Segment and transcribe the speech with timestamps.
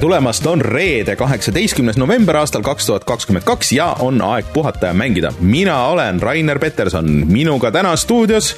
[0.00, 4.94] tulemast, on reede, kaheksateistkümnes november aastal kaks tuhat kakskümmend kaks ja on aeg puhata ja
[4.94, 5.32] mängida.
[5.40, 8.56] mina olen Rainer Peterson, minuga täna stuudios,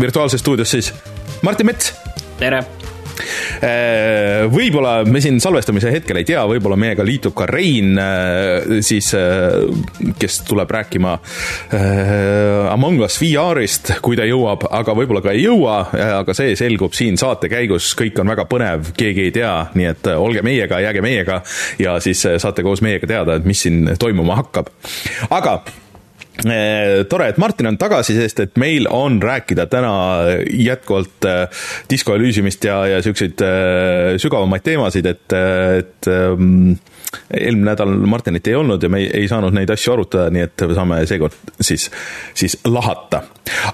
[0.00, 0.94] virtuaalses stuudios siis,
[1.42, 1.94] Martin Mets.
[2.38, 2.64] tere
[4.50, 10.14] võib-olla me siin salvestamise hetkel ei tea, võib-olla meiega liitub ka Rein, äh, siis äh,
[10.20, 11.16] kes tuleb rääkima
[12.70, 15.80] Among Us VR-ist, kui ta jõuab, aga võib-olla ka ei jõua,
[16.20, 20.10] aga see selgub siin saate käigus, kõik on väga põnev, keegi ei tea, nii et
[20.14, 21.40] olge meiega, jääge meiega
[21.80, 24.72] ja siis saate koos meiega teada, et mis siin toimuma hakkab.
[25.30, 25.60] aga
[27.10, 29.92] tore, et Martin on tagasi, sest et meil on rääkida täna
[30.46, 35.36] jätkuvalt eh, Disco Elysiumist ja, ja siukseid eh, sügavamaid teemasid, et,
[35.80, 36.72] et ähm,
[37.30, 40.64] eelmine nädal Martinit ei olnud ja me ei, ei saanud neid asju arutada, nii et
[40.76, 41.88] saame seekord siis,
[42.36, 43.22] siis lahata.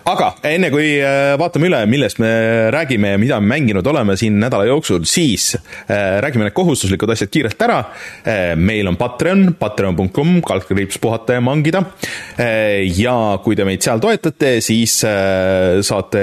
[0.08, 2.30] aga enne kui äh, vaatame üle, millest me
[2.74, 7.32] räägime ja mida me mänginud oleme siin nädala jooksul, siis äh, räägime need kohustuslikud asjad
[7.32, 7.78] kiirelt ära.
[8.24, 11.82] Äh, meil on Patreon, patreon.com, kaldkriips puhata ja mangida.
[12.96, 16.22] ja kui te meid seal toetate, siis saate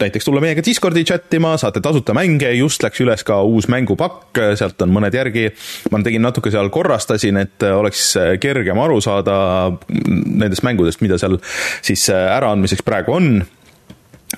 [0.00, 4.40] näiteks tulla meiega Discordi chat ima, saate tasuta mänge, just läks üles ka uus mängupakk,
[4.58, 5.48] sealt on mõned järgi.
[5.92, 11.38] ma tegin natuke natuke seal korrastasin, et oleks kergem aru saada nendest mängudest, mida seal
[11.82, 13.44] siis äraandmiseks praegu on.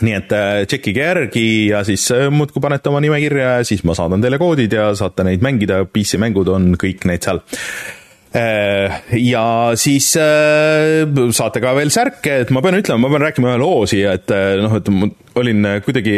[0.05, 3.97] Nii et äh, tšekkige järgi ja siis äh, muudkui panete oma nimekirja ja siis ma
[3.97, 7.41] saadan teile koodid ja saate neid mängida, PC mängud on kõik need seal.
[7.41, 7.98] Äh,
[8.39, 9.45] ja
[9.79, 13.87] siis äh, saate ka veel särke, et ma pean ütlema, ma pean rääkima ühe loo
[13.91, 15.09] siia, et äh, noh, et ma
[15.39, 16.17] olin kuidagi,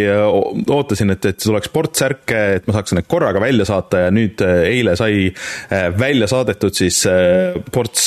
[0.73, 4.95] ootasin, et, et tuleks sportsärke, et ma saaks need korraga välja saata ja nüüd eile
[4.97, 5.27] sai
[6.01, 7.03] välja saadetud siis
[7.75, 8.07] ports,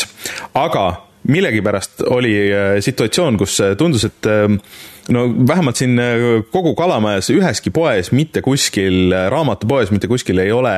[0.58, 0.88] aga
[1.30, 2.34] millegipärast oli
[2.84, 4.32] situatsioon, kus tundus, et
[5.12, 10.52] no vähemalt siin äh, kogu Kalamajas üheski poes, mitte kuskil, äh, raamatupoes, mitte kuskil ei
[10.56, 10.74] ole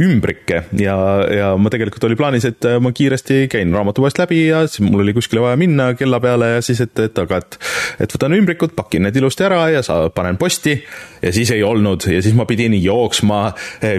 [0.00, 0.64] ümbrikke.
[0.76, 0.96] Ja,
[1.32, 5.04] ja ma tegelikult oli plaanis, et äh, ma kiiresti käin raamatupoest läbi ja siis mul
[5.04, 7.58] oli kuskile vaja minna kella peale ja siis, et, et aga et,
[8.04, 10.76] et võtan ümbrikud, pakin need ilusti ära ja sa, panen posti.
[11.20, 12.06] Ja siis ei olnud.
[12.08, 13.50] Ja siis ma pidin jooksma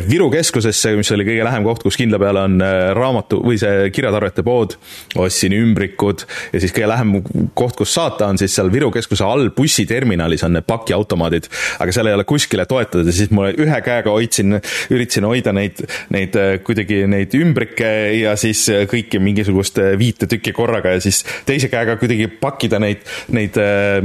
[0.08, 2.64] Viru keskusesse, mis oli kõige lähem koht, kus kindla peale on
[2.98, 4.74] raamatu või see kirjatarvete pood,
[5.22, 6.26] ostsin ümbrikud.
[6.50, 7.14] Ja siis kõige lähem
[7.54, 11.48] koht, kus saata, on siis seal Viru keskuse all buss bussiterminalis on need pakiautomaadid,
[11.82, 14.58] aga seal ei ole kuskile toetada, siis ma ühe käega hoidsin,
[14.92, 15.80] üritasin hoida neid,
[16.14, 21.04] neid äh, kuidagi neid ümbrikke ja siis äh, kõiki mingisugust äh, viite tükki korraga ja
[21.04, 24.02] siis teise käega kuidagi pakkida neid, neid äh,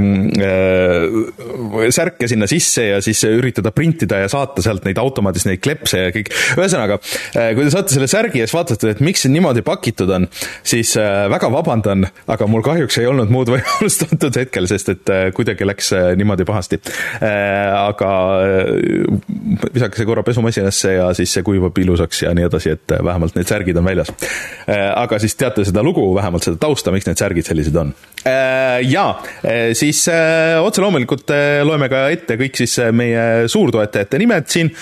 [0.46, 6.06] äh, särke sinna sisse ja siis üritada printida ja saata sealt neid automaadist neid klepse
[6.06, 6.32] ja kõik.
[6.56, 10.28] ühesõnaga, kui te saate selle särgi ja siis vaatate, et miks see niimoodi pakitud on,
[10.66, 15.14] siis äh, väga vabandan, aga mul kahjuks ei olnud muud võimalust antud hetkel, sest et
[15.36, 16.80] kuidagi kuidagi läks äh, niimoodi pahasti.
[17.22, 18.10] Äh, aga
[18.44, 23.36] äh, visake see korra pesumasinasse ja siis see kuivab ilusaks ja nii edasi, et vähemalt
[23.36, 24.12] need särgid on väljas.
[24.66, 27.92] aga siis teate seda lugu, vähemalt seda tausta, miks need särgid sellised on.
[28.82, 29.04] ja
[29.78, 30.02] siis
[30.62, 31.30] otse loomulikult
[31.64, 34.72] loeme ka ette kõik siis meie suurtoetajate nimed siin.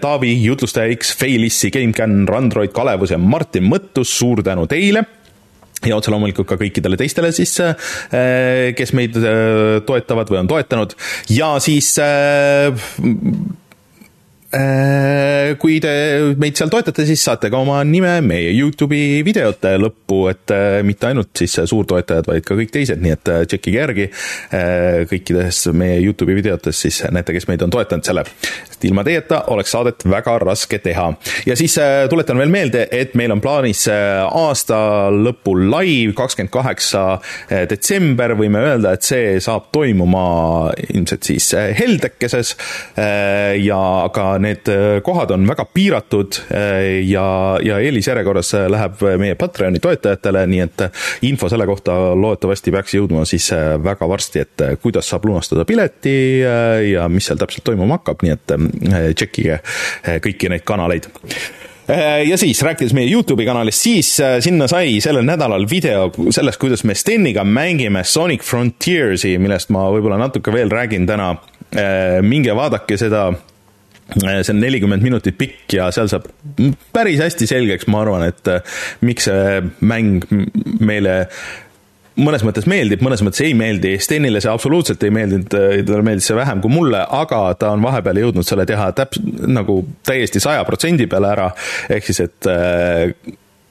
[0.00, 5.06] Taavi, jutlustaja X, Failissi, GameCAN, Randroid, Kalevus ja Martin Mõttus, suur tänu teile
[5.88, 10.96] ja otse loomulikult ka kõikidele teistele siis, äh, kes meid äh, toetavad või on toetanud.
[11.32, 12.68] Ja siis äh,
[14.50, 15.90] kui te
[16.40, 21.06] meid seal toetate, siis saate ka oma nime meie Youtube'i videote lõppu, et äh, mitte
[21.06, 24.08] ainult siis suurtoetajad, vaid ka kõik teised, nii et äh, tšekkige järgi
[25.10, 28.24] kõikides meie Youtube'i videotes, siis näete, kes meid on toetanud selle.
[28.66, 31.06] sest ilma teieta oleks saadet väga raske teha.
[31.46, 31.78] ja siis
[32.10, 34.80] tuletan veel meelde, et meil on plaanis aasta
[35.14, 37.04] lõpul live, kakskümmend kaheksa
[37.70, 42.56] detsember, võime öelda, et see saab toimuma ilmselt siis heldekeses
[43.62, 43.82] ja
[44.14, 49.80] ka need äh, kohad on väga piiratud äh, ja, ja eelisjärjekorras äh, läheb meie Patreoni
[49.82, 50.84] toetajatele, nii et
[51.28, 53.50] info selle kohta loodetavasti peaks jõudma siis
[53.84, 56.14] väga varsti, et kuidas saab lunastada pileti
[56.90, 58.54] ja mis seal täpselt toimuma hakkab, nii et
[59.16, 59.58] tšekkige
[60.24, 61.08] kõiki neid kanaleid
[62.26, 64.12] ja siis, rääkides meie Youtube'i kanalist, siis
[64.44, 70.20] sinna sai sellel nädalal video sellest, kuidas me Steniga mängime Sonic Frontiersi, millest ma võib-olla
[70.20, 71.34] natuke veel räägin täna.
[72.22, 73.28] minge vaadake seda
[74.18, 76.28] see on nelikümmend minutit pikk ja seal saab
[76.94, 80.24] päris hästi selgeks, ma arvan, et äh, miks see mäng
[80.80, 81.16] meile
[82.20, 86.30] mõnes mõttes meeldib, mõnes mõttes ei meeldi, Stenile see absoluutselt ei meeldinud, äh, talle meeldis
[86.30, 90.64] see vähem kui mulle, aga ta on vahepeal jõudnud selle teha täpselt nagu täiesti saja
[90.68, 91.50] protsendi peale ära,
[91.90, 92.50] ehk siis et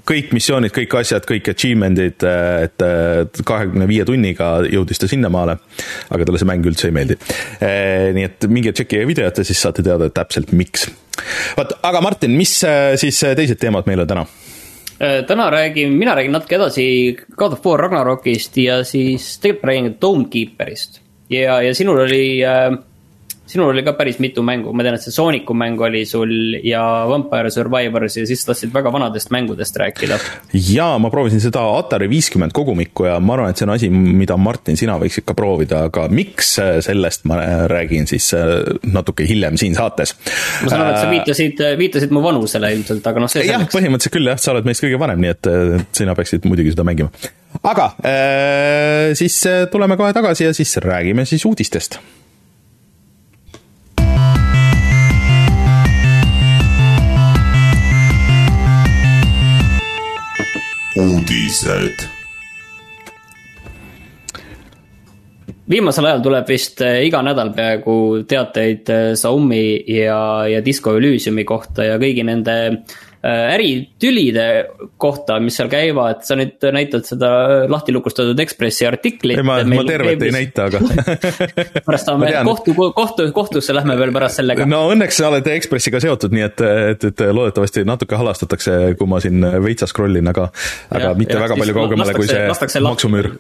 [0.09, 2.25] kõik missioonid, kõik asjad, kõik achievement'id,
[2.65, 2.85] et
[3.45, 5.59] kahekümne viie tunniga jõudis ta sinnamaale,
[6.09, 7.19] aga talle see mäng üldse ei meeldi.
[8.17, 10.89] nii et minge tšekkige videot ja siis saate teada täpselt, miks.
[11.57, 12.59] vot, aga Martin, mis
[13.01, 14.27] siis teised teemad meil on täna?
[15.00, 21.01] täna räägin, mina räägin natuke edasi God of War Ragnarokist ja siis tegelikult räägin Tonekeeperist.
[21.29, 22.73] ja, ja sinul oli äh,
[23.50, 26.31] sinul oli ka päris mitu mängu, ma tean, et see Sooniku mäng oli sul
[26.66, 30.19] ja Vampire Survivors ja siis tahtsid väga vanadest mängudest rääkida.
[30.54, 34.38] jaa, ma proovisin seda Atari viiskümmend kogumikku ja ma arvan, et see on asi, mida
[34.38, 36.56] Martin, sina võiksid ka proovida, aga miks,
[36.86, 37.40] sellest ma
[37.72, 38.60] räägin siis äh,
[38.94, 40.13] natuke hiljem siin saates.
[40.63, 43.56] ma saan aru, et sa äh, viitasid, viitasid mu vanusele ilmselt, aga noh, see selleks.
[43.56, 45.51] jah, põhimõtteliselt küll jah, sa oled meist kõige vanem, nii et
[45.98, 47.10] sina peaksid muidugi seda mängima.
[47.63, 49.42] aga äh, siis
[49.74, 51.98] tuleme kohe tagasi ja siis räägime siis uudistest
[61.00, 62.07] uudised.
[65.69, 69.62] viimasel ajal tuleb vist eh, iga nädal peaaegu teateid eh, Xiaomi
[70.00, 74.45] ja, ja Disco Elysiumi kohta ja kõigi nende Äh, äritülide
[74.98, 77.31] kohta, mis seal käivad, sa nüüd näitad seda
[77.68, 79.42] lahti lukustatud Ekspressi artiklit.
[79.42, 80.80] ei, ma, ma tervet ei näita, aga
[81.88, 84.68] pärast saame kohtu, kohtu, kohtusse lähme veel pärast sellega.
[84.69, 89.19] no õnneks sa oled Ekspressiga seotud, nii et, et, et loodetavasti natuke halastatakse, kui ma
[89.24, 90.48] siin veitsa scroll in, aga,
[90.88, 93.33] aga ja, mitte ja, väga palju kaugemale kui see maksumüür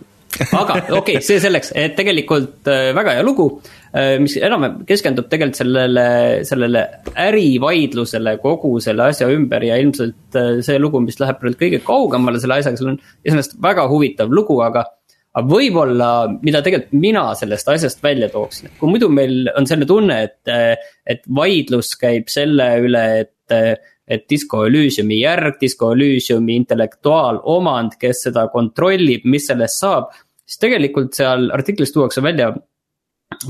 [0.55, 3.47] aga okei okay,, see selleks, et tegelikult äh, väga hea lugu,
[3.91, 6.05] äh, mis enam keskendub tegelikult sellele,
[6.47, 6.83] sellele
[7.27, 12.41] ärivaidlusele kogu selle asja ümber ja ilmselt äh, see lugu, mis läheb praegu kõige kaugemale
[12.41, 14.85] selle asjaga, seal on iseenesest väga huvitav lugu, aga
[15.29, 16.09] aga võib-olla,
[16.41, 20.81] mida tegelikult mina sellest asjast välja tooksin, et kui muidu meil on selline tunne, et,
[21.05, 28.47] et vaidlus käib selle üle, et et Disco Elysiumi järg, Disco Elysiumi intellektuaalomand, kes seda
[28.53, 30.11] kontrollib, mis sellest saab.
[30.49, 32.53] siis tegelikult seal artiklis tuuakse välja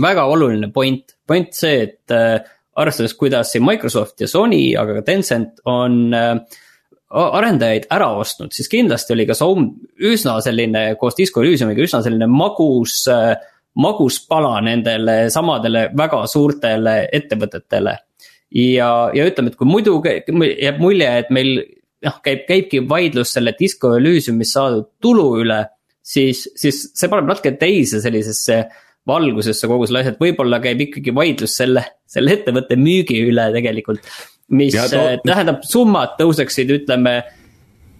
[0.02, 2.42] väga oluline point, point see, et äh,
[2.76, 6.34] arvestades, kuidas siin Microsoft ja Sony, aga ka Tencent on äh,
[7.10, 9.72] arendajaid ära ostnud, siis kindlasti oli ka Soom
[10.12, 13.32] üsna selline koos Disco Elysiumiga üsna selline magus äh,,
[13.80, 17.96] magus pala nendele samadele väga suurtele ettevõtetele
[18.52, 21.54] ja, ja ütleme, et kui muidu jääb mulje, et meil
[22.06, 25.62] noh, käib, käibki vaidlus selle Disco Elysiumist saadud tulu üle,
[26.02, 28.64] siis, siis see paneb natuke teise sellisesse
[29.10, 34.06] valgusesse kogu selle asja, et võib-olla käib ikkagi vaidlus selle, selle ettevõtte müügi üle tegelikult.
[34.50, 35.02] mis ja, to...
[35.26, 37.20] tähendab, summad tõuseksid, ütleme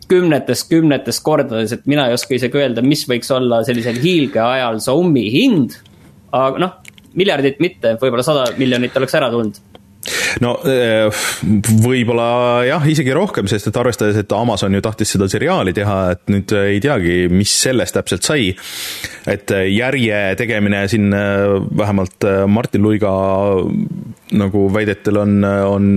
[0.10, 5.26] kümnetes, kümnetes kordades, et mina ei oska isegi öelda, mis võiks olla sellisel hiilgeajal Xiaomi
[5.34, 5.78] hind.
[6.34, 6.78] aga noh,
[7.18, 9.69] miljardit mitte, võib-olla sada miljonit oleks ära tulnud
[10.44, 11.24] no eh,
[11.84, 12.28] võib-olla
[12.68, 16.54] jah, isegi rohkem, sest et arvestades, et Amazon ju tahtis seda seriaali teha, et nüüd
[16.62, 18.54] ei teagi, mis sellest täpselt sai.
[19.30, 23.12] et järje tegemine siin eh, vähemalt Martin Luiga
[24.40, 25.92] nagu väidetel on, on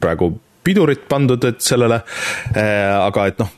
[0.00, 0.34] praegu
[0.64, 1.96] pidurit pandud, et sellele,
[2.52, 3.48] aga et noh,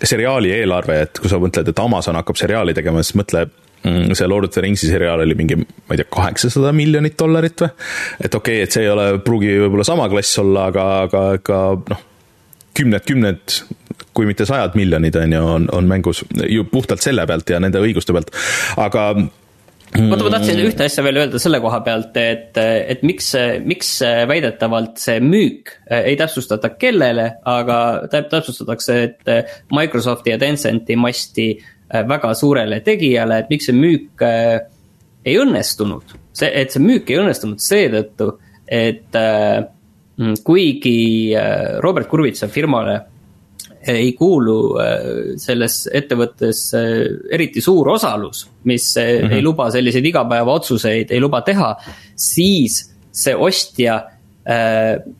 [0.00, 3.44] seriaali eelarve, et kui sa mõtled, et Amazon hakkab seriaali tegema, siis mõtle
[4.14, 7.70] see Lord of the Ringsi seriaal oli mingi, ma ei tea, kaheksasada miljonit dollarit või?
[8.20, 11.62] et okei okay,, et see ei ole, pruugi võib-olla sama klass olla, aga, aga ikka
[11.92, 12.04] noh,
[12.76, 13.56] kümned, kümned,
[14.16, 17.82] kui mitte sajad miljonid, on ju, on, on mängus ju puhtalt selle pealt ja nende
[17.84, 18.32] õiguste pealt,
[18.80, 19.08] aga
[19.96, 23.30] oota, ma tahtsin ühte asja veel öelda selle koha pealt, et, et miks,
[23.64, 23.92] miks
[24.28, 27.78] väidetavalt see müük ei täpsustata kellele, aga
[28.10, 34.60] täpsustatakse, et Microsofti ja Tencenti masti Äh, väga suurele tegijale, et miks see müük äh,
[35.26, 36.16] ei õnnestunud.
[36.36, 38.30] see, et see müük ei õnnestunud seetõttu,
[38.66, 39.60] et äh,
[40.18, 41.34] mm, kuigi
[41.84, 43.00] Robert Kurvitsa firmale
[43.86, 44.74] ei kuulu
[45.38, 49.34] selles ettevõttes eriti suur osalus, mis mm -hmm.
[49.36, 51.68] ei luba selliseid igapäevaotsuseid, ei luba teha,
[52.16, 52.80] siis
[53.16, 53.94] see ostja
[54.50, 55.12] äh,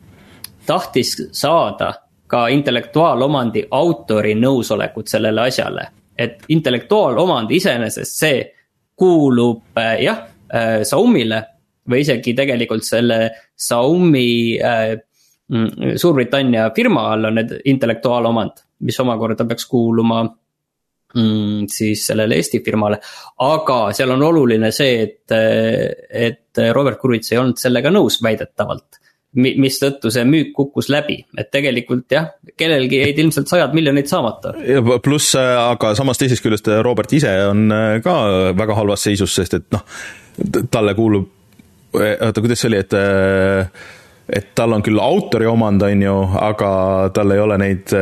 [0.66, 1.94] tahtis saada
[2.26, 5.86] ka intellektuaalomandi autori nõusolekut sellele asjale
[6.18, 8.40] et intellektuaalomand iseenesest see
[8.96, 11.42] kuulub äh, jah äh, Xiaomi'le
[11.90, 13.18] või isegi tegelikult selle
[13.52, 14.96] Xiaomi äh,
[15.52, 22.62] mm, Suurbritannia firma all on need intellektuaalomand, mis omakorda peaks kuuluma mm, siis sellele Eesti
[22.64, 23.00] firmale.
[23.44, 25.36] aga seal on oluline see, et,
[26.26, 29.04] et Robert Kurvits ei olnud sellega nõus väidetavalt
[29.36, 34.54] mistõttu see müük kukkus läbi, et tegelikult jah, kellelgi jäid ilmselt sajad miljonid saamata.
[35.04, 38.16] pluss, äh, aga samas teisest küljest äh, Robert ise on äh, ka
[38.56, 39.84] väga halvas seisus, sest et noh,
[40.72, 41.28] talle kuulub,
[41.96, 42.96] oota, kuidas see oli, et
[44.26, 46.70] et tal on küll autori omand, on ju, aga
[47.14, 47.92] tal ei ole neid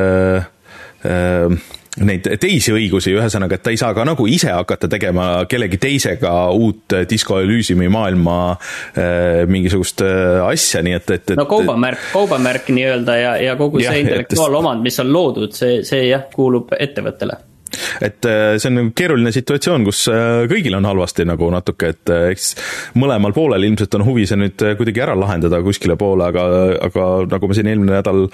[2.02, 6.32] neid teisi õigusi, ühesõnaga, et ta ei saa ka nagu ise hakata tegema kellegi teisega
[6.56, 11.38] uut Disco Elysiumi maailma äh, mingisugust äh, asja, nii et, et, et.
[11.38, 16.26] no kaubamärk, kaubamärk nii-öelda ja, ja kogu see intellektuaalomand, mis on loodud, see, see jah,
[16.34, 17.38] kuulub ettevõttele
[18.04, 22.12] et äh, see on nagu keeruline situatsioon, kus äh, kõigil on halvasti nagu natuke, et
[22.12, 22.54] äh, eks
[23.00, 26.46] mõlemal poolel ilmselt on huvi see nüüd kuidagi ära lahendada kuskile poole, aga,
[26.88, 28.26] aga nagu me siin eelmine nädal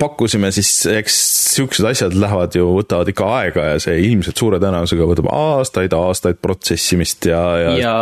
[0.00, 1.16] pakkusime, siis eks
[1.56, 6.40] siuksed asjad lähevad ju, võtavad ikka aega ja see ilmselt suure tõenäosusega võtab aastaid, aastaid
[6.40, 7.74] protsessimist ja, ja.
[7.80, 7.94] ja,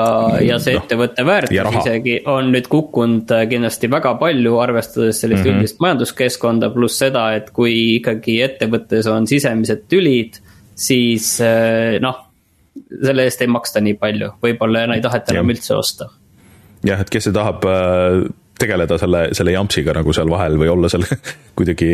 [0.44, 5.50] ja see no, ettevõtte väärtus isegi on nüüd kukkunud kindlasti väga palju, arvestades sellist mm
[5.50, 5.64] -hmm.
[5.64, 10.38] üldist majanduskeskkonda, pluss seda, et kui ikkagi ettevõttes on sisemised tülid,
[10.78, 12.20] siis eh, noh,
[12.88, 16.10] selle eest ei maksta nii palju, võib-olla ei taheta enam üldse osta.
[16.86, 18.22] jah, et kes tahab eh,
[18.58, 21.06] tegeleda selle, selle jampsiga nagu seal vahel või olla seal
[21.58, 21.92] kuidagi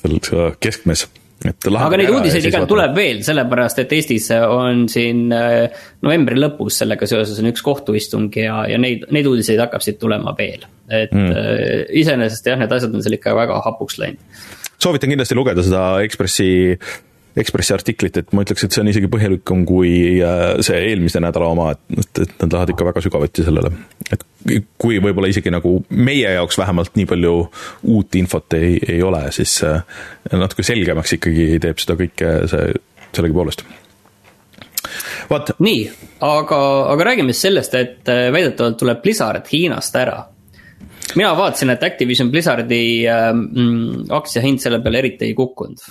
[0.00, 0.18] seal
[0.62, 1.08] keskmes
[1.44, 7.08] aga neid uudiseid igal tuleb veel, sellepärast et Eestis on siin eh, novembri lõpus sellega
[7.10, 10.64] seoses on üks kohtuistung ja, ja neid, neid uudiseid hakkab siit tulema veel.
[10.88, 11.90] et mm.
[12.00, 14.22] iseenesest jah, need asjad on seal ikka väga hapuks läinud.
[14.78, 16.48] soovitan kindlasti lugeda seda Ekspressi
[17.34, 19.90] Ekspressi artiklit, et ma ütleks, et see on isegi põhjalikum kui
[20.22, 23.72] äh, see eelmise nädala oma, et, et nad lähevad ikka väga sügavuti sellele.
[24.14, 24.22] et
[24.78, 27.32] kui võib-olla isegi nagu meie jaoks vähemalt nii palju
[27.90, 29.82] uut infot ei, ei ole, siis äh,
[30.32, 32.68] natuke selgemaks ikkagi teeb seda kõike see
[33.14, 33.64] sellegipoolest
[35.30, 35.50] vot.
[35.58, 35.82] nii,
[36.20, 36.60] aga,
[36.92, 40.20] aga räägime siis sellest, et äh, väidetavalt tuleb Blizzard Hiinast ära
[41.14, 45.82] mina vaatasin, et Activision Blizzardi äh, mm, aktsiahind selle peale eriti ei kukkunud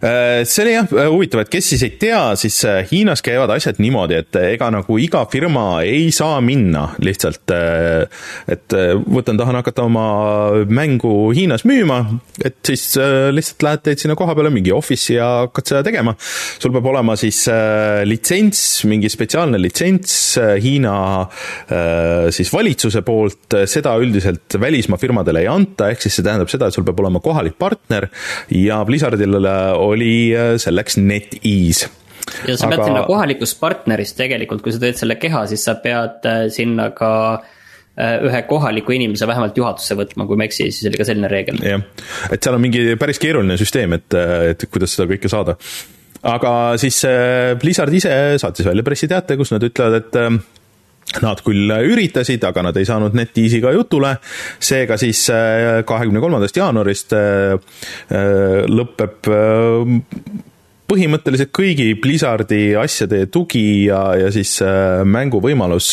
[0.00, 3.80] see oli jah äh, huvitav, et kes siis ei tea, siis äh, Hiinas käivad asjad
[3.82, 7.50] niimoodi, et ega nagu iga firma ei saa minna lihtsalt,
[8.48, 8.74] et
[9.08, 10.06] võtan, tahan hakata oma
[10.70, 12.00] mängu Hiinas müüma,
[12.44, 12.92] et siis
[13.34, 16.14] lihtsalt lähed, teed sinna koha peale mingi office'i ja hakkad seda tegema.
[16.18, 17.40] sul peab olema siis
[18.08, 20.14] litsents, mingi spetsiaalne litsents
[20.62, 20.94] Hiina
[22.34, 26.76] siis valitsuse poolt, seda üldiselt välismaa firmadele ei anta, ehk siis see tähendab seda, et
[26.76, 28.08] sul peab olema kohalik partner
[28.54, 29.38] ja Blizzardil
[29.92, 31.90] oli äh, selleks NetEase
[32.46, 32.88] ja sa pead Aga...
[32.90, 37.12] sinna kohalikust partnerist tegelikult, kui sa teed selle keha, siis sa pead äh, sinna ka
[37.36, 41.30] äh, ühe kohaliku inimese vähemalt juhatusse võtma, kui ma ei eksi, siis oli ka selline
[41.32, 41.62] reegel.
[41.64, 41.86] jah,
[42.32, 44.18] et seal on mingi päris keeruline süsteem, et,
[44.52, 45.56] et kuidas seda kõike saada.
[46.28, 47.00] aga siis
[47.62, 50.22] Blizzard ise saatis välja pressiteate, kus nad ütlevad, et
[51.22, 54.12] Nad küll üritasid, aga nad ei saanud NetEasy'ga jutule,
[54.60, 57.56] seega siis äh, kahekümne kolmandast jaanuarist äh,
[58.12, 59.30] äh, lõpeb
[60.88, 64.54] põhimõtteliselt kõigi Blizzardi asjade tugi ja, ja siis
[65.04, 65.90] mänguvõimalus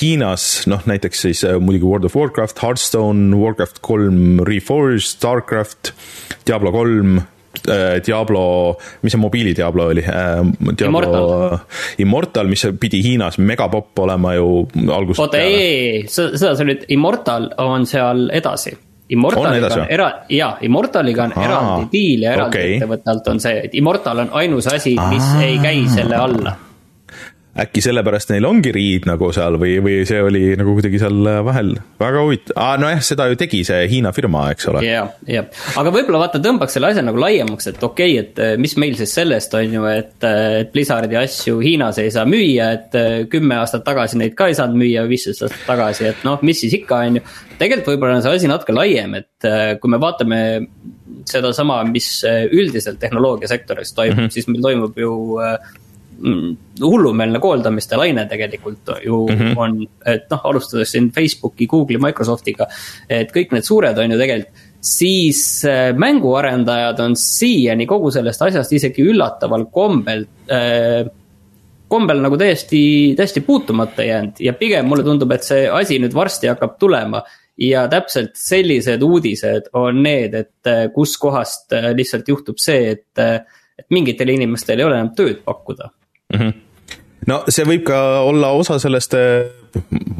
[0.00, 5.92] Hiinas, noh näiteks siis muidugi World of Warcraft, Hearthstone, Warcraft kolm Reforged, Starcraft,
[6.48, 7.20] Diablo kolm,
[8.06, 8.44] Diablo,
[9.02, 10.04] mis see mobiili Diablo oli?
[10.04, 10.40] Äh,
[10.86, 11.58] Immortal.
[11.98, 17.52] Immortal, mis pidi Hiinas megapopp olema ju algusest oota, ei, ei, seda sa nüüd, Immortal
[17.64, 18.74] on seal edasi.
[19.14, 22.76] Immortaliga on, on era-, jaa, Immortaliga on Aa, eraldi diil ja eraldi okay.
[22.78, 25.42] ettevõtte alt on see, et Immortal on ainus asi, mis Aa.
[25.44, 26.54] ei käi selle alla
[27.54, 31.74] äkki sellepärast neil ongi riid nagu seal või, või see oli nagu kuidagi seal vahel
[32.02, 34.82] väga huvitav ah,, nojah, seda ju tegi see Hiina firma, eks ole.
[34.86, 35.46] jah, jah,
[35.78, 38.96] aga võib-olla vaata, tõmbaks selle asja nagu laiemaks, et okei okay,, et eh, mis meil
[38.98, 43.14] siis sellest on ju, et, eh, et Blizzardi asju Hiinas ei saa müüa, et eh,
[43.30, 46.74] kümme aastat tagasi neid ka ei saanud müüa, viisteist aastat tagasi, et noh, mis siis
[46.80, 47.24] ikka, on ju.
[47.60, 50.40] tegelikult võib-olla on see asi natuke laiem, et kui me vaatame
[51.28, 54.34] sedasama, mis üldiselt tehnoloogiasektoris toimub mm, -hmm.
[54.34, 55.14] siis meil toimub ju
[56.80, 59.56] hullumeelne koondamiste laine tegelikult ju mm -hmm.
[59.56, 62.66] on, et noh, alustades siin Facebooki, Google'i, Microsoftiga.
[63.08, 68.72] et kõik need suured on ju tegelikult, siis äh, mänguarendajad on siiani kogu sellest asjast
[68.72, 71.06] isegi üllataval kombel äh,
[71.88, 76.52] kombel nagu täiesti, täiesti puutumata jäänud ja pigem mulle tundub, et see asi nüüd varsti
[76.52, 77.22] hakkab tulema.
[77.58, 83.44] ja täpselt sellised uudised on need, et äh, kuskohast äh, lihtsalt juhtub see, et,
[83.78, 85.92] et mingitele inimestele ei ole enam tööd pakkuda
[86.32, 86.38] mm.
[86.38, 86.52] -hmm.
[87.26, 89.50] no see võib ka olla osa sellest, eh,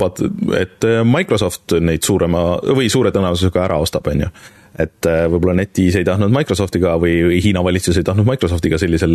[0.01, 4.35] vaata, et eh, Microsoft neid suurema või suure tõenäosusega ära ostab, on ju
[4.75, 9.13] et eh, võib-olla NetEase ei tahtnud Microsoftiga või Hiina valitsus ei tahtnud Microsoftiga sellisel,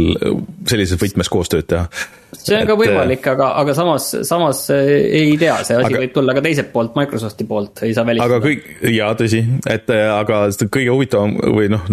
[0.70, 1.90] sellises võtmes koostööd teha.
[2.32, 6.16] see on et, ka võimalik, aga, aga samas, samas ei tea, see asi aga, võib
[6.16, 8.40] tulla ka teiselt poolt, Microsofti poolt, ei saa välistada.
[8.40, 11.92] aga kõik, jaa, tõsi, et aga kõige huvitavam või noh,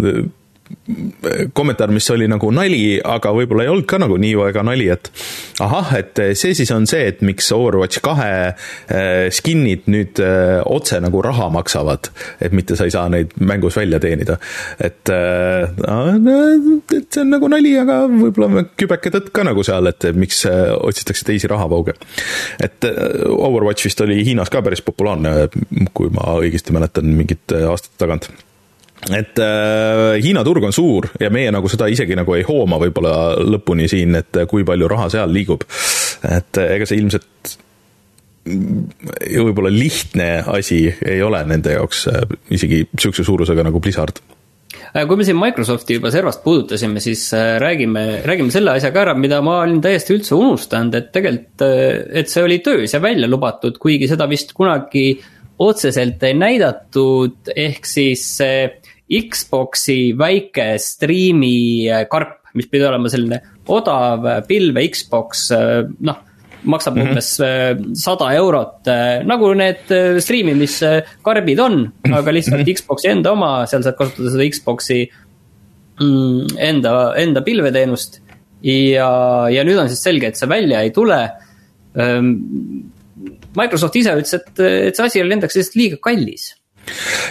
[1.53, 5.09] kommentaar, mis oli nagu nali, aga võib-olla ei olnud ka nagu nii väga nali, et
[5.63, 10.99] ahah, et see siis on see, et miks Overwatch kahe äh, skin'id nüüd äh, otse
[11.03, 12.11] nagu raha maksavad,
[12.43, 14.37] et mitte sa ei saa neid mängus välja teenida.
[14.79, 20.43] et, et see on nagu nali, aga võib-olla kübeke tõtt ka nagu seal, et miks
[20.47, 21.95] otsitakse teisi rahavooge.
[22.63, 25.47] et Overwatch vist oli Hiinas ka päris populaarne,
[25.93, 28.31] kui ma õigesti mäletan, mingite aastate tagant
[29.05, 33.37] et äh, Hiina turg on suur ja meie nagu seda isegi nagu ei hooma võib-olla
[33.45, 35.63] lõpuni siin, et kui palju raha seal liigub.
[36.25, 37.57] et äh, ega see ilmselt
[38.47, 42.25] võib-olla lihtne asi ei ole nende jaoks äh,
[42.57, 47.29] isegi sihukese suurusega nagu Blizzard äh, kui me siin Microsofti juba servast puudutasime, siis
[47.61, 51.67] räägime, räägime selle asja ka ära, mida ma olin täiesti üldse unustanud, et tegelikult,
[52.17, 55.11] et see oli töös ja välja lubatud, kuigi seda vist kunagi
[55.63, 58.67] otseselt ei näidatud, ehk siis see
[59.07, 63.39] Xbox'i väike striimi äh, karp, mis pidi olema selline
[63.71, 66.23] odav äh, pilve Xbox, äh, noh
[66.67, 67.09] maksab mm -hmm.
[67.13, 68.89] umbes sada eurot,
[69.23, 71.75] nagu need striimimiskarbid on,
[72.11, 72.75] aga lihtsalt mm -hmm.
[72.75, 74.99] Xbox'i enda oma, seal saad kasutada seda Xbox'i
[76.01, 78.19] mm, enda, enda pilveteenust.
[78.63, 81.29] ja, ja nüüd on siis selge, et see välja ei tule.
[83.55, 86.57] Microsoft ise ütles, et, et see asi oli nendeks lihtsalt liiga kallis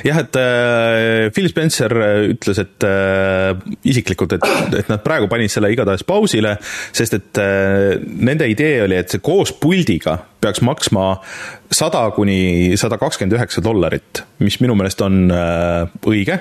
[0.07, 3.55] jah, et äh, Phil Spencer äh, ütles, et äh,
[3.89, 4.47] isiklikult, et,
[4.83, 6.57] et nad praegu panid selle igatahes pausile,
[6.97, 11.09] sest et äh, nende idee oli, et see koos puldiga peaks maksma
[11.73, 16.41] sada kuni sada kakskümmend üheksa dollarit, mis minu meelest on äh, õige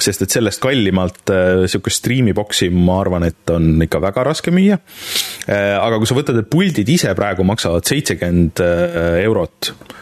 [0.00, 4.78] sest et sellest kallimalt äh, stream'i boksi ma arvan, et on ikka väga raske müüa
[4.78, 5.76] äh,.
[5.76, 9.98] aga kui sa võtad, et puldid ise praegu maksavad seitsekümmend äh, eurot äh,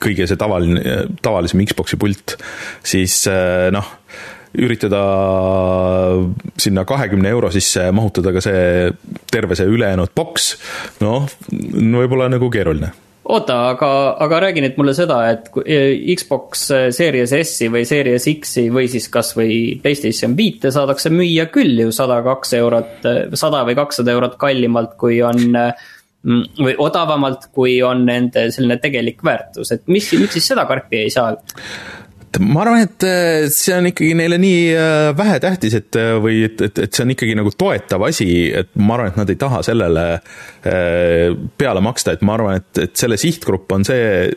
[0.00, 2.36] kõige see tavaline, tavalisem Xbox'i pult,
[2.86, 3.92] siis eh, noh,
[4.60, 5.02] üritada
[6.58, 8.88] sinna kahekümne euro sisse mahutada ka see
[9.30, 10.56] terve see ülejäänud boks,
[11.04, 12.92] noh, võib-olla nagu keeruline.
[13.30, 13.88] Oota, aga,
[14.24, 16.64] aga räägi nüüd mulle seda, et eh, Xbox
[16.96, 22.18] Series S-i või Series X-i või siis kasvõi PlayStation viite saadakse müüa küll ju sada
[22.26, 23.06] kaks eurot,
[23.38, 25.86] sada või kakssada eurot kallimalt, kui on äh,
[26.24, 31.14] või odavamalt, kui on nende selline tegelik väärtus, et mis, miks siis seda karpi ei
[31.14, 31.32] saa?
[32.38, 36.60] ma arvan, et äh, see on ikkagi neile nii äh, vähetähtis, et äh, või et,
[36.62, 39.62] et, et see on ikkagi nagu toetav asi, et ma arvan, et nad ei taha
[39.66, 40.04] sellele
[40.60, 44.28] peale maksta, et ma arvan, et, et selle sihtgrupp on see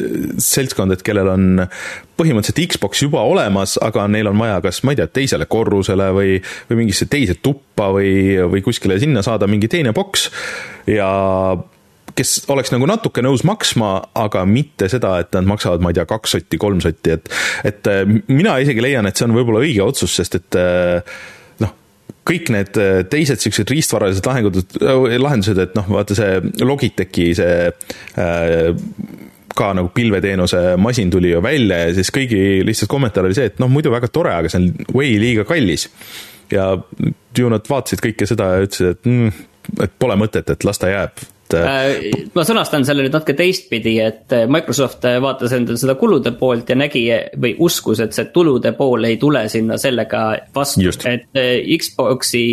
[0.42, 1.48] seltskond, et kellel on
[2.18, 6.38] põhimõtteliselt Xbox juba olemas, aga neil on vaja kas, ma ei tea, teisele korrusele või,
[6.70, 8.14] või mingisse teise tuppa või,
[8.50, 10.30] või kuskile sinna saada mingi teine boks.
[10.88, 11.12] Ja
[12.18, 16.08] kes oleks nagu natuke nõus maksma, aga mitte seda, et nad maksavad, ma ei tea,
[16.10, 17.32] kaks sotti, kolm sotti, et
[17.70, 21.16] et äh, mina isegi leian, et see on võib-olla õige otsus, sest et äh,
[21.64, 21.74] noh,
[22.30, 24.80] kõik need äh, teised niisugused riistvaralised lahendused,
[25.26, 28.70] lahendused, et noh, vaata see Logitechi see äh,
[29.54, 33.60] ka nagu pilveteenuse masin tuli ju välja ja siis kõigi lihtsalt kommentaar oli see, et
[33.62, 35.90] noh, muidu väga tore, aga see on way liiga kallis.
[36.52, 36.74] ja
[37.38, 39.46] ju nad vaatasid kõike seda ja ütlesid, et mm,
[39.86, 41.64] et pole mõtet, et las ta jääb et.
[41.64, 46.34] Äh, ma sõnastan selle nüüd natuke teistpidi, et äh, Microsoft äh, vaatas endale seda kulude
[46.40, 47.04] poolt ja nägi
[47.40, 50.24] või uskus, et see tulude pool ei tule sinna sellega
[50.56, 51.42] vastu, et
[51.84, 52.46] Xbox'i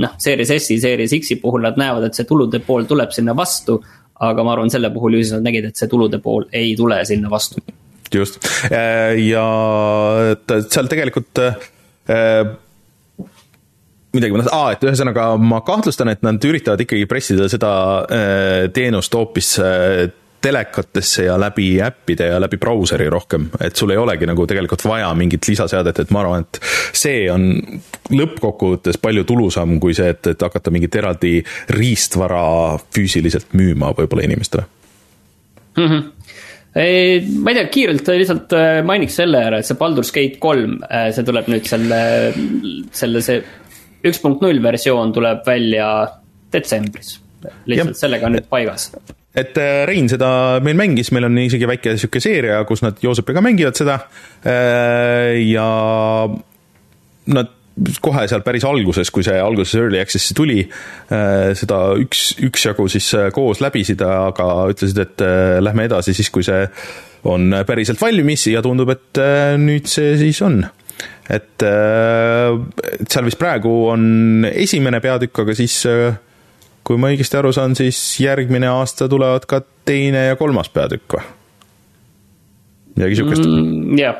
[0.00, 3.80] noh, Series S-i, Series X-i puhul nad näevad, et see tulude pool tuleb sinna vastu.
[4.20, 6.98] aga ma arvan, selle puhul ju siis nad nägid, et see tulude pool ei tule
[7.08, 7.62] sinna vastu.
[8.14, 8.42] just,
[9.30, 9.44] ja
[10.48, 11.40] seal tegelikult
[14.14, 17.74] midagi, aa, et ühesõnaga ma kahtlustan, et nad üritavad ikkagi pressida seda
[18.06, 20.08] äh, teenust hoopis äh,
[20.40, 25.10] telekatesse ja läbi äppide ja läbi brauseri rohkem, et sul ei olegi nagu tegelikult vaja
[25.14, 26.60] mingit lisaseadet, et ma arvan, et
[26.96, 27.50] see on
[28.10, 31.34] lõppkokkuvõttes palju tulusam kui see, et, et hakata mingit eraldi
[31.76, 34.64] riistvara füüsiliselt müüma võib-olla inimestele.
[35.76, 35.86] Mm.
[35.86, 36.08] -hmm
[36.70, 40.76] ei, ma ei tea, kiirelt lihtsalt äh, mainiks selle ära, et see Baldur's Gate kolm,
[40.86, 41.98] see tuleb nüüd selle,
[42.94, 43.40] selle, see
[44.06, 45.88] üks punkt null versioon tuleb välja
[46.52, 47.18] detsembris,
[47.66, 48.02] lihtsalt ja.
[48.06, 48.90] sellega on nüüd paigas
[49.36, 53.42] et äh, Rein seda meil mängis, meil on isegi väike sihuke seeria, kus nad Joosepiga
[53.44, 54.00] mängivad seda.
[54.42, 55.66] Äh, ja
[57.30, 57.52] nad
[58.02, 63.12] kohe seal päris alguses, kui see alguses Early Access'i tuli, äh, seda üks, üksjagu siis
[63.36, 65.24] koos läbisid, aga ütlesid, et
[65.62, 66.66] lähme edasi siis, kui see
[67.30, 69.20] on päriselt valmis ja tundub, et
[69.60, 70.62] nüüd see siis on
[71.30, 72.56] et, äh,
[73.00, 76.16] et seal vist praegu on esimene peatükk, aga siis äh,
[76.86, 81.28] kui ma õigesti aru saan, siis järgmine aasta tulevad ka teine ja kolmas peatükk või?
[82.96, 83.98] midagi sihukest mm,.
[84.00, 84.16] jah,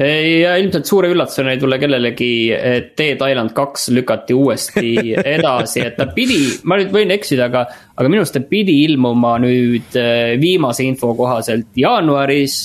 [0.00, 4.94] ja ilmselt suure üllatusena ei tule kellelegi, et Dead Island kaks lükati uuesti
[5.36, 7.66] edasi, et ta pidi, ma nüüd võin eksida, aga.
[7.94, 12.64] aga minu arust ta pidi ilmuma nüüd äh, viimase info kohaselt jaanuaris.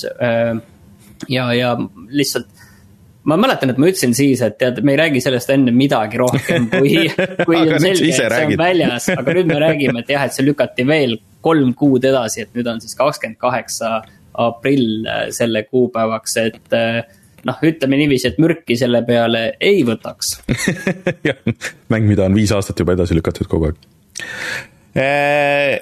[1.28, 1.74] Ja, ja
[2.16, 2.48] lihtsalt
[3.30, 6.68] ma mäletan, et ma ütlesin siis, et tead, me ei räägi sellest enne midagi rohkem,
[6.72, 7.06] kui,
[7.46, 10.46] kui on selge, et see on väljas, aga nüüd me räägime, et jah, et see
[10.46, 14.00] lükati veel kolm kuud edasi, et nüüd on siis kakskümmend kaheksa
[14.40, 16.78] aprill äh, selle kuupäevaks, et
[17.46, 20.36] noh, ütleme niiviisi, et mürki selle peale ei võtaks.
[21.92, 23.80] Mäng, mida on viis aastat juba edasi lükatud kogu aeg.
[24.98, 25.80] Äh,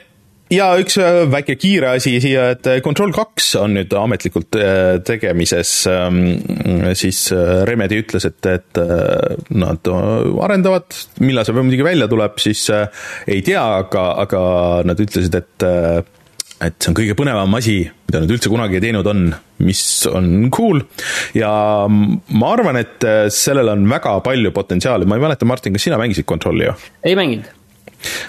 [0.52, 4.58] ja üks äh, väike kiire asi siia, et äh, Control kaks on nüüd ametlikult
[5.08, 6.20] tegemises, ähm,
[6.98, 7.26] siis
[7.68, 8.80] Remedi ütles, et, et
[9.54, 9.90] nad
[10.44, 14.44] arendavad, millal see muidugi välja tuleb, siis ei tea, aga, aga
[14.88, 15.68] nad ütlesid, et
[16.58, 19.28] et see on kõige põnevam asi, mida nad üldse kunagi teinud on,
[19.62, 20.80] mis on cool
[21.38, 21.50] ja
[21.86, 26.26] ma arvan, et sellel on väga palju potentsiaali, ma ei mäleta, Martin, kas sina mängisid
[26.26, 26.74] Controlli ju?
[27.06, 27.57] ei mänginud.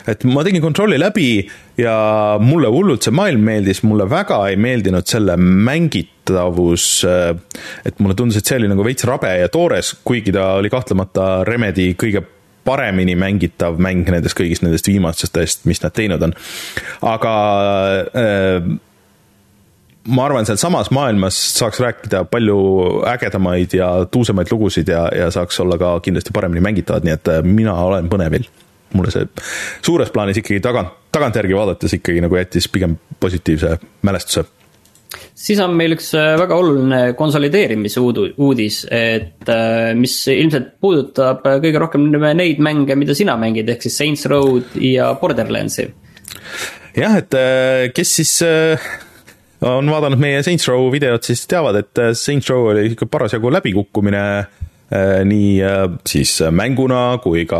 [0.10, 1.30] Et ma tegin Controlli läbi
[1.80, 6.90] ja mulle hullult see maailm meeldis, mulle väga ei meeldinud selle mängitavus,
[7.86, 11.32] et mulle tundus, et see oli nagu veits rabe ja toores, kuigi ta oli kahtlemata
[11.48, 12.26] Remedi kõige
[12.70, 16.36] paremini mängitav mäng nendest kõigist nendest viimastest, mis nad teinud on.
[17.08, 17.34] aga
[18.14, 18.70] äh,
[20.10, 22.60] ma arvan, sealsamas maailmas saaks rääkida palju
[23.10, 27.44] ägedamaid ja tuusemaid lugusid ja, ja saaks olla ka kindlasti paremini mängitavad, nii et äh,
[27.46, 28.50] mina olen põnevil.
[28.94, 29.28] Mulle see
[29.86, 34.46] suures plaanis ikkagi tagant, tagantjärgi vaadates ikkagi nagu jättis pigem positiivse mälestuse
[35.40, 41.60] siis on meil üks äh, väga oluline konsolideerimise uudis, et äh, mis ilmselt puudutab äh,
[41.64, 45.88] kõige rohkem neid mänge, mida sina mängid, ehk siis Saints Road ja Borderlandsi.
[47.00, 47.38] jah, et
[47.96, 48.34] kes siis
[49.66, 54.24] on vaadanud meie Saints Row videot, siis teavad, et Saints Row oli ikka parasjagu läbikukkumine
[54.90, 55.60] nii
[56.10, 57.60] siis mänguna kui ka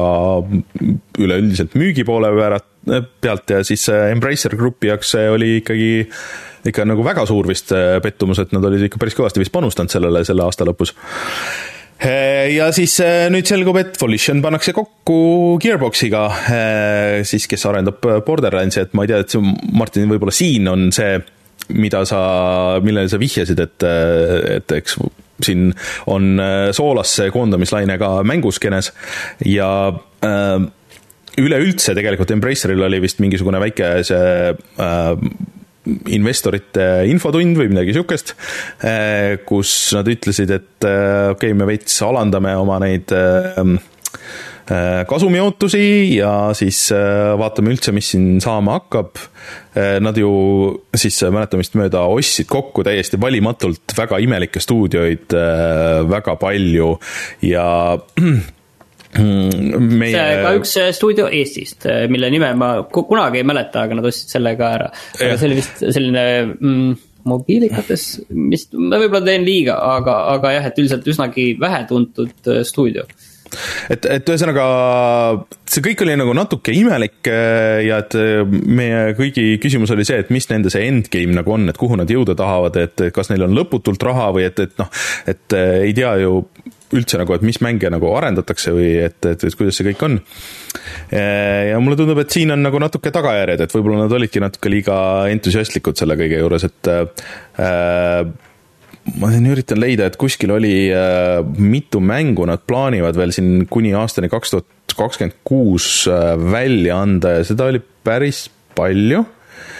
[1.22, 2.32] üleüldiselt müügi poole
[3.22, 5.92] pealt ja siis Embracer Grupi jaoks see oli ikkagi
[6.68, 9.92] ikka nagu väga suur vist äh, pettumus, et nad olid ikka päris kõvasti vist panustanud
[9.94, 10.94] sellele selle aasta lõpus.
[12.00, 16.26] Äh, ja siis äh, nüüd selgub, et Volition pannakse kokku Gearboxiga,
[17.28, 21.18] siis kes arendab Borderlandsi, et ma ei tea, et see, Martin, võib-olla siin on see,
[21.76, 22.22] mida sa,
[22.84, 23.90] millele sa vihjasid, et,
[24.60, 25.00] et eks
[25.46, 25.70] siin
[26.12, 26.42] on
[26.76, 28.92] soolasse koondamislaine ka mänguskenes
[29.46, 29.70] ja
[30.26, 30.58] äh,
[31.40, 35.30] üleüldse tegelikult Embraceril oli vist mingisugune väike see äh,
[36.14, 38.34] investorite infotund või midagi sihukest,
[38.86, 43.62] eh, kus nad ütlesid, et eh, okei okay,, me veits alandame oma neid eh,
[45.10, 45.82] kasumiootusi
[46.20, 46.84] ja siis
[47.40, 49.18] vaatame üldse, mis siin saama hakkab.
[50.06, 50.30] Nad ju
[50.94, 55.34] siis mäletamist mööda ostsid kokku täiesti valimatult väga imelikke stuudioid
[56.14, 56.92] väga palju
[57.50, 57.66] ja
[59.18, 60.14] meie.
[60.14, 64.10] see ka üks äh, stuudio Eestist, äh, mille nime ma kunagi ei mäleta, aga nad
[64.10, 64.90] ostsid selle ka ära.
[65.18, 66.92] aga see oli vist selline mm,
[67.30, 73.08] mobiilikates, mis, ma võib-olla teen liiga, aga, aga jah, et üldiselt üsnagi vähetuntud äh, stuudio
[73.90, 74.66] et, et ühesõnaga
[75.70, 78.18] see kõik oli nagu natuke imelik ja et
[78.50, 82.10] meie kõigi küsimus oli see, et mis nende see endgame nagu on, et kuhu nad
[82.10, 84.92] jõuda tahavad, et kas neil on lõputult raha või et, et noh,
[85.30, 86.44] et ei tea ju
[86.96, 90.18] üldse nagu, et mis mänge nagu arendatakse või et, et, et kuidas see kõik on.
[91.14, 95.00] ja mulle tundub, et siin on nagu natuke tagajärjed, et võib-olla nad olidki natuke liiga
[95.34, 98.24] entusiastlikud selle kõige juures, et äh,
[99.20, 103.94] ma siin üritan leida, et kuskil oli äh, mitu mängu nad plaanivad veel siin kuni
[103.98, 109.24] aastani kaks tuhat kakskümmend kuus äh, välja anda ja seda oli päris palju.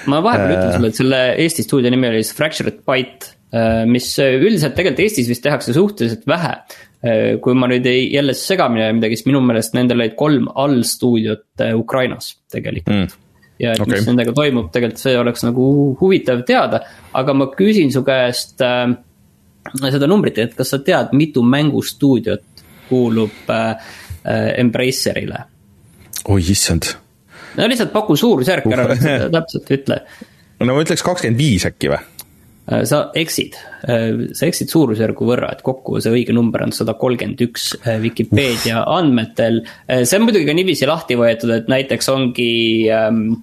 [0.10, 3.84] ma vahepeal äh, ütlen sulle, et selle Eesti stuudio nimi oli siis Fractured Byte äh,
[3.90, 6.56] mis üldiselt tegelikult Eestis vist tehakse suhteliselt vähe.
[7.00, 10.50] Äh, kui ma nüüd ei jälle segamini aja midagi, siis minu meelest nendel olid kolm
[10.52, 13.28] allstuudiot äh, Ukrainas tegelikult mm.
[13.64, 14.02] ja et okay.
[14.02, 15.68] mis nendega toimub, tegelikult see oleks nagu
[16.02, 16.82] huvitav teada,
[17.16, 18.90] aga ma küsin su käest äh,
[19.92, 23.92] seda numbrit, et kas sa tead, mitu mängustuudiot kuulub äh,
[24.26, 25.44] äh Embracerile?
[26.30, 26.94] oi issand.
[27.58, 28.88] no lihtsalt paku suurusjärk ära
[29.38, 30.02] täpselt ütle.
[30.60, 32.02] no ma ütleks kakskümmend viis äkki või?
[32.70, 33.56] Äh, sa eksid,
[33.90, 37.98] äh, sa eksid suurusjärgu võrra, et kokku see õige number on sada kolmkümmend üks äh,
[38.04, 39.64] Vikipeedia andmetel.
[40.04, 42.52] see on muidugi ka niiviisi lahti võetud, et näiteks ongi
[42.94, 43.40] ähm,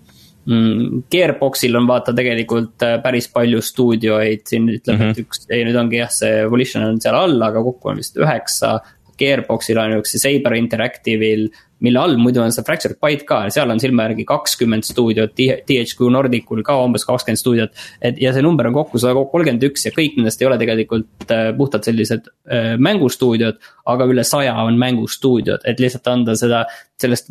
[0.47, 5.17] Gearboxil on vaata tegelikult päris palju stuudioid, siin ütleme mm, -hmm.
[5.17, 8.21] et üks, ei nüüd ongi jah, see Volition on seal all, aga kokku on vist
[8.21, 8.77] üheksa.
[9.19, 11.49] Gearboxil ainuüksi Saber Interactive'il
[11.85, 16.09] mille all muidu on see Fractured Byte ka, seal on silma järgi kakskümmend stuudiot, THQ
[16.13, 17.75] Nordicul ka umbes kakskümmend stuudiot.
[18.01, 21.35] et ja see number on kokku sada kolmkümmend üks ja kõik nendest ei ole tegelikult
[21.35, 23.61] äh, puhtalt sellised äh, mängustuudiod.
[23.93, 26.65] aga üle saja on mängustuudiod, et lihtsalt anda seda,
[27.01, 27.29] sellest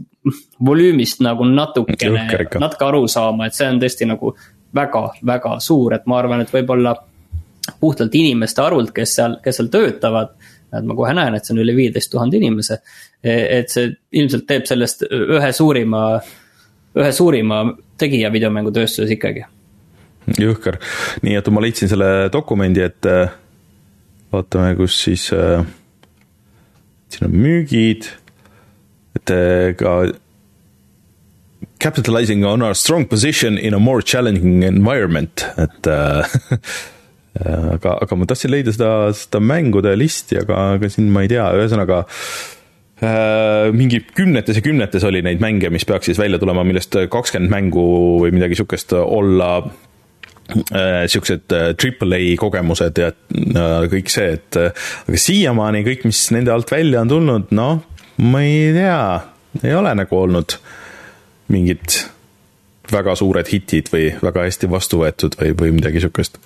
[0.66, 2.28] volüümist nagu natukene,
[2.62, 4.36] natuke aru saama, et see on tõesti nagu
[4.76, 6.94] väga, väga suur, et ma arvan, et võib-olla
[7.82, 10.36] puhtalt inimeste arvult, kes seal, kes seal töötavad
[10.80, 12.80] et ma kohe näen, et see on üle viieteist tuhande inimese.
[13.26, 16.02] et see ilmselt teeb sellest ühe suurima,
[16.96, 17.64] ühe suurima
[17.98, 19.46] tegija videomängutööstuses ikkagi.
[20.42, 20.80] jõhker,
[21.22, 23.34] nii et ma leidsin selle dokumendi, et äh,
[24.34, 25.66] vaatame, kus siis äh,,
[27.14, 28.10] siin on müügid,
[29.20, 30.00] et äh, ka
[31.80, 36.26] capitalizing on our strong position in a more challenging environment, et äh,
[37.44, 41.48] aga, aga ma tahtsin leida seda, seda mängude listi, aga, aga siin ma ei tea,
[41.58, 46.96] ühesõnaga äh, mingi kümnetes ja kümnetes oli neid mänge, mis peaks siis välja tulema, millest
[47.12, 47.88] kakskümmend mängu
[48.24, 49.58] või midagi sihukest olla.
[50.46, 51.50] Äh, siuksed
[51.82, 53.08] triple A kogemused ja
[53.90, 57.80] kõik see, et aga siiamaani kõik, mis nende alt välja on tulnud, noh,
[58.22, 59.00] ma ei tea,
[59.64, 60.54] ei ole nagu olnud
[61.50, 61.98] mingid
[62.94, 66.38] väga suured hitid või väga hästi vastu võetud või, või midagi sihukest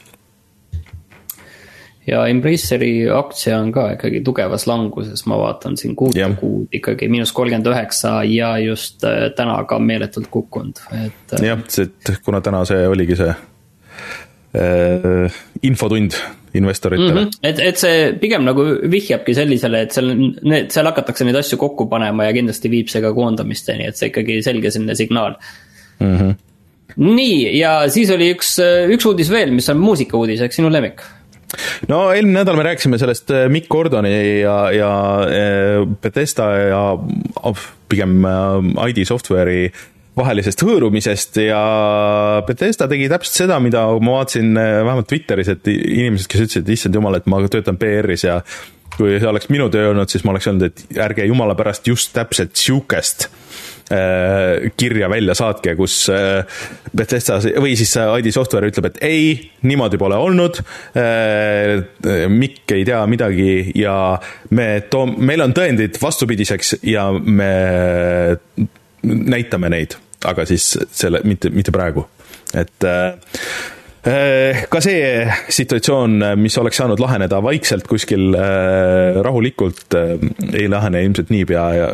[2.09, 7.31] ja Embraceri aktsia on ka ikkagi tugevas languses, ma vaatan siin kuute kuud ikkagi miinus
[7.35, 11.37] kolmkümmend üheksa ja just äh, täna ka meeletult kukkunud, et.
[11.37, 13.37] Äh, jah, et kuna täna see oligi see äh,
[15.61, 16.11] infotund
[16.57, 17.27] investoritele mm.
[17.27, 17.31] -hmm.
[17.43, 21.85] et, et see pigem nagu vihjabki sellisele, et seal need, seal hakatakse neid asju kokku
[21.91, 25.33] panema ja kindlasti viib see ka koondamisteni, et see ikkagi selge selline signaal
[25.99, 26.17] mm.
[26.17, 26.31] -hmm.
[26.97, 28.57] nii, ja siis oli üks,
[28.95, 31.01] üks uudis veel, mis on muusikauudis, eks sinu lemmik
[31.89, 34.91] no eelmine nädal me rääkisime sellest äh, Mikk Gordoni ja, ja
[35.25, 36.81] äh, Bethesda ja
[37.89, 39.69] pigem äh, ID Software'i
[40.19, 41.61] vahelisest hõõrumisest ja
[42.47, 46.97] Bethesda tegi täpselt seda, mida ma vaatasin vähemalt Twitteris, et inimesed, kes ütlesid, et issand
[46.97, 48.41] jumal, et ma töötan PR-is ja
[48.97, 52.11] kui see oleks minu töö olnud, siis ma oleks öelnud, et ärge jumala pärast just
[52.17, 53.29] täpselt sihukest
[54.77, 56.43] kirja välja saatke, kus äh,
[56.95, 59.31] Bethesda või siis ID Software ütleb, et ei,
[59.65, 60.61] niimoodi pole olnud.
[60.97, 63.95] Äh, Mikk ei tea midagi ja
[64.55, 67.51] me toom-, meil on tõendid vastupidiseks ja me
[69.03, 69.95] näitame neid,
[70.27, 72.05] aga siis selle, mitte, mitte praegu,
[72.53, 73.13] et Äh,
[73.99, 80.13] ka see situatsioon, mis oleks saanud laheneda vaikselt kuskil äh, rahulikult, äh,
[80.55, 81.89] ei lahene ilmselt niipea ja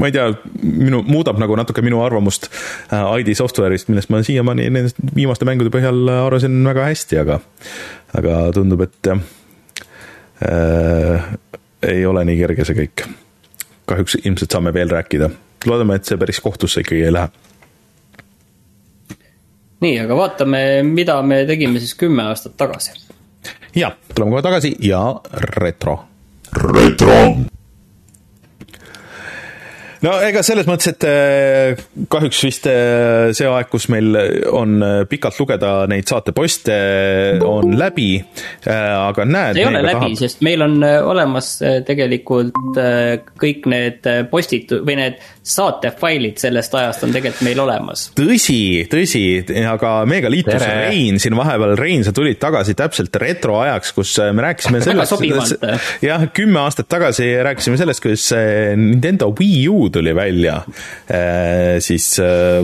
[0.00, 0.30] ma ei tea,
[0.62, 2.48] minu, muudab nagu natuke minu arvamust
[2.88, 7.40] ID Software'ist, millest ma siiamaani nendest viimaste mängude põhjal arvasin väga hästi, aga
[8.16, 9.20] aga tundub, et jah
[10.40, 11.30] äh,,
[11.84, 13.08] ei ole nii kerge see kõik.
[13.84, 15.28] kahjuks ilmselt saame veel rääkida,
[15.68, 17.28] loodame, et see päris kohtusse ikkagi ei lähe
[19.84, 22.96] nii, aga vaatame, mida me tegime siis kümme aastat tagasi.
[23.76, 25.06] ja, tuleme kohe tagasi ja
[25.58, 25.98] retro.
[26.54, 27.18] retro
[30.04, 34.12] no ega selles mõttes, et äh, kahjuks vist äh, see aeg, kus meil
[34.52, 36.76] on äh, pikalt lugeda neid saateposte,
[37.44, 38.08] on läbi,
[38.68, 39.60] aga näed.
[39.60, 42.78] ei ole läbi tahab..., sest meil on olemas tegelikult
[43.40, 48.06] kõik need postitu- või need saatefailid sellest ajast on tegelikult meil olemas.
[48.16, 49.24] tõsi, tõsi,
[49.68, 50.88] aga meiega liitus Tere.
[50.88, 55.64] Rein siin vahepeal, Rein, sa tulid tagasi täpselt retroajaks, kus me rääkisime sellest,
[56.08, 58.28] jah, kümme aastat tagasi rääkisime sellest, kuidas
[58.80, 60.58] Nintendo Wii U tuli välja,
[61.10, 62.62] äh, siis äh,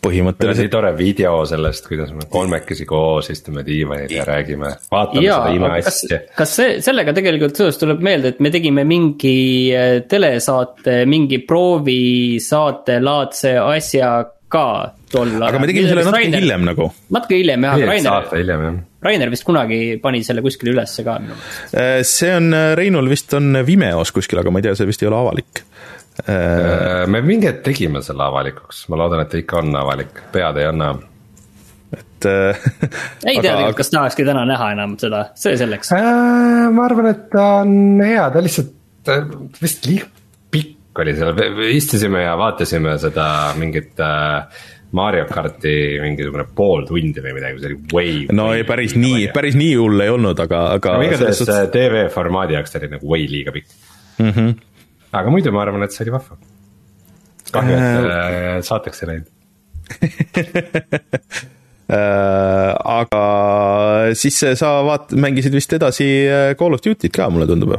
[0.00, 0.64] põhimõtteliselt.
[0.64, 5.56] oli tore video sellest, kuidas me kolmekesi koos istume diivanil ja räägime, vaatame ja, seda
[5.58, 6.20] imeasja.
[6.38, 9.36] kas see, sellega tegelikult seoses tuleb meelde, et me tegime mingi
[9.76, 14.14] äh, telesaate, mingi proovisaate laadse asja
[14.50, 14.66] ka
[15.12, 15.48] tol ajal.
[15.48, 16.90] aga me tegime selle natuke Rainer, hiljem nagu.
[17.16, 18.80] natuke hiljem jah, aga Rainer.
[19.00, 22.12] Rainer vist kunagi pani selle kuskile ülesse ka minu meelest.
[22.18, 25.22] see on, Reinul vist on Vimeos kuskil, aga ma ei tea, see vist ei ole
[25.22, 25.64] avalik
[26.28, 30.58] Äh, me mingi hetk tegime selle avalikuks, ma loodan, et ta ikka on avalik, pead
[30.60, 30.90] ei anna.
[31.94, 32.66] et äh,
[33.26, 36.68] ei tea tegelikult, kas tahakski täna näha enam seda, see selleks äh,.
[36.74, 39.12] ma arvan, et ta on hea, ta lihtsalt
[39.62, 40.19] vist liiga pikk
[40.98, 43.26] oli seal, istusime ja vaatasime seda
[43.58, 44.64] mingit äh,
[44.98, 48.16] Mario karti mingisugune pool tundi või midagi, see oli way.
[48.34, 50.96] no ei, päris nii, päris nii hull ei olnud, aga, aga.
[51.06, 51.70] igatahes suhtes...
[51.74, 53.70] TV formaadi jaoks ta oli nagu way liiga pikk
[54.18, 54.34] mm.
[54.34, 54.58] -hmm
[55.10, 56.38] aga muidu ma arvan, et see oli vahva.
[57.50, 59.28] kahju, et äh, saateks ei läinud
[61.90, 63.22] äh, aga
[64.18, 67.74] siis sa vaat-, mängisid vist edasi äh, Call of Duty't ka, mulle tundub.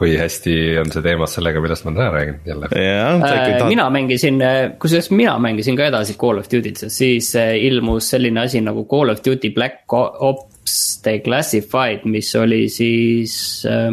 [0.00, 2.70] Kui hästi on see teemas sellega, millest ma täna räägin jälle.
[2.72, 4.40] Äh, mina mängisin,
[4.80, 8.86] kusjuures mina mängisin ka edasi Call of Duty't, sest siis äh, ilmus selline asi nagu
[8.88, 13.34] Call of Duty Black Ops Declassified, mis oli siis
[13.68, 13.92] äh,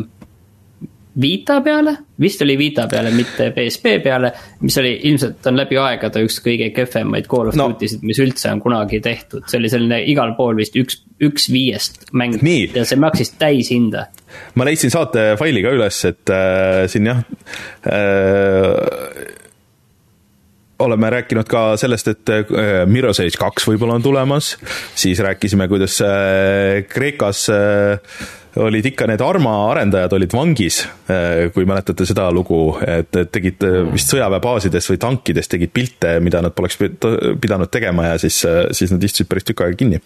[1.21, 4.31] Vita peale, vist oli Vita peale, mitte PSP peale.
[4.61, 7.71] mis oli ilmselt on läbi aegade üks kõige kehvemaid Call of no.
[7.71, 11.49] Duty sid, mis üldse on kunagi tehtud, see oli selline igal pool vist üks, üks
[11.53, 12.37] viiest mäng
[12.75, 14.07] ja see maksis täishinda.
[14.55, 17.25] ma leidsin saate faili ka üles, et äh, siin jah
[17.89, 19.35] äh,
[20.79, 24.53] oleme rääkinud ka sellest, et äh, Mirror's Edge kaks võib-olla on tulemas,
[24.95, 27.97] siis rääkisime, kuidas äh, Kreekas äh,
[28.57, 33.77] olid ikka need Arma arendajad olid vangis, eh, kui mäletate seda lugu, et tegid eh,
[33.91, 38.93] vist sõjaväebaasides või tankides tegid pilte, mida nad poleks pidanud tegema ja siis, eh, siis
[38.93, 40.01] nad istusid päris tükk aega kinni.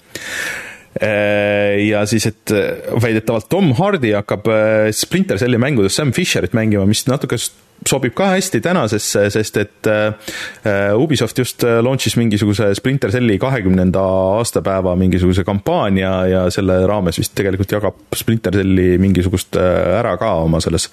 [0.92, 2.52] Ja siis, et
[3.00, 4.50] väidetavalt Tom Hardy hakkab
[4.92, 7.40] Splinter Celli mängudes Sam Fisherit mängima, mis natuke
[7.88, 14.04] sobib ka hästi tänasesse, sest et äh, Ubisoft just äh, launch'is mingisuguse Splinter Celli kahekümnenda
[14.38, 20.36] aastapäeva mingisuguse kampaania ja selle raames vist tegelikult jagab Splinter Celli mingisugust äh, ära ka
[20.46, 20.90] oma selles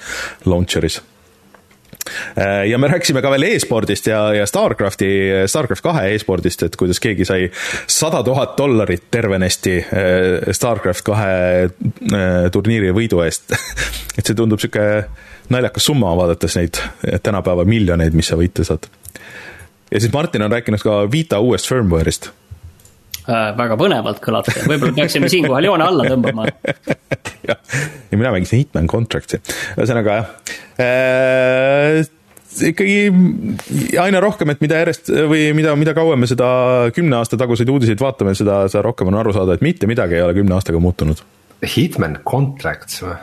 [0.47, 1.01] launcher'is.
[2.65, 5.09] Ja me rääkisime ka veel e-spordist ja, ja Starcrafti,
[5.51, 7.51] Starcraft kahe e-spordist, et kuidas keegi sai
[7.91, 9.75] sada tuhat dollarit tervenesti
[10.57, 13.53] Starcraft kahe turniiri võidu eest.
[14.17, 14.87] Et see tundub sihuke
[15.53, 16.81] naljakas summa, vaadates neid
[17.23, 18.89] tänapäeva miljoneid, mis sa võita saad.
[19.91, 22.31] ja siis Martin on rääkinud ka Vita uuest firmware'ist
[23.29, 23.57] äh,.
[23.59, 26.47] väga põnevalt kõlab see, võib-olla peaksime siinkohal joone alla tõmbama
[27.49, 27.59] jah,
[28.11, 29.43] ja mina mängisin Hitman Contract'i,
[29.77, 30.31] ühesõnaga jah
[30.85, 32.15] äh,
[32.49, 36.49] ikkagi aina rohkem, et mida järjest või mida, mida kauem me seda
[36.97, 40.25] kümne aasta taguseid uudiseid vaatame, seda, seda rohkem on aru saada, et mitte midagi ei
[40.25, 41.23] ole kümne aastaga muutunud.
[41.77, 43.17] Hitman Contracts või?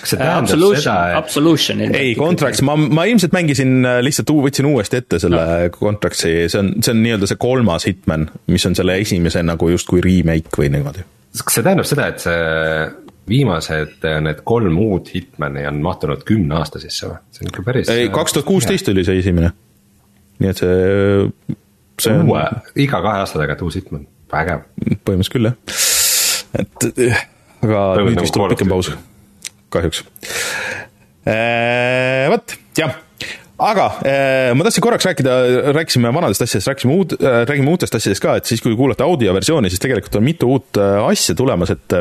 [0.00, 4.32] Kas see tähendab Absolution, seda, et Absolution ei, Contracts, ma, ma ilmselt mängisin äh, lihtsalt,
[4.46, 5.70] võtsin uuesti ette selle no.
[5.76, 10.02] Contractsi, see on, see on nii-öelda see kolmas Hitman, mis on selle esimese nagu justkui
[10.04, 11.04] remake või niimoodi.
[11.36, 12.38] kas see tähendab seda, et see
[13.30, 17.20] viimased äh, need kolm uut Hitmani on mahtunud kümne aasta sisse või?
[17.34, 17.92] see on ikka päris.
[17.92, 19.52] ei, äh, kaks tuhat kuusteist oli see esimene.
[20.40, 21.58] nii et see,
[22.00, 22.24] see on.
[22.30, 22.46] uue,
[22.86, 24.64] iga kahe aasta tagant uus Hitman, vägev.
[24.80, 25.60] põhimõtteliselt küll jah,
[26.64, 26.90] et
[27.60, 28.94] aga nüüd vist tuleb pikem paus
[29.70, 30.04] kahjuks.
[31.28, 32.98] Äh, vot, jah
[33.60, 35.34] aga äh, ma tahtsin korraks rääkida,
[35.76, 39.68] rääkisime vanadest asjadest, rääkisime uut, äh, räägime uutest asjadest ka, et siis, kui kuulate audioversiooni,
[39.70, 41.98] siis tegelikult on mitu uut asja tulemas, et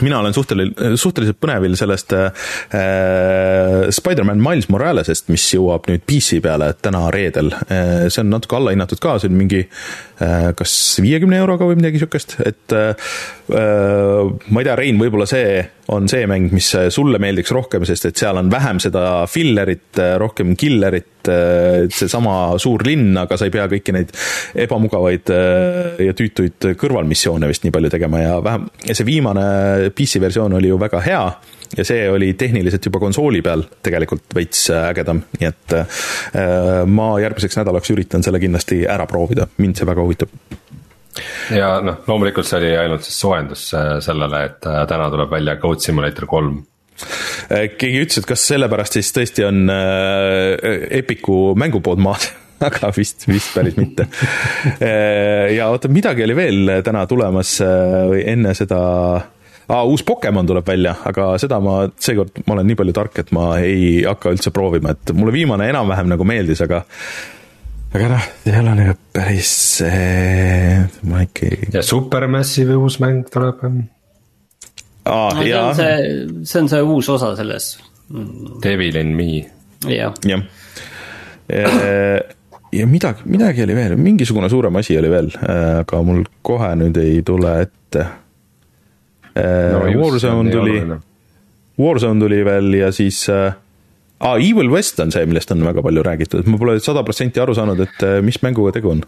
[0.00, 2.30] mina olen suhteliselt, suhteliselt põnevil sellest äh,
[3.90, 8.06] Spider-man Miles Moralesest, mis jõuab nüüd PC peale täna reedel äh,.
[8.08, 9.70] see on natuke allahinnatud ka, see on mingi äh,
[10.56, 13.10] kas viiekümne euroga või midagi sihukest, et äh,
[13.50, 18.20] ma ei tea, Rein, võib-olla see on see mäng, mis sulle meeldiks rohkem, sest et
[18.20, 21.30] seal on vähem seda fillerit, rohkem killerit,
[21.90, 24.12] seesama suur linn, aga sa ei pea kõiki neid
[24.66, 25.32] ebamugavaid
[26.04, 29.48] ja tüütuid kõrvalmissioone vist nii palju tegema ja vähem, ja see viimane
[29.96, 31.24] PC versioon oli ju väga hea
[31.76, 35.76] ja see oli tehniliselt juba konsooli peal tegelikult veits ägedam, nii et
[36.90, 40.34] ma järgmiseks nädalaks üritan selle kindlasti ära proovida, mind see väga huvitab.
[41.54, 45.56] Ja noh, loomulikult see oli ainult siis soojendus äh, sellele, et äh, täna tuleb välja
[45.62, 46.60] Code Simulator kolm.
[47.50, 49.64] Äh, keegi ütles, et kas sellepärast siis tõesti on
[51.00, 52.30] Epiku mängupood maas
[52.68, 54.04] aga vist, vist päris mitte.
[55.56, 57.54] ja oota, midagi oli veel täna tulemas
[58.10, 58.80] või enne seda
[59.70, 63.30] ah,, uus Pokemon tuleb välja, aga seda ma, seekord ma olen nii palju tark, et
[63.36, 66.82] ma ei hakka üldse proovima, et mulle viimane enam-vähem nagu meeldis, aga
[67.90, 69.52] aga noh, ei ole nagu päris
[69.86, 71.70] äh,, ma ikka ei.
[71.78, 73.62] ja Supermassive uus mäng tuleb.
[75.04, 75.70] aa no,, jaa.
[75.78, 77.72] see, see on see uus osa selles.
[78.62, 79.44] Devil in me.
[79.86, 80.14] jah.
[80.26, 80.42] jah.
[81.50, 82.18] Äh,
[82.74, 86.98] ja midagi, midagi oli veel, mingisugune suurem asi oli veel, äh, aga mul kohe nüüd
[87.02, 88.06] ei tule ette
[89.40, 89.82] no,.
[90.00, 90.76] Warzone tuli,
[91.80, 93.54] Warzone tuli veel ja siis äh,
[94.20, 97.56] ah,, Evil West on see, millest on väga palju räägitud, ma pole sada protsenti aru
[97.56, 99.02] saanud, et äh, mis mänguga tegu on.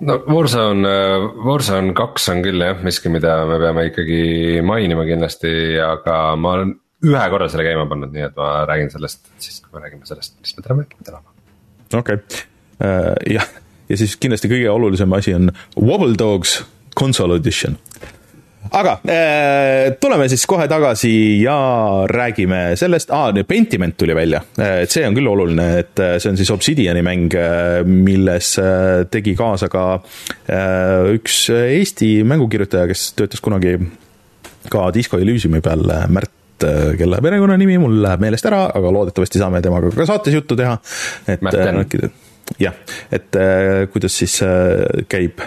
[0.00, 4.20] no Warzone, äh, Warzone kaks on küll jah, miski, mida me peame ikkagi
[4.66, 5.52] mainima kindlasti,
[5.84, 6.76] aga ma olen
[7.08, 10.38] ühe korra selle käima pannud, nii et ma räägin sellest, siis kui me räägime sellest,
[10.42, 11.22] mis me täna mängime täna.
[11.92, 12.44] okei okay.,
[12.82, 13.50] äh, jah,
[13.88, 16.60] ja siis kindlasti kõige olulisem asi on Wobble Dogs
[16.98, 17.78] console edition
[18.72, 21.56] aga äh, tuleme siis kohe tagasi ja
[22.10, 26.32] räägime sellest, aa, Pentiment tuli välja, äh, et see on küll oluline, et äh, see
[26.32, 27.36] on siis Obsidiani mäng,
[27.88, 28.54] milles
[29.12, 29.84] tegi kaasa ka
[31.14, 33.76] üks Eesti mängukirjutaja, kes töötas kunagi
[34.68, 39.62] ka Disco Elysiumi peal, Märt äh, kelle perekonnanimi mul läheb meelest ära, aga loodetavasti saame
[39.64, 40.76] temaga ka saates juttu teha.
[41.28, 41.44] et
[42.58, 42.76] jah,
[43.12, 43.36] et
[43.92, 44.38] kuidas siis
[45.08, 45.44] käib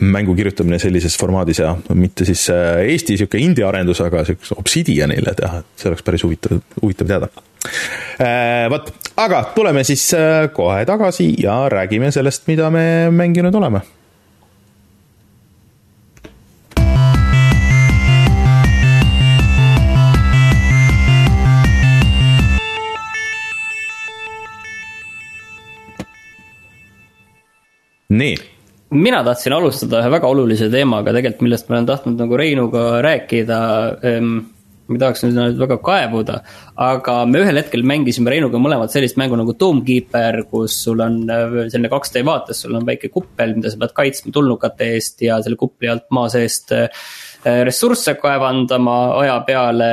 [0.00, 5.62] mängu kirjutamine sellises formaadis ja mitte siis Eesti sihuke indie arendus, aga siukse Obsidianile teha,
[5.62, 7.28] et see oleks päris huvitav, huvitav teada.
[8.70, 10.08] vot, aga tuleme siis
[10.52, 13.82] kohe tagasi ja räägime sellest, mida me mänginud oleme
[28.08, 28.55] nii
[28.90, 33.58] mina tahtsin alustada ühe väga olulise teemaga tegelikult, millest ma olen tahtnud nagu Reinuga rääkida
[34.06, 34.36] ähm,
[34.86, 36.36] ma tahaks nüüd väga kaevuda,
[36.86, 41.56] aga me ühel hetkel mängisime Reinuga mõlemad sellist mängu nagu Doomkeeper, kus sul on äh,
[41.72, 45.58] selline 2D vaates, sul on väike kuppel, mida sa pead kaitsma tulnukate eest ja selle
[45.58, 46.86] kupli alt maa seest äh,
[47.66, 49.90] ressursse kaevandama aja peale.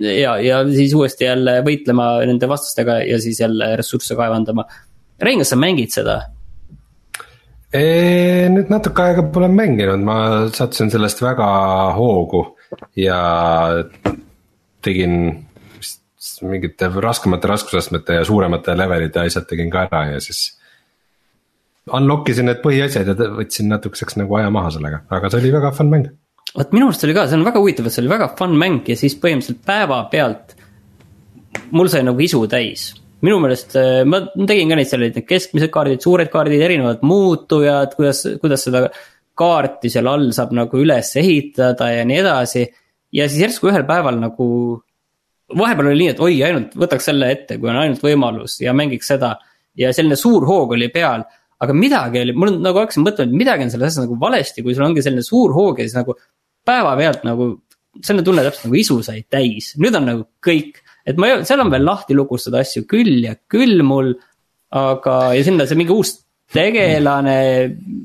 [0.00, 4.64] ja, ja siis uuesti jälle võitlema nende vastastega ja siis jälle ressursse kaevandama.
[5.20, 6.22] Rein, kas sa mängid seda?
[7.70, 10.16] Nüüd natuke aega pole mänginud, ma
[10.50, 11.50] sattusin sellest väga
[11.94, 12.42] hoogu
[12.98, 13.20] ja
[14.82, 15.46] tegin
[15.78, 20.56] vist mingite raskemate raskusastmete ja suuremate levelite asjad tegin ka ära ja siis.
[21.94, 25.70] Unlock isin need põhiasjad ja võtsin natukeseks nagu aja maha sellega, aga see oli väga
[25.74, 26.10] fun mäng.
[26.56, 28.90] vot minu arust oli ka, see on väga huvitav, et see oli väga fun mäng
[28.90, 30.56] ja siis põhimõtteliselt päevapealt
[31.70, 32.90] mul sai nagu isu täis
[33.24, 37.96] minu meelest äh, ma tegin ka neid seal need keskmised kaardid, suured kaardid, erinevad muutujad,
[37.96, 38.86] kuidas, kuidas seda
[39.40, 42.64] kaarti seal all saab nagu üles ehitada ja nii edasi.
[43.12, 44.46] ja siis järsku ühel päeval nagu,
[45.56, 49.12] vahepeal oli nii, et oi, ainult võtaks selle ette, kui on ainult võimalus ja mängiks
[49.12, 49.36] seda.
[49.78, 51.24] ja selline suur hoog oli peal,
[51.60, 54.74] aga midagi oli, mul nagu hakkasin mõtlema, et midagi on selles asjas nagu valesti, kui
[54.76, 56.16] sul ongi selline suur hoog ja siis nagu
[56.66, 57.52] päevapealt nagu
[57.98, 61.62] selline tunne täpselt nagu isu sai täis, nüüd on nagu kõik et ma ei, seal
[61.64, 64.14] on veel lahti lukustada asju küll ja küll mul.
[64.70, 66.12] aga, ja sinna see mingi uus
[66.54, 67.40] tegelane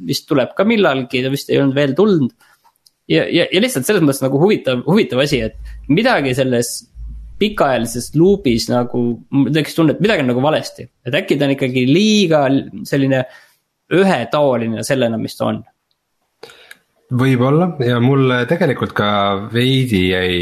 [0.05, 2.33] vist tuleb ka millalgi, ta vist ei olnud veel tulnud.
[3.11, 6.77] ja, ja, ja lihtsalt selles mõttes nagu huvitav, huvitav asi, et midagi selles
[7.39, 10.87] pikaajalises luubis nagu, mul tekkis tunne, et midagi on nagu valesti.
[11.05, 12.45] et äkki ta on ikkagi liiga
[12.87, 13.25] selline
[13.93, 15.61] ühetaoline sellena, mis ta on
[17.13, 19.09] võib-olla ja mulle tegelikult ka
[19.53, 20.39] veidi jäi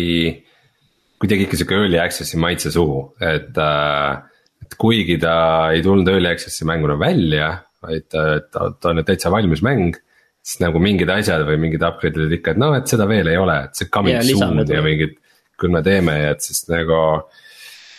[1.23, 4.21] kuidagi ikka sihuke early access'i maitse suhu, et äh,.
[4.63, 5.35] et kuigi ta
[5.75, 7.49] ei tulnud early access'i mänguna välja,
[7.83, 9.95] vaid ta, ta, ta on nüüd täitsa valmis mäng.
[10.43, 13.55] siis nagu mingid asjad või mingid upgrade'id ikka, et noh, et seda veel ei ole,
[13.69, 15.15] et see coming yeah, soon ja mingid.
[15.55, 16.99] küll me teeme ja et siis nagu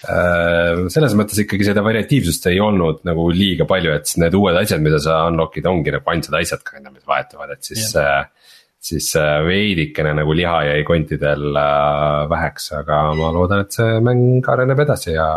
[0.05, 0.85] äh,.
[0.93, 5.01] selles mõttes ikkagi seda variatiivsust ei olnud nagu liiga palju, et need uued asjad, mida
[5.01, 8.27] sa unlock'id, ongi nagu ainsad asjad ka, mis vahetuvad, et siis yeah.
[8.27, 8.44] äh,
[8.85, 14.45] siis äh, veidikene nagu liha jäi kontidel äh, väheks, aga ma loodan, et see mäng
[14.53, 15.29] areneb edasi ja,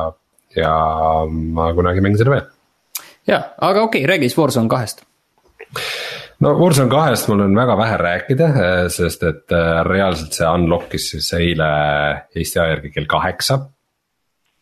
[0.55, 0.73] ja
[1.29, 2.49] ma kunagi mängin seda veel.
[3.29, 5.05] ja, aga okei okay,, räägi siis Warzone kahest.
[6.43, 11.33] no Warzone kahest mul on väga vähe rääkida, äh, sest et reaalselt see unlock'is siis
[11.39, 11.71] eile
[12.35, 13.61] Eesti aja järgi kell kaheksa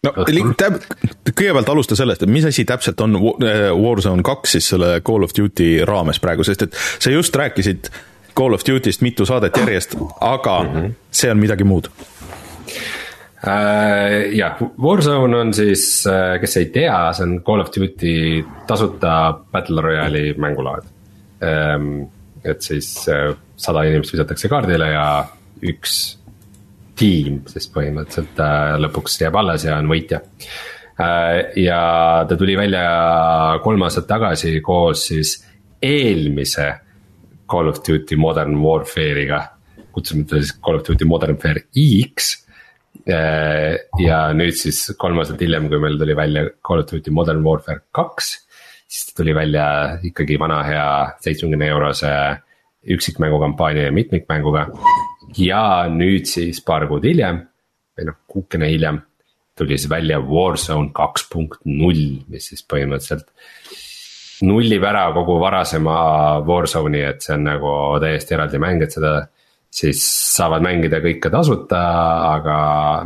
[0.06, 0.14] no
[0.62, 0.82] täp-,
[1.32, 5.80] kõigepealt alusta sellest, et mis asi täpselt on Warzone kaks siis selle Call of Duty
[5.90, 7.90] raames praegu, sest et sa just rääkisid
[8.36, 10.92] Call of Duty'st mitu saadet järjest, aga mm -hmm.
[11.12, 11.88] see on midagi muud
[13.48, 14.36] äh,.
[14.36, 19.82] jah, Warzone on siis, äh, kes ei tea, see on Call of Duty tasuta Battle
[19.82, 20.84] Royale'i mängulaad
[21.44, 22.08] ähm,.
[22.44, 25.26] et siis äh, sada inimest visatakse kaardile ja
[25.64, 26.18] üks
[26.96, 30.22] tiim siis põhimõtteliselt äh, lõpuks jääb alles ja on võitja
[31.56, 31.80] ja
[32.30, 35.34] ta tuli välja kolm aastat tagasi koos siis
[35.82, 36.70] eelmise
[37.52, 39.42] Call of Duty Modern Warfare'iga.
[39.96, 42.34] kutsume teda siis Call of Duty Modern Warfare X.
[43.08, 47.44] Äh, ja nüüd siis kolm aastat hiljem, kui meil tuli välja Call of Duty Modern
[47.46, 48.42] Warfare kaks.
[48.88, 50.88] siis tuli välja ikkagi vana hea
[51.20, 52.12] seitsmekümne eurose
[52.86, 54.68] üksikmängu kampaania ja mitmikmänguga.
[55.38, 57.44] ja nüüd siis paar kuud hiljem
[57.98, 59.02] või noh, kuukene hiljem
[59.58, 63.30] tuli siis välja Warzone kaks punkt null, mis siis põhimõtteliselt
[64.44, 65.96] nullib ära kogu varasema
[66.46, 67.72] Warzone'i, et see on nagu
[68.04, 69.16] täiesti eraldi mäng, et seda.
[69.76, 70.00] siis
[70.32, 71.80] saavad mängida kõike tasuta,
[72.32, 72.58] aga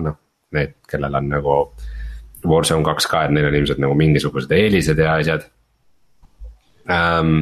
[0.04, 0.18] noh,
[0.54, 1.56] need, kellel on nagu
[2.48, 5.48] Warzone kaks ka, et neil on ilmselt nagu mingisugused eelised ja asjad
[6.86, 7.42] um,.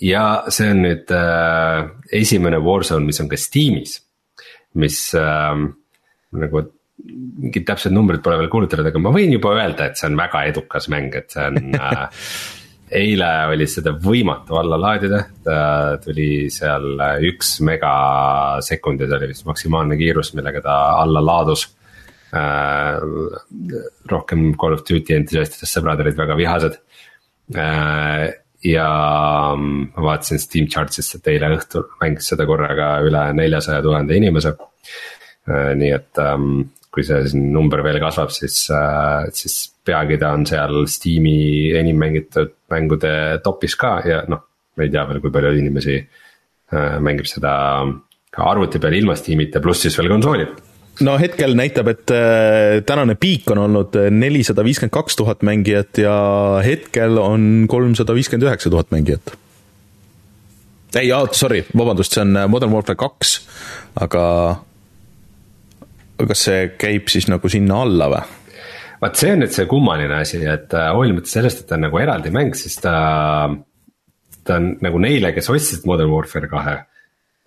[0.00, 1.84] ja see on nüüd äh,
[2.20, 4.00] esimene Warzone, mis on ka Steamis,
[4.80, 5.68] mis ähm,
[6.34, 6.64] nagu
[7.04, 10.46] mingid täpsed numbrid pole veel kuulutatud, aga ma võin juba öelda, et see on väga
[10.50, 12.06] edukas mäng, et see on äh,
[12.90, 15.56] eile oli seda võimatu alla laadida, ta
[16.04, 21.66] tuli seal üks megasekund ja see oli vist maksimaalne kiirus, millega ta alla laadus
[22.34, 23.00] äh,.
[24.10, 26.80] rohkem Call of Duty entusiastidest sõbrad olid väga vihased
[27.56, 28.32] äh,
[28.64, 28.88] ja
[29.56, 34.54] ma vaatasin Steam Charts'ist, et eile õhtul mängis seda korraga üle neljasaja tuhande inimese.
[35.76, 38.60] nii et ähm, kui see siin number veel kasvab, siis,
[39.34, 43.14] siis peagi ta on seal Steam'i enim mängitud mängude
[43.44, 44.44] top'is ka ja noh,
[44.78, 45.98] me ei tea veel, kui palju inimesi
[47.02, 47.54] mängib seda
[48.34, 50.54] ka arvuti peal ilma Steam'ita, pluss siis veel konsoolil
[51.02, 56.14] no hetkel näitab, et äh, tänane piik on olnud nelisada viiskümmend kaks tuhat mängijat ja
[56.64, 59.34] hetkel on kolmsada viiskümmend üheksa tuhat mängijat.
[60.94, 63.40] ei, sorry, vabandust, see on äh, Modern Warfare kaks,
[63.98, 64.24] aga
[66.18, 68.24] kas see käib siis nagu sinna alla või?
[69.04, 72.00] vaat see on nüüd see kummaline asi, et äh, hoolimata sellest, et ta on nagu
[72.00, 72.94] eraldi mäng, siis ta,
[74.46, 76.78] ta on nagu neile, kes ostsid Modern Warfare kahe,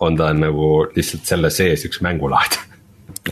[0.06, 2.60] on ta nagu lihtsalt selle sees üks mängulaad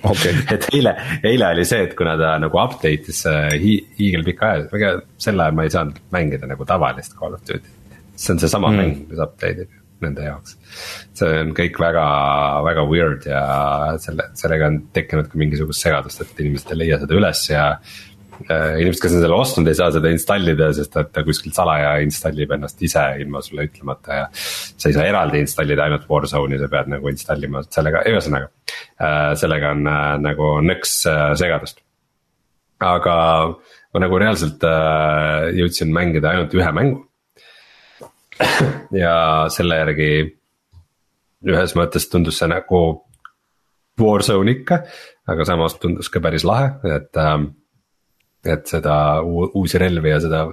[0.02, 0.34] okay.
[0.56, 4.94] et eile, eile oli see, et kuna ta nagu update'is äh, hi, hiigelpika aja, ega
[5.22, 7.74] sel ajal ma ei saanud mängida nagu tavalist Call of Duty.
[8.16, 8.82] see on seesama mm.
[8.82, 10.58] mäng, mis update ib nende jaoks.
[11.16, 12.08] see on kõik väga,
[12.68, 13.43] väga weird ja
[14.04, 17.70] selle, sellega on tekkinud ka mingisugust segadust, et inimesed ei leia seda üles ja
[18.50, 21.93] Äh, inimesed, kes on selle ostnud, ei saa seda installida, sest et ta kuskilt salaja
[22.04, 24.26] installib ennast ise ilma sulle ütlemata ja.
[24.36, 28.52] sa ei saa eraldi installida ainult Warzone'i, sa pead nagu installima sellega, ühesõnaga.
[29.00, 30.98] Äh, sellega on äh, nagu nõks
[31.39, 31.82] segadust.
[32.84, 33.16] aga
[33.96, 34.64] ma nagu reaalselt
[35.56, 37.06] jõudsin mängida ainult ühe mängu.
[39.04, 39.16] ja
[39.54, 40.10] selle järgi
[41.46, 42.86] ühes mõttes tundus see nagu
[43.96, 44.82] Warzone ikka,
[45.32, 47.38] aga samas tundus ka päris lahe, et äh,
[48.46, 50.46] et seda uusi relvi ja seda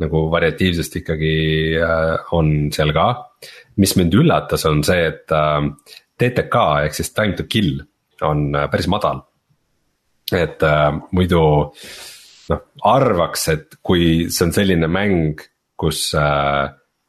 [0.00, 1.34] nagu variatiivsust ikkagi
[1.80, 3.08] äh, on seal ka.
[3.80, 5.66] mis mind üllatas, on see, et äh,
[6.20, 7.80] TTK ehk siis time to kill
[8.26, 9.24] on äh, päris madal.
[10.30, 10.62] et
[11.10, 11.40] muidu
[12.50, 15.40] noh, arvaks, et kui see on selline mäng,
[15.74, 16.12] kus,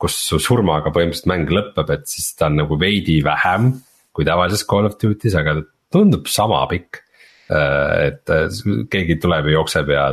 [0.01, 3.71] kus su surmaga põhimõtteliselt mäng lõpeb, et siis ta on nagu veidi vähem
[4.11, 5.59] kui tavalises Call of Duty's, aga
[5.93, 7.03] tundub sama pikk
[7.51, 8.47] Äh, et äh,
[8.91, 10.05] keegi tuleb ja jookseb ja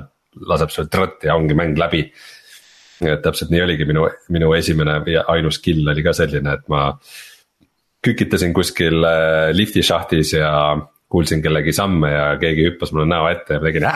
[0.51, 2.09] laseb sulle trõtt ja ongi mäng läbi.
[2.99, 6.89] et täpselt nii oligi, minu, minu esimene ja ainus kill oli ka selline, et ma
[8.03, 10.51] kükitasin kuskil äh, lifti šahtis ja
[11.07, 13.87] kuulsin kellegi samme ja keegi hüppas mulle näo ette ja ma tegin!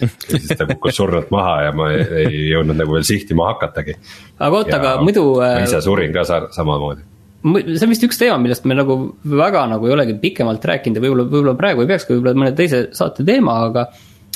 [0.00, 3.98] Ja siis ta kukkus surnult maha ja ma ei, ei jõudnud nagu veel sihtima hakatagi.
[4.38, 5.28] aga oota, aga muidu.
[5.40, 7.06] ma ise surin ka samamoodi
[7.46, 11.04] see on vist üks teema, millest me nagu väga nagu ei olegi pikemalt rääkinud ja
[11.04, 13.86] võib-olla, võib-olla praegu ei peakski, võib-olla mõne teise saate teema, aga.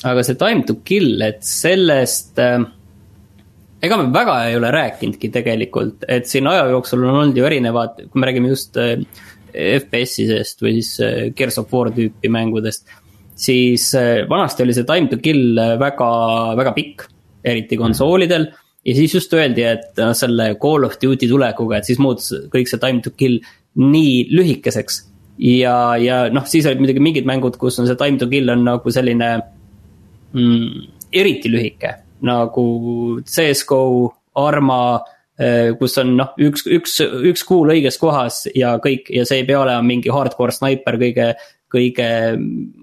[0.06, 2.62] aga see time to kill, et sellest äh,.
[3.82, 7.98] ega me väga ei ole rääkinudki tegelikult, et siin aja jooksul on olnud ju erinevad,
[8.06, 9.00] kui me räägime just äh,
[9.50, 12.86] FPS-idest või siis äh, Gears of War tüüpi mängudest.
[13.41, 16.11] Siis äh, vanasti oli see time to kill äh, väga,
[16.61, 17.07] väga pikk,
[17.45, 21.88] eriti konsoolidel mm ja siis just öeldi, et noh, selle Call of Duty tulekuga, et
[21.88, 23.41] siis muutus kõik see time to kill
[23.80, 25.05] nii lühikeseks.
[25.41, 28.64] ja, ja noh, siis olid muidugi mingid mängud, kus on see time to kill on
[28.64, 29.30] nagu selline
[30.32, 31.97] mm, eriti lühike.
[32.20, 32.64] nagu
[33.24, 35.01] CS-GO, Arma,
[35.41, 39.49] eh, kus on noh, üks, üks, üks kuul õiges kohas ja kõik ja see ei
[39.49, 41.32] pea olema mingi hardcore snaiper kõige
[41.71, 42.09] kõige,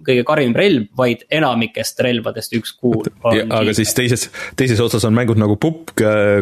[0.05, 3.07] kõige karim relv, vaid enamikest relvadest üks kuul.
[3.27, 4.27] aga siis teises,
[4.59, 5.91] teises otsas on mängud nagu Pupp,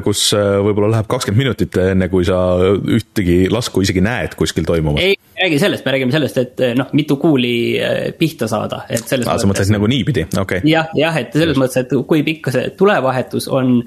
[0.06, 5.02] kus äh, võib-olla läheb kakskümmend minutit, enne kui sa ühtegi lasku isegi näed kuskil toimumas.
[5.04, 9.04] ei räägi sellest, me räägime sellest, et äh, noh, mitu kuuli äh, pihta saada, et
[9.04, 9.48] selles ah, mõttes.
[9.48, 10.70] sa mõtlesid nagu niipidi, okei okay..
[10.70, 13.80] jah, jah, et selles mõttes, et kui pikk see tulevahetus on,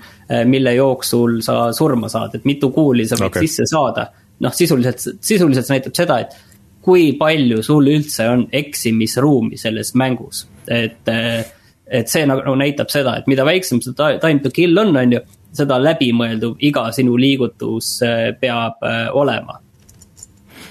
[0.49, 3.47] mille jooksul sa surma saad, et mitu kuuli sa võid okay.
[3.47, 4.11] sisse saada.
[4.45, 6.37] noh, sisuliselt, sisuliselt see näitab seda, et
[6.89, 11.05] kui palju sul üldse on eksimisruumi selles mängus, et.
[11.89, 15.23] et see nagu näitab seda, et mida väiksem see time to kill on, on ju,
[15.57, 19.57] seda läbimõeldud iga sinu liigutus äh, peab äh, olema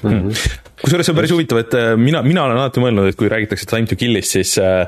[0.03, 0.49] mm -hmm.
[0.81, 3.65] kusjuures see on päris huvitav, et äh, mina, mina olen alati mõelnud, et kui räägitakse
[3.65, 4.87] time to kill'ist, siis äh,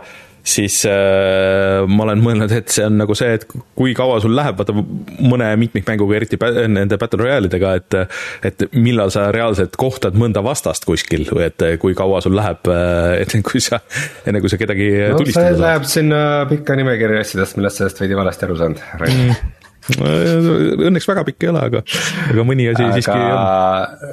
[0.49, 3.45] siis äh, ma olen mõelnud, et see on nagu see, et
[3.77, 6.39] kui kaua sul läheb, vaata mõne mitmikmänguga, eriti
[6.71, 7.99] nende battle royale idega, et
[8.49, 13.19] et millal sa reaalselt kohtad mõnda vastast kuskil või et kui kaua sul läheb, äh,
[13.23, 13.81] et kui sa,
[14.27, 15.63] enne kui sa kedagi no, tulistada saad.
[15.67, 19.55] Läheb sinna pikka nimekirja asjadest, millest sellest veidi valesti aru saanud, Rain mm
[19.97, 21.81] Õnneks väga pikk ei ole, aga,
[22.29, 23.41] aga mõni asi aga, siiski on.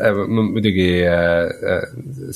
[0.08, 1.86] Äh, muidugi äh,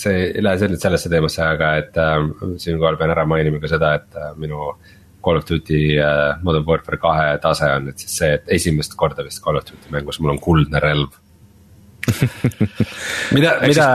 [0.01, 2.17] see ei lähe nüüd sellesse teemasse, aga et äh,
[2.63, 4.73] siinkohal pean ära mainima ka seda, et minu.
[5.21, 5.99] Call of Duty
[6.41, 9.93] Modern Warfare kahe tase on nüüd siis see, et esimest korda vist Call of Duty
[9.93, 11.19] mängus mul on kuldne relv
[13.37, 13.87] mida, mida,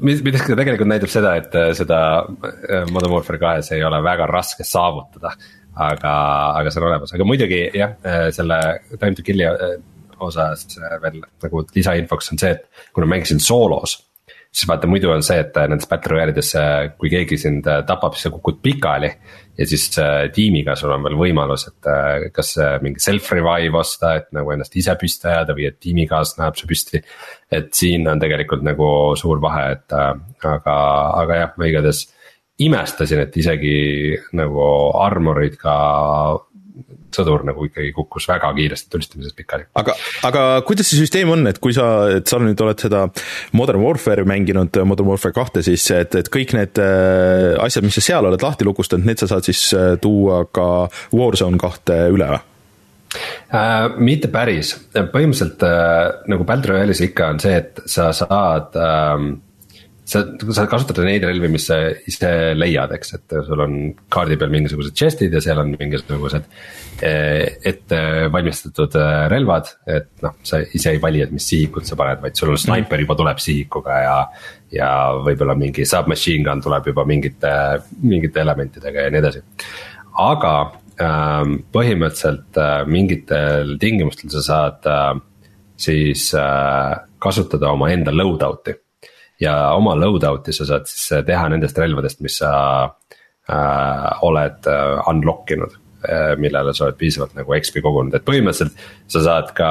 [0.00, 4.28] mida see tegelikult näitab seda, et äh, seda äh, Modern Warfare kahes ei ole väga
[4.30, 5.34] raske saavutada.
[5.76, 6.14] Aga,
[6.60, 8.60] aga see on olemas, aga muidugi jah, äh, selle
[8.96, 9.46] time to kill'i
[10.24, 10.64] osas
[11.02, 13.98] veel nagu lisainfoks on see, et kuna mängisin soolos
[14.56, 16.54] siis vaata muidu on see, et nendes battle royale ides,
[16.96, 19.10] kui keegi sind tapab, siis sa kukud pikali.
[19.56, 19.86] ja siis
[20.36, 21.88] tiimiga sul on veel võimalus, et
[22.32, 22.54] kas
[22.84, 26.68] mingi self revive osta, et nagu ennast ise püsti ajada või et tiimikaaslane ajab su
[26.72, 27.02] püsti.
[27.50, 30.76] et siin on tegelikult nagu suur vahe, et aga,
[31.22, 32.06] aga jah, ma igatahes
[32.58, 33.76] imestasin, et isegi
[34.36, 34.66] nagu
[35.04, 35.76] armorid ka
[37.16, 39.66] sõdur nagu ikkagi kukkus väga kiiresti tulistamises pikali.
[39.78, 39.94] aga,
[40.28, 41.86] aga kuidas see süsteem on, et kui sa,
[42.18, 43.06] et sa nüüd oled seda
[43.56, 48.04] Modern Warfare mänginud, Modern Warfare kahte, siis et, et kõik need äh, asjad, mis sa
[48.04, 50.68] seal oled lahti lukustanud, need sa saad siis äh, tuua ka
[51.16, 52.44] Warzone kahte üle või?
[53.46, 59.30] Uh, mitte päris, põhimõtteliselt uh, nagu Battle Royale'is ikka on see, et sa saad um,
[60.06, 60.22] sa,
[60.54, 63.74] sa kasutad neid relvi, mis sa ise leiad, eks, et sul on
[64.12, 66.46] kaardi peal mingisugused chest'id ja seal on mingisugused
[67.02, 67.98] eh, ette
[68.32, 69.72] valmistatud eh, relvad.
[69.90, 73.02] et noh, sa ise ei vali, et mis sihikut sa paned, vaid sul on snaiper
[73.02, 74.16] juba tuleb sihikuga ja.
[74.78, 74.92] ja
[75.26, 77.52] võib-olla mingi submachine gun tuleb juba mingite,
[78.06, 79.44] mingite elementidega ja nii edasi.
[80.22, 80.54] aga
[81.02, 85.12] ähm, põhimõtteliselt äh, mingitel tingimustel sa saad äh,
[85.76, 88.78] siis äh, kasutada omaenda loadout'i
[89.40, 92.52] ja oma loadout'i sa saad siis äh, teha nendest relvadest, mis sa
[92.84, 95.76] äh, oled äh, unlock inud
[96.06, 96.36] äh,.
[96.40, 98.78] millele sa oled piisavalt nagu XP kogunud, et põhimõtteliselt
[99.12, 99.68] sa saad ka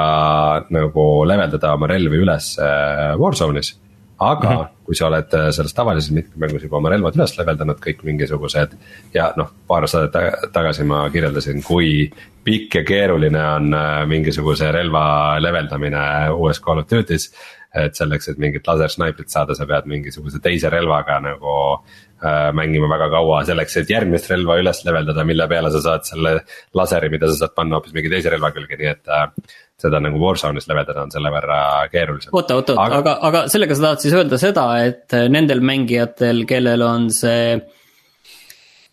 [0.74, 3.74] nagu leveldada oma relvi üles äh, Warzone'is.
[4.18, 4.68] aga mm -hmm.
[4.84, 8.76] kui sa oled äh, selles tavalises mitmemängus juba oma relvad üles leveldanud, kõik mingisugused.
[9.14, 12.10] ja noh, paar saadet tagasi ma kirjeldasin, kui
[12.44, 17.32] pikk ja keeruline on mingisuguse relva leveldamine uues Call of Duty's
[17.76, 23.10] et selleks, et mingit lasersnaiprit saada, sa pead mingisuguse teise relvaga nagu äh, mängima väga
[23.12, 26.34] kaua selleks, et järgmist relva üles leveldada, mille peale sa saad selle
[26.78, 30.20] laseri, mida sa saad panna hoopis mingi teise relva külge, nii et äh, seda nagu
[30.22, 31.60] Warzone'is leveldada on selle võrra
[31.92, 32.32] keerulisem.
[32.32, 36.86] oota, oota, oota, aga, aga sellega sa tahad siis öelda seda, et nendel mängijatel, kellel
[36.86, 37.58] on see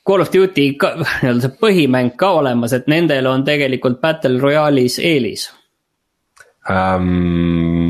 [0.04, 5.48] Call of Duty nii-öelda see põhimäng ka olemas, et nendel on tegelikult Battle Royale'is eelis
[6.70, 7.83] um,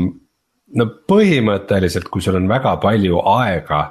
[0.78, 3.82] no põhimõtteliselt, kui sul on väga palju aega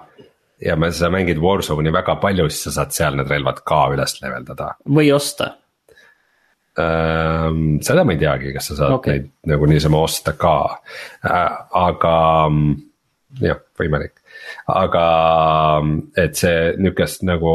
[0.63, 4.73] ja sa mängid Warzone'i väga palju, siis sa saad seal need relvad ka üles leveldada.
[4.88, 5.53] või osta
[6.79, 7.79] ähm,.
[7.81, 9.19] seda ma ei teagi, kas sa saad okay.
[9.19, 10.55] neid nagu niisama osta ka
[11.25, 11.51] äh,,
[11.84, 12.15] aga
[13.41, 14.19] jah, võimalik.
[14.67, 15.05] aga
[16.17, 17.53] et see nihukest nagu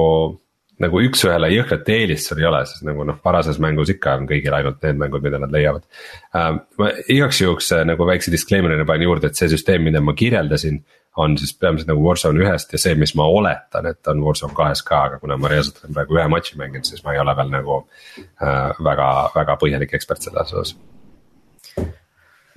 [0.82, 4.54] nagu üks-ühele jõhkrat eelist sul ei ole, sest nagu noh, varases mängus ikka on kõigil
[4.54, 6.60] ainult need mängud, mida nad leiavad uh,.
[6.80, 10.84] ma igaks juhuks äh, nagu väikse disclaimer'ina panen juurde, et see süsteem, mida ma kirjeldasin.
[11.18, 14.84] on siis peamiselt nagu Warzone ühest ja see, mis ma oletan, et on Warzone kahes
[14.86, 17.50] ka, aga kuna ma reaalselt olen praegu ühe matši mänginud, siis ma ei ole veel
[17.56, 20.76] nagu uh, väga, väga põhjalik ekspert selles osas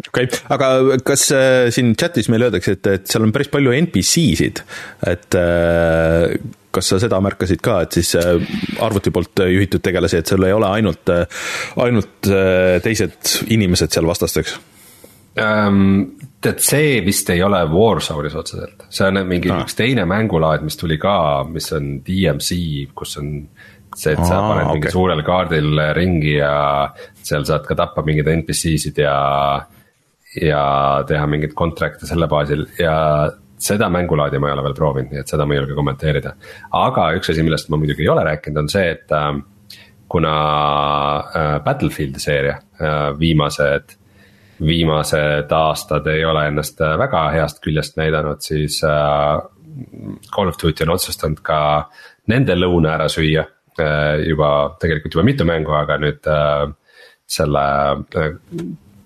[0.08, 0.72] okei okay., aga
[1.06, 4.64] kas äh, siin chat'is meile öeldakse, et, et seal on päris palju NPC-sid,
[5.12, 6.36] et äh,
[6.72, 8.36] kas sa seda märkasid ka, et siis äh,
[8.84, 11.42] arvuti poolt juhitud tegelasi, et sul ei ole ainult, äh,
[11.84, 14.58] ainult äh, teised inimesed seal vastasteks
[15.42, 15.84] um,?
[16.42, 19.60] tead, see vist ei ole Warzone'is otseselt, see on mingi ah.
[19.62, 22.58] üks teine mängulaad, mis tuli ka, mis on DMC,
[22.98, 23.36] kus on
[23.94, 24.80] see, et sa Aa, paned okay.
[24.80, 26.56] mingi suurel kaardil ringi ja
[27.22, 29.14] seal saad ka tappa mingeid NPC-sid ja
[30.40, 32.96] ja teha mingeid contract'e selle baasil ja
[33.62, 36.34] seda mängulaadi ma ei ole veel proovinud, nii et seda ma ei julge kommenteerida.
[36.78, 39.32] aga üks asi, millest ma muidugi ei ole rääkinud, on see, et äh,
[40.12, 40.36] kuna
[41.20, 43.98] äh, Battlefieldi seeria äh, viimased,
[44.66, 49.40] viimased aastad ei ole ennast äh, väga heast küljest näidanud, siis äh,
[50.36, 51.62] Call of Duty on otsustanud ka
[52.32, 53.46] nende lõuna ära süüa
[53.80, 54.52] äh, juba
[54.82, 56.66] tegelikult juba mitu mängu, aga nüüd äh,
[57.30, 57.66] selle
[58.18, 58.34] äh,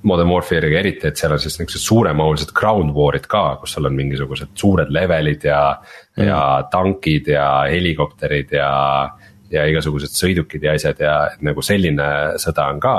[0.06, 3.96] Modern Warfare'iga eriti, et seal on siis niuksed suuremahulised ground war'id ka, kus sul on
[3.98, 6.42] mingisugused suured levelid ja mm., ja
[6.72, 8.70] tankid ja helikopterid ja.
[9.52, 12.08] ja igasugused sõidukid ja asjad ja nagu selline
[12.42, 12.96] sõda on ka.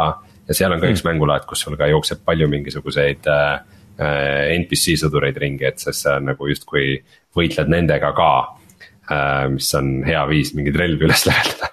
[0.48, 0.96] ja seal on ka mm.
[0.96, 3.57] üks mängulaad, kus sul ka jookseb palju mingisuguseid äh,
[4.59, 6.98] NPC sõdureid ringi, et sest sa nagu justkui
[7.36, 8.30] võitled nendega ka
[9.07, 11.20] Uh, mis on hea viis mingeid relvi üles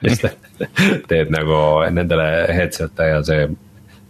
[0.06, 0.68] lihtsalt
[1.10, 1.56] teed nagu
[1.90, 3.48] nendele headset'e ja see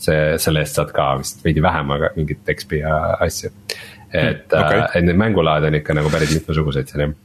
[0.08, 3.54] see, selle eest saad ka vist veidi vähem, aga mingit XP ja asju.
[4.14, 7.18] et okay., äh, et neid mängulaade on ikka nagu päris mitmesuguseid seal jah.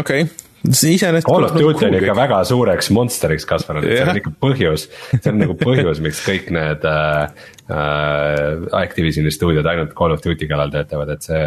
[0.00, 1.26] okei okay., iseenesest.
[1.26, 5.32] Call of Duty on ikka väga suureks monster'iks kasvanud, et see on ikka põhjus, see
[5.32, 10.72] on nagu põhjus, miks kõik need äh, äh, Activisioni stuudiod ainult Call of Duty kallal
[10.74, 11.42] töötavad, et see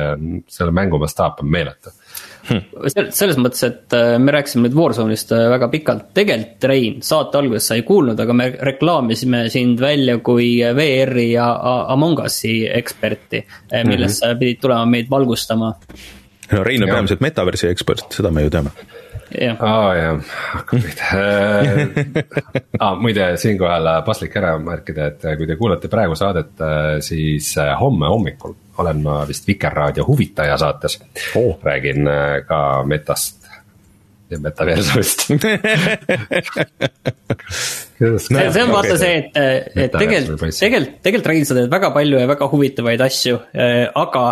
[0.57, 1.95] selle mängu mastaap on meeletu
[2.49, 3.09] hmm..
[3.09, 7.69] selles mõttes, et äh, me rääkisime nüüd Warzone'ist äh, väga pikalt, tegelikult Rein, saate alguses
[7.69, 11.49] sa ei kuulnud, aga me reklaamisime sind välja kui VR-i ja
[11.93, 14.35] Among Us'i eksperti, äh, millest mm -hmm.
[14.35, 15.73] sa pidid tulema meid valgustama
[16.51, 18.69] no Rein on peamiselt metaversi ekspert, seda me ju teame.
[19.59, 20.19] aa jaa,
[20.53, 21.03] hakkab pihta
[22.79, 22.95] ah,.
[22.95, 26.53] muide, siinkohal paslik ära märkida, et kui te kuulate praegu saadet,
[27.01, 30.99] siis homme hommikul olen ma vist Vikerraadio huvitaja saates.
[31.35, 31.59] Oh..
[31.63, 32.07] räägin
[32.47, 33.45] ka metast
[34.29, 35.41] ja metaversumist see,
[38.17, 39.37] see on vaata see, et,
[39.77, 43.37] et tegelikult, tegelikult, tegelikult räägid sa teed väga palju ja väga huvitavaid asju,
[44.01, 44.25] aga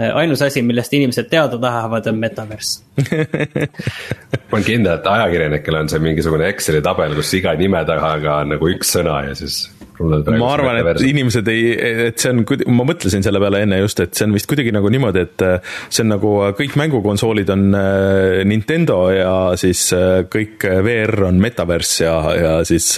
[0.00, 5.90] Äh, ainus asi, millest inimesed teada tahavad, on metaverse ma olen kindel, et ajakirjanikel on
[5.92, 9.60] see mingisugune Exceli tabel, kus iga nime taga on nagu üks sõna ja siis
[10.02, 11.68] ma arvan, et inimesed ei,
[12.08, 12.40] et see on,
[12.74, 15.74] ma mõtlesin selle peale enne just, et see on vist kuidagi nagu niimoodi, et äh,
[15.86, 19.80] see on nagu äh, kõik mängukonsoolid on äh, Nintendo ja siis
[20.32, 22.88] kõik VR on Metaverse ja, ja siis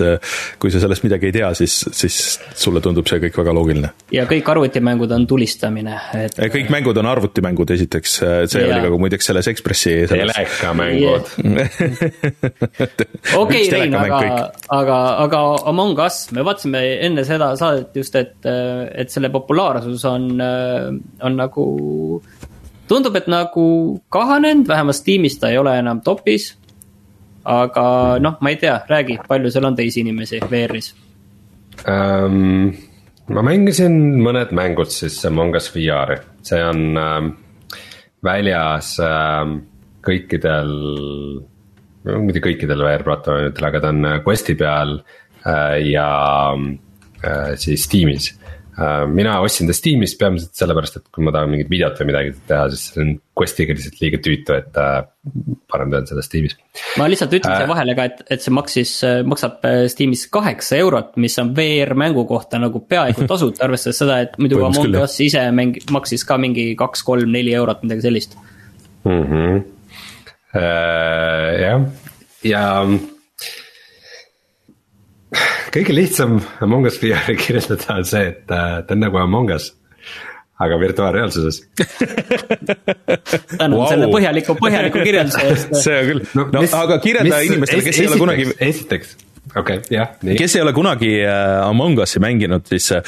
[0.62, 2.16] kui sa sellest midagi ei tea, siis, siis
[2.56, 3.88] sulle tundub see kõik väga loogiline.
[4.14, 6.40] ja kõik arvutimängud on tulistamine, et.
[6.54, 8.12] kõik mängud on arvutimängud, esiteks,
[8.48, 8.72] see ja.
[8.72, 10.32] oli ka muideks selles Ekspressi selles....
[10.32, 11.24] telekamängud
[13.42, 14.18] okei, Rein, aga,
[14.72, 20.28] aga, aga Among Us, me vaatasime enne seda saadet just, et, et selle populaarsus on,
[20.40, 21.64] on nagu.
[22.88, 23.66] tundub, et nagu
[24.14, 26.54] kahanenud, vähemalt Steamis ta ei ole enam top'is.
[27.46, 27.86] aga
[28.18, 30.94] noh, ma ei tea, räägi, palju seal on teisi inimesi VR-is
[31.84, 32.72] um,?
[33.26, 37.30] ma mängisin mõned mängud siis Among Us VR-i, see on ähm,
[38.24, 39.60] väljas ähm,
[40.06, 40.72] kõikidel
[42.06, 45.25] mitte kõikidel VR-platvormidel, aga ta on Questi peal äh,
[45.86, 46.06] ja
[47.26, 48.38] Äh, siis Steamis.
[48.78, 52.34] Äh, mina ostsin ta Steamis peamiselt sellepärast, et kui ma tahan mingit videot või midagi
[52.48, 54.98] teha, siis see on Questiga lihtsalt liiga tüütu, et äh,
[55.72, 56.58] parem teen seda Steamis.
[57.00, 58.92] ma lihtsalt ütlen siia vahele ka, et, et see maksis,
[59.32, 64.36] maksab Steamis kaheksa eurot, mis on VR mängu kohta nagu peaaegu tasuta, arvestades seda, et
[64.42, 68.36] muidu Among Us ise mäng-, maksis ka mingi kaks, kolm, neli eurot, midagi sellist
[69.04, 69.24] mm.
[69.24, 69.64] -hmm.
[70.56, 71.80] Uh, jah,
[72.40, 72.86] ja, ja
[75.74, 79.72] kõige lihtsam Among Us VR-i kirjeldada on see, et äh, ta on nagu Among Us
[80.58, 81.60] aga virtuaalreaalsuses
[83.58, 83.86] tänan wow.
[83.90, 88.00] selle põhjaliku, põhjaliku kirjelduse eest see on küll, no, no mis, aga kirjelda inimestele, kes
[88.00, 88.48] ei ole kunagi.
[88.70, 89.14] esiteks,
[89.52, 90.38] okei okay,, jah, nii.
[90.40, 93.02] kes ei ole kunagi äh, Among Us'i mänginud, siis äh,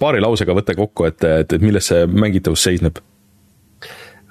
[0.00, 3.02] paari lausega võta kokku, et, et, et milles see mängitavus seisneb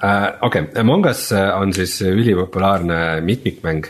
[0.01, 3.85] okei okay., Among Us on siis ülipopulaarne mitmikmäng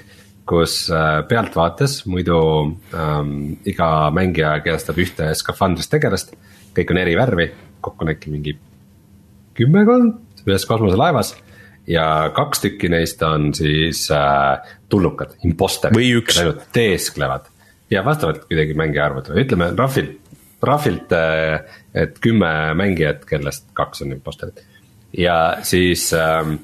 [0.51, 2.39] kus äh, pealtvaates muidu
[2.95, 3.35] ähm,
[3.67, 6.33] iga mängija keestab ühte skafandrist tegelast,
[6.75, 7.47] kõik on eri värvi,
[7.83, 8.57] kokku on äkki mingi
[9.57, 11.35] kümmekond ühes kosmoselaevas.
[11.87, 15.95] ja kaks tükki neist on siis äh, tulnukad, imposterid.
[15.97, 16.39] või üks.
[16.39, 17.47] ainult teesklevad
[17.91, 20.19] ja vastavalt kuidagi mängija arvud, ütleme rahvilt,
[20.63, 24.59] rahvilt, äh, et kümme mängijat, kellest kaks on imposterid.
[25.17, 26.59] ja siis ähm,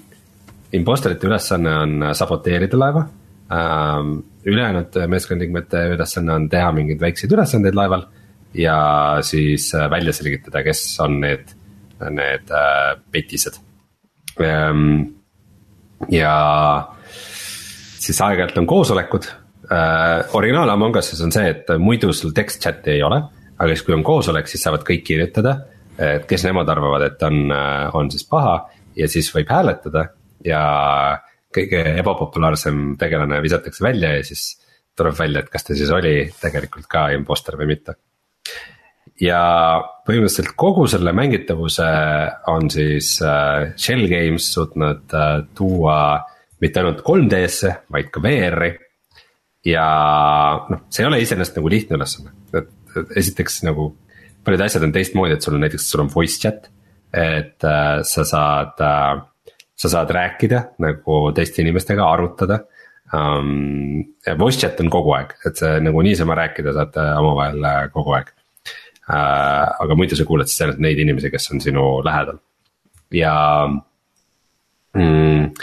[0.73, 3.07] imposterite ülesanne on saboteerida laeva
[3.47, 8.03] Ähm, ülejäänud meeskonnaliikmete ülesanne on teha mingeid väikseid ülesandeid laeval
[8.57, 11.53] ja siis äh, välja selgitada, kes on need,
[12.09, 13.59] need äh, petised.
[14.41, 15.03] Ähm,
[16.11, 16.33] ja
[17.97, 19.29] siis aeg-ajalt on koosolekud,
[19.71, 23.21] äh, originaal Among Us'is on see, et muidu sul text chat'i ei ole,
[23.57, 25.57] aga siis, kui on koosolek, siis saavad kõik kirjutada,
[25.97, 27.49] et kes nemad arvavad, et on,
[27.97, 28.59] on siis paha
[28.97, 30.03] ja siis võib hääletada
[30.45, 30.61] ja
[31.57, 34.49] kõige ebapopulaarsem tegelane visatakse välja ja siis
[34.97, 37.97] tuleb välja, et kas ta siis oli tegelikult ka imposter või mitte.
[39.21, 39.41] ja
[40.05, 41.87] põhimõtteliselt kogu selle mängitavuse
[42.53, 45.99] on siis äh, Shell Games suutnud äh, tuua
[46.61, 48.73] mitte ainult 3D-sse, vaid ka VR-i.
[49.65, 49.87] ja
[50.69, 53.91] noh, see ei ole iseenesest nagu lihtne ülesanne, et esiteks nagu
[54.47, 56.69] paljud asjad on teistmoodi, et sul on näiteks, sul on voice chat.
[57.13, 59.21] et äh, sa saad äh,
[59.77, 62.63] sa saad rääkida nagu teiste inimestega, arutada
[63.13, 64.03] um,.
[64.39, 68.33] Voice chat on kogu aeg, et see nagu niisama rääkida saate omavahel äh, kogu aeg
[68.33, 69.13] uh,.
[69.85, 72.41] aga muidu sa kuuled siis ainult neid inimesi, kes on sinu lähedal
[73.13, 73.35] ja
[74.97, 75.53] mm,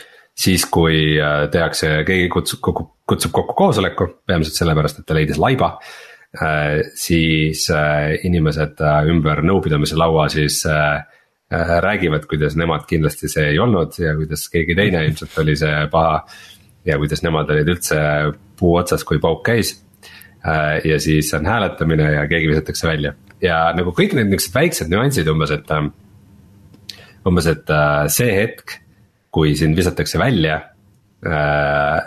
[0.47, 2.62] siis, kui äh, tehakse, keegi kutsub,
[3.05, 6.81] kutsub kokku koosoleku, peamiselt sellepärast, et ta leidis laiba uh,.
[6.95, 11.03] siis uh, inimesed ümber nõupidamise laua siis uh, Äh,
[11.81, 16.25] räägivad, kuidas nemad kindlasti see ei olnud ja kuidas keegi teine ilmselt oli see paha.
[16.85, 17.99] ja kuidas nemad olid üldse
[18.59, 19.85] puu otsas, kui pauk käis.
[20.85, 25.29] ja siis on hääletamine ja keegi visatakse välja ja nagu kõik need niuksed väiksed nüansid
[25.29, 25.71] umbes, et.
[27.27, 27.75] umbes, et
[28.13, 28.79] see hetk,
[29.31, 30.61] kui sind visatakse välja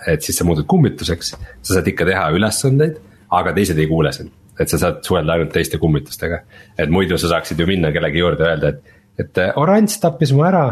[0.08, 1.32] et siis sa muutud kummituseks,
[1.62, 3.00] sa saad ikka teha ülesandeid,
[3.34, 6.40] aga teised ei kuule sind et sa saad suhelda ainult teiste kummitustega.
[6.78, 10.45] et muidu sa saaksid ju minna kellegi juurde ja öelda, et, et oranž tappis mu
[10.47, 10.68] ära.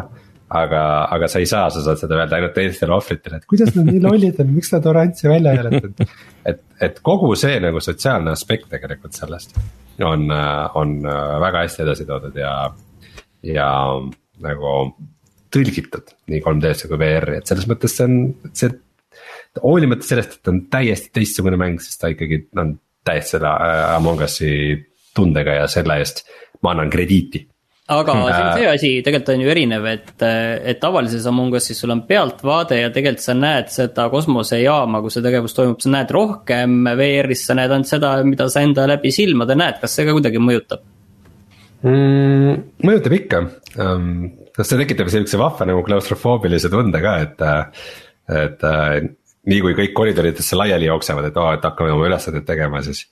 [0.55, 0.81] aga,
[1.11, 4.03] aga sa ei saa, sa saad seda öelda ainult teistele ohvritele, et kuidas nad nii
[4.03, 6.13] lollid on, miks nad oranži välja ei hääletanud.
[6.51, 9.57] et, et kogu see nagu sotsiaalne aspekt tegelikult sellest
[10.05, 10.29] on,
[10.75, 10.95] on
[11.41, 12.53] väga hästi edasi toodud ja,
[13.47, 13.67] ja
[14.45, 14.71] nagu
[15.55, 18.17] tõlgitud nii 3D-sse kui VR-i, et selles mõttes see on,
[18.53, 18.73] see
[19.63, 22.75] hoolimata sellest, et ta on täiesti teistsugune mäng, sest ta ikkagi on
[23.07, 24.51] täiesti selle äh, Among Us'i
[25.15, 26.25] tundega ja selle eest
[26.65, 27.45] ma annan krediiti
[27.85, 31.93] aga siin on see asi tegelikult on ju erinev, et, et tavalises Among Us'is sul
[31.93, 36.79] on pealtvaade ja tegelikult sa näed seda kosmosejaama, kus see tegevus toimub, sa näed rohkem,
[36.97, 40.41] VR-is sa näed ainult seda, mida sa enda läbi silmade näed, kas see ka kuidagi
[40.41, 40.81] mõjutab
[41.85, 42.65] mm,?
[42.89, 44.09] mõjutab ikka um,,
[44.57, 47.47] kas see tekitab sihukese vahva nagu klaustrofoobilise tunde ka, et,
[48.33, 48.69] et
[49.45, 53.05] nii kui kõik koridoridesse laiali jooksevad, et oo oh,, et hakkame oma ülesandeid tegema, siis.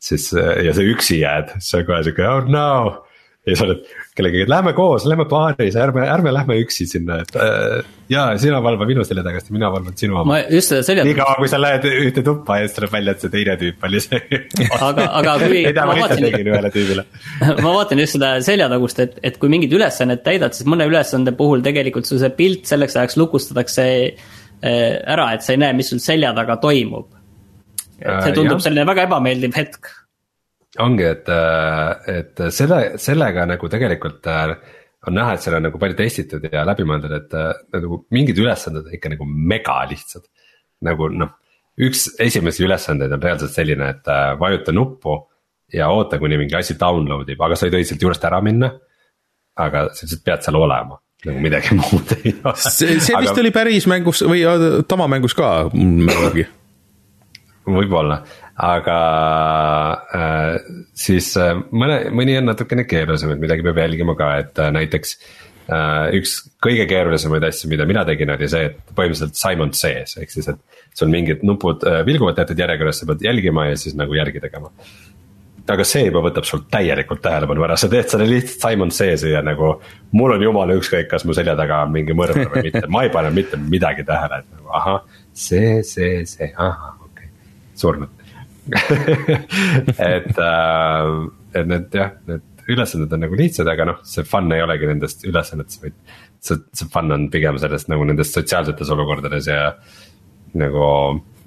[0.00, 3.03] siis ja sa üksi jääd, siis on kohe sihuke oh no.
[3.48, 3.82] ja sa oled
[4.16, 7.80] kellegagi, lähme koos, lähme paaris, ärme, ärme lähme üksi sinna, et äh,
[8.12, 10.26] ja sina valva minu selja tagasi, mina valvan sinu oma.
[10.32, 11.06] ma just seda selja.
[11.08, 13.88] nii kaua, kui sa lähed ühte tuppa ja siis tuleb välja, et see teine tüüp
[13.88, 14.22] oli see
[14.78, 15.64] aga, aga kui.
[15.64, 17.06] ei tea, ma lihtsalt tegin ühele tüübile
[17.66, 21.64] ma vaatan just seda seljatagust, et, et kui mingit ülesannet täidad, siis mõne ülesande puhul
[21.66, 23.90] tegelikult sul see pilt selleks ajaks lukustatakse
[24.64, 27.10] Äh, ära, et sa ei näe, mis sul selja taga toimub.
[28.00, 29.90] et see äh, tundub äh, selline väga ebameeldiv hetk.
[30.82, 35.98] Ongi, et, äh, et selle, sellega nagu tegelikult on näha, et seal on nagu palju
[35.98, 37.36] testitud ja läbi mõeldud, et
[37.76, 40.24] nagu mingid ülesanded on ikka nagu mega lihtsad.
[40.84, 41.30] nagu noh,
[41.80, 44.10] üks esimesi ülesandeid on reaalselt selline, et
[44.40, 45.14] vajuta nuppu
[45.72, 48.72] ja oota, kuni mingi asi download ib, aga sa ei tohi sealt juurest ära minna.
[49.54, 52.54] aga sa lihtsalt pead seal olema nagu midagi muud ei ole.
[52.58, 53.40] see, see vist aga...
[53.42, 54.42] oli päris mängus või
[54.88, 56.46] tavamängus ka midagi.
[57.64, 58.20] võib-olla,
[58.54, 58.98] aga
[60.14, 60.58] äh,
[60.94, 65.16] siis äh, mõne, mõni on natukene keerulisem, et midagi peab jälgima ka, et äh, näiteks
[65.64, 66.12] äh,.
[66.20, 70.52] üks kõige keerulisemaid asju, mida mina tegin, oli see, et põhimõtteliselt Simon sees, ehk siis,
[70.52, 74.44] et sul mingid nupud äh, vilguvad teatud järjekorras, sa pead jälgima ja siis nagu järgi
[74.44, 74.70] tegema
[75.74, 79.40] aga see juba võtab sul täielikult tähelepanu ära, sa teed selle lihtsalt Simon Says'i ja
[79.42, 79.78] nagu.
[80.12, 83.10] mul on jumala ükskõik, kas mu selja taga on mingi mõrvar või mitte, ma ei
[83.10, 85.00] pane mitte midagi tähele, et nagu ahah,
[85.32, 87.32] see, see, see, ahah, okei okay.,
[87.80, 88.23] surnud
[90.14, 91.08] et äh,,
[91.54, 95.24] et need jah, need ülesanded on nagu lihtsad, aga noh, see fun ei olegi nendest
[95.28, 95.96] ülesannetest, vaid.
[96.44, 99.74] see, see fun on pigem sellest nagu nendest sotsiaalsetes olukordades ja
[100.60, 100.86] nagu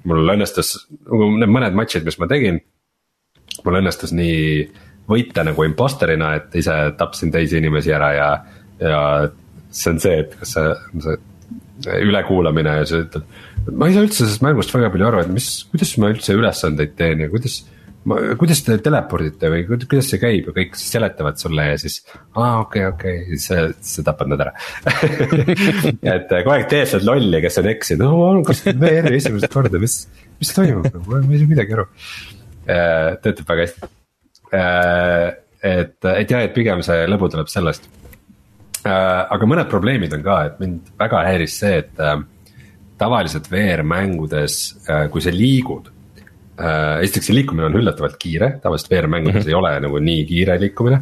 [0.08, 0.74] mul õnnestus,
[1.08, 2.60] nagu need mõned matšid, mis ma tegin
[3.64, 4.68] mul õnnestus nii
[5.08, 8.28] võita nagu imposterina, et ise tapsin teisi inimesi ära ja,
[8.82, 9.00] ja
[9.70, 10.68] see on see, et kas sa,
[11.02, 11.16] see
[11.86, 13.26] ülekuulamine ja sa ütled.
[13.70, 16.94] ma ei saa üldse sellest mängust väga palju aru, et mis, kuidas ma üldse ülesandeid
[16.98, 17.60] teen ja kuidas.
[18.40, 21.98] kuidas te telepordite või kuidas see käib ja kõik seletavad sulle ja siis,
[22.38, 24.54] aa okei okay,, okei okay., siis sa tapad nad ära
[26.14, 30.00] et kogu aeg teed seda lolli, kes on eksinud, no kas VR-i esimest korda, mis,
[30.40, 31.88] mis toimub, ma ei saa midagi aru
[32.68, 33.86] Äh, töötab väga hästi.
[34.52, 35.28] Äh,
[35.62, 37.88] et, et jah, et pigem see lõbu tuleb sellest.
[38.88, 42.02] Äh, aga mõned probleemid on ka, et mind väga häiris see, et
[42.98, 44.54] tavaliselt VR-mängudes,
[45.12, 45.92] kui sa liigud.
[46.58, 49.48] esiteks see liikumine on üllatavalt kiire, tavaliselt VR-mängudes mm -hmm.
[49.48, 50.98] ei ole nagu nii kiire liikumine.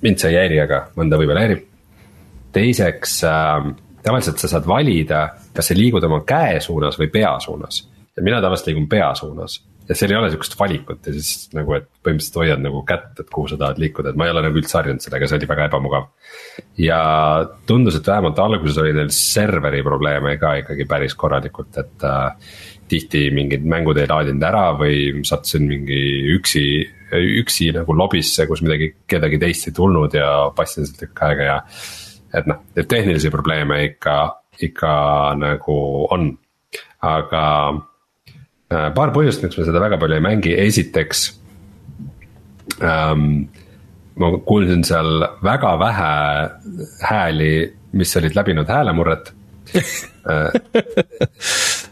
[0.00, 1.66] mind see ei häiri, aga mõnda võib-olla häirib.
[2.52, 3.20] teiseks
[4.02, 8.40] tavaliselt sa saad valida, kas sa liigud oma käe suunas või pea suunas ja mina
[8.40, 9.60] tavaliselt liigun pea suunas
[9.92, 13.28] ja seal ei ole sihukest valikut ja siis nagu, et põhimõtteliselt hoiad nagu kätt, et
[13.32, 15.66] kuhu sa tahad liikuda, et ma ei ole nagu üldse harjunud sellega, see oli väga
[15.68, 16.06] ebamugav.
[16.80, 17.00] ja
[17.68, 22.56] tundus, et vähemalt alguses oli neil serveri probleeme ka ikkagi päris korralikult, et äh,
[22.88, 26.00] tihti mingid mängud ei laadinud ära või sattusin mingi
[26.36, 26.64] üksi,
[27.42, 31.60] üksi nagu lobisse, kus midagi, kedagi teist ei tulnud ja paistsin sealt tükk aega ja.
[32.40, 34.18] et noh, et tehnilisi probleeme ikka,
[34.64, 34.92] ikka
[35.40, 35.78] nagu
[36.16, 36.30] on,
[37.04, 37.42] aga
[38.96, 41.26] paar põhjust, miks ma seda väga palju ei mängi, esiteks
[42.82, 43.46] ähm,.
[44.20, 46.10] ma kuulsin seal väga vähe
[47.08, 47.52] hääli,
[47.96, 49.32] mis olid läbinud häälemurret
[50.28, 50.52] äh,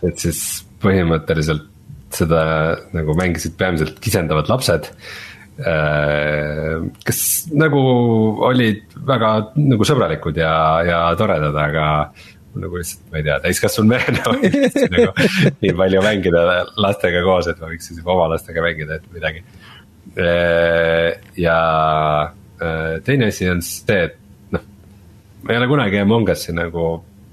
[0.07, 0.43] et siis
[0.83, 1.67] põhimõtteliselt
[2.13, 2.43] seda
[2.93, 4.91] nagu mängisid peamiselt kisendavad lapsed
[5.65, 6.77] äh,
[7.07, 7.23] kes
[7.57, 7.81] nagu
[8.51, 10.53] olid väga nagu sõbralikud ja,
[10.87, 11.87] ja toredad, aga
[12.59, 15.29] nagu lihtsalt, ma ei tea, täiskasvanud mehena ei viitsi nagu
[15.61, 16.45] nii palju mängida
[16.81, 19.45] lastega koos, et ma võiks siis oma lastega mängida, et midagi.
[21.39, 21.59] ja
[23.07, 24.67] teine asi on siis see, et noh,
[25.45, 26.91] ma ei ole kunagi Among Us'i nagu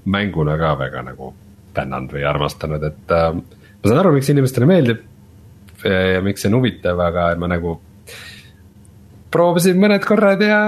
[0.08, 1.32] mänguna ka väga nagu
[1.76, 5.04] tännanud või armastanud, et äh, ma saan aru, miks inimestele meeldib.
[5.84, 7.76] ja miks see on huvitav, aga ma nagu
[9.30, 10.60] proovisin mõned korrad ja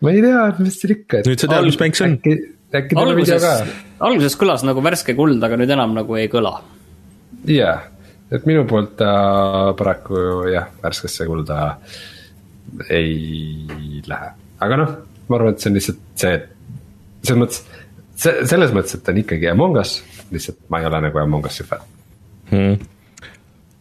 [0.00, 1.20] ma ei tea, mis siin ikka.
[1.26, 2.16] nüüd sa tead, mis mäng see on.
[2.80, 3.52] Äkki, tuleb video ka.
[4.08, 6.54] alguses kõlas nagu värske kuld, aga nüüd enam nagu ei kõla.
[7.50, 7.84] jah,
[8.30, 9.12] et minu poolt ta
[9.78, 11.60] paraku jah, värskesse kulda
[12.90, 14.32] ei lähe,
[14.64, 14.96] aga noh,
[15.28, 16.40] ma arvan, et see on lihtsalt see,
[17.24, 19.98] selles mõttes, see, selles mõttes, et ta on ikkagi Among Us,
[20.34, 21.92] lihtsalt ma ei ole nagu Among Us'i fänn
[22.50, 22.93] hmm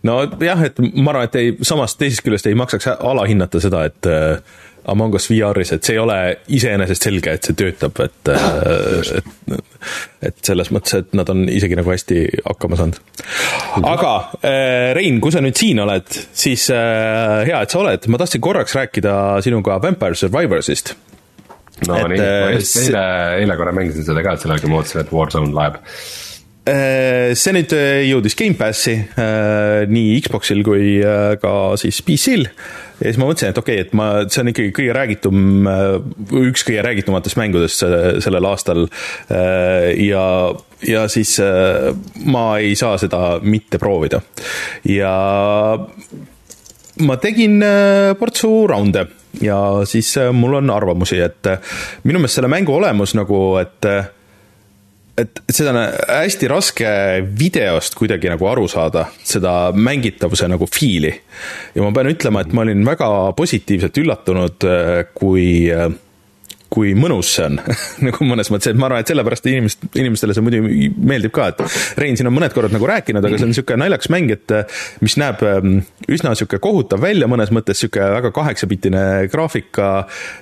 [0.07, 4.37] nojah, et ma arvan, et ei, samas teisest küljest ei maksaks alahinnata seda, et äh,
[4.85, 6.17] Among Us VR-is, et see ei ole
[6.51, 9.61] iseenesest selge, et see töötab, et, äh, et,
[10.27, 12.99] et selles mõttes, et nad on isegi nagu hästi hakkama saanud.
[13.79, 18.19] aga äh, Rein, kui sa nüüd siin oled, siis äh, hea, et sa oled, ma
[18.19, 20.95] tahtsin korraks rääkida sinuga Vampire Survivorsist.
[21.87, 23.07] No et, nii, ma just eile,
[23.39, 25.79] eile korra mängisin seda ka, et selle aega ma ootasin, et Warzone läheb
[26.63, 27.73] see nüüd
[28.07, 28.93] jõudis Gamepassi
[29.91, 30.93] nii Xboxil kui
[31.41, 32.47] ka siis PC-l
[33.03, 35.95] ja siis ma mõtlesin, et okei okay,, et ma, see on ikkagi kõige räägitum, äh,
[36.43, 37.83] üks kõige räägitumatest mängudest
[38.23, 38.85] sellel aastal.
[39.27, 40.25] Äh, ja,
[40.87, 41.91] ja siis äh,
[42.23, 44.21] ma ei saa seda mitte proovida.
[44.87, 45.13] ja
[47.03, 47.63] ma tegin
[48.19, 49.07] portsu raunde
[49.41, 49.57] ja
[49.89, 51.49] siis mul on arvamusi, et
[52.05, 53.89] minu meelest selle mängu olemus nagu, et
[55.19, 56.91] et seda on hästi raske
[57.37, 61.13] videost kuidagi nagu aru saada, seda mängitavuse nagu fiili.
[61.75, 64.65] ja ma pean ütlema, et ma olin väga positiivselt üllatunud,
[65.13, 65.47] kui
[66.73, 67.59] kui mõnus see on.
[68.07, 70.61] Nagu mõnes mõttes, et ma arvan, et sellepärast inimest, inimestele see muidu
[70.97, 71.61] meeldib ka, et
[71.99, 74.53] Rein siin on mõned korrad nagu rääkinud, aga see on niisugune naljakas mäng, et
[75.03, 75.75] mis näeb ähm,
[76.07, 79.89] üsna niisugune kohutav välja mõnes mõttes, niisugune väga kaheksapiltine graafika,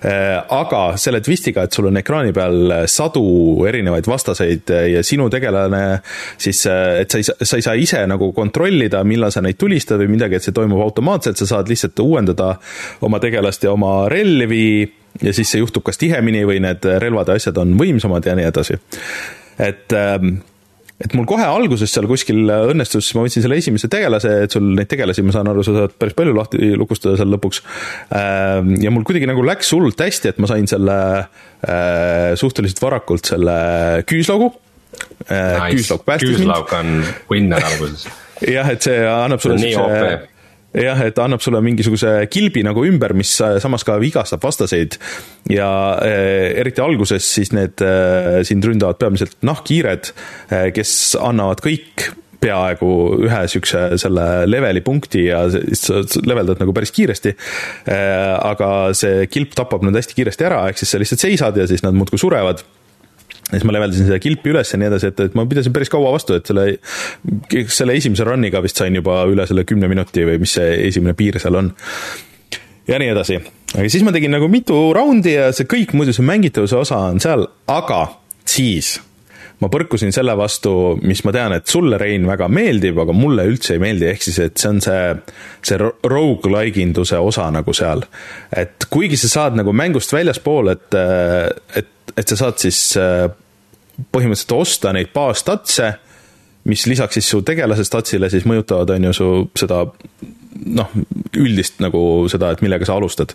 [0.08, 3.26] äh, aga selle twistiga, et sul on ekraani peal sadu
[3.70, 5.84] erinevaid vastaseid ja sinu tegelane
[6.38, 10.02] siis, äh, et sa ei, sa ei saa ise nagu kontrollida, millal sa neid tulistad
[10.02, 12.54] või midagi, et see toimub automaatselt, sa saad lihtsalt uuendada
[13.06, 17.40] oma tegelast ja oma relvi ja siis see juhtub kas tihemini või need relvad ja
[17.40, 18.80] asjad on võimsamad ja nii edasi.
[19.60, 20.40] et ähm,
[21.02, 24.90] et mul kohe alguses seal kuskil õnnestus, ma võtsin selle esimese tegelase, et sul neid
[24.92, 27.64] tegelasi, ma saan aru, sa saad päris palju lahti lukustada seal lõpuks.
[28.18, 33.32] Ähm, ja mul kuidagi nagu läks hullult hästi, et ma sain selle äh, suhteliselt varakult
[33.34, 33.56] selle
[34.10, 34.52] küüslaugu.
[35.26, 35.80] Äh, nice.
[35.80, 36.44] küüslauk päästis mind.
[36.44, 36.94] küüslauk on
[37.32, 38.06] winner alguses.
[38.58, 40.31] jah, et see annab sulle siukse
[40.78, 44.98] jah, et annab sulle mingisuguse kilbi nagu ümber, mis samas ka vigastab vastaseid
[45.52, 45.70] ja
[46.00, 52.12] äh, eriti alguses siis need äh, sind ründavad peamiselt nahkhiired äh,, kes annavad kõik
[52.42, 52.92] peaaegu
[53.28, 55.44] ühe siukse selle leveli punkti ja
[55.78, 57.36] sa leveldad nagu päris kiiresti.
[57.86, 61.68] Äh, aga see kilp tapab nad hästi kiiresti ära, ehk siis sa lihtsalt seisad ja
[61.70, 62.64] siis nad muudkui surevad
[63.52, 65.92] ja siis ma leveldasin seda kilpi üles ja nii edasi, et, et ma pidasin päris
[65.92, 66.66] kaua vastu, et selle,
[67.68, 71.40] selle esimese run'iga vist sain juba üle selle kümne minuti või mis see esimene piir
[71.42, 71.72] seal on.
[72.88, 73.38] ja nii edasi,
[73.76, 77.24] aga siis ma tegin nagu mitu raundi ja see kõik muidu, see mängitavuse osa on
[77.24, 78.06] seal, aga
[78.48, 78.98] siis
[79.62, 80.74] ma põrkusin selle vastu,
[81.06, 84.40] mis ma tean, et sulle, Rein, väga meeldib, aga mulle üldse ei meeldi, ehk siis,
[84.42, 85.02] et see on see,
[85.68, 88.04] see rogu-like induse osa nagu seal.
[88.58, 90.98] et kuigi sa saad nagu mängust väljaspool, et,
[91.78, 92.82] et, et sa saad siis
[94.12, 95.92] põhimõtteliselt osta neid baastatse,
[96.70, 99.84] mis lisaks siis su tegelase statsile siis mõjutavad, on ju, su seda
[100.78, 100.96] noh,
[101.38, 102.02] üldist nagu
[102.32, 103.34] seda, et millega sa alustad.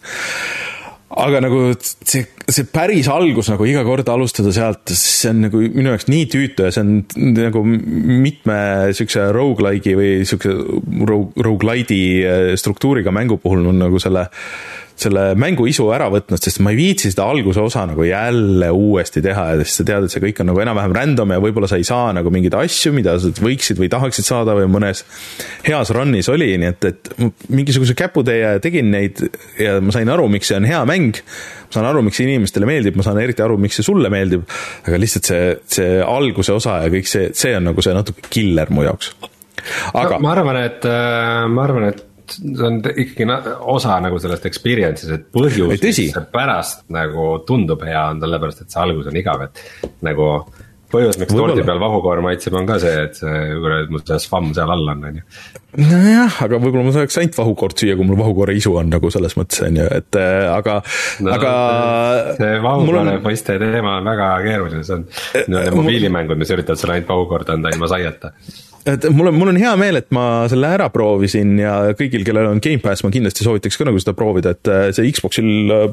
[1.17, 5.93] Aga nagu see, see päris algus nagu iga kord alustada sealt, see on nagu minu
[5.93, 8.59] jaoks nii tüütu ja see on nagu mitme
[8.97, 10.51] siukse rogu-like'i või siukse
[11.47, 14.27] rogu-like'i struktuuriga mängu puhul on nagu selle
[14.97, 19.21] selle mängu isu ära võtnud, sest ma ei viitsi seda alguse osa nagu jälle uuesti
[19.25, 21.81] teha ja siis sa tead, et see kõik on nagu enam-vähem random ja võib-olla sa
[21.81, 25.05] ei saa nagu mingeid asju, mida sa võiksid või tahaksid saada või mõnes
[25.67, 27.13] heas run'is oli, nii et, et
[27.53, 29.21] mingisuguse käputäie tegin neid
[29.61, 31.21] ja ma sain aru, miks see on hea mäng.
[31.67, 34.49] ma saan aru, miks see inimestele meeldib, ma saan eriti aru, miks see sulle meeldib,
[34.87, 38.73] aga lihtsalt see, see alguse osa ja kõik see, see on nagu see natuke killer
[38.73, 39.13] mu jaoks
[39.93, 40.23] aga no,.
[40.25, 42.05] ma arvan, et, äh, ma arvan, et
[42.35, 43.27] see on ikkagi
[43.77, 48.75] osa nagu sellest experience'ist, et põhjus, miks see pärast nagu tundub hea, on sellepärast, et
[48.75, 50.31] see algus on igav, et nagu
[50.93, 54.53] põhjus, miks tordi peal vahukoor maitseb, on ka see, et see kuradi, mul see svamm
[54.57, 55.25] seal all on, on ju.
[55.83, 59.37] nojah, aga võib-olla ma saaks ainult vahukoort süüa, kui mul vahukoore isu on nagu selles
[59.39, 60.79] mõttes on ju, et äh, aga
[61.25, 61.53] no,, aga.
[62.39, 66.99] see vahukoore mõiste teema on väga keeruline, see on nii-öelda mul- mobiilimängud, mis üritavad sulle
[66.99, 68.33] ainult vahukoorda anda ilma saiata.
[68.87, 72.51] Et mul on, mul on hea meel, et ma selle ära proovisin ja kõigil, kellel
[72.53, 75.87] on Gamepass, ma kindlasti soovitaks ka nagu seda proovida, et äh, see Xboxil äh,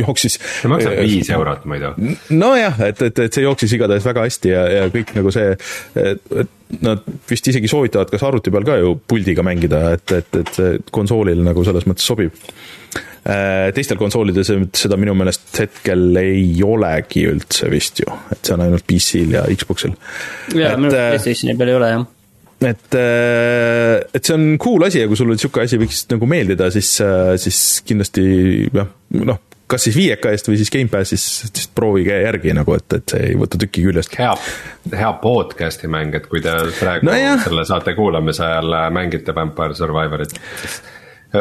[0.00, 0.38] jooksis.
[0.40, 1.92] see maksab viis eurot muidu.
[2.34, 5.54] nojah, et, et, et see jooksis igatahes väga hästi ja, ja kõik nagu see,
[5.98, 10.42] et, et nad vist isegi soovitavad kas arvuti peal ka ju puldiga mängida, et, et,
[10.42, 12.34] et see konsoolil nagu selles mõttes sobib.
[13.76, 18.86] Teistel konsoolidel seda minu meelest hetkel ei olegi üldse vist ju, et see on ainult
[18.88, 19.96] PC-l ja Xboxil.
[20.54, 22.06] jaa, minu äh, Playstationi peal ei ole jah.
[22.70, 26.94] et, et see on cool asi ja kui sulle niisugune asi võiks nagu meeldida, siis,
[27.44, 28.24] siis kindlasti
[28.72, 28.88] jah,
[29.20, 33.30] noh, kas siis viieka eest või siis Gamepassis, siis proovige järgi nagu, et, et see
[33.30, 34.14] ei võta tükki küljest.
[34.18, 34.32] hea,
[34.96, 37.42] hea podcast'i mäng, et kui te praegu no Nojah.
[37.44, 40.32] selle saate kuulamise ajal mängite Vampire Survivorit,
[40.62, 40.80] siis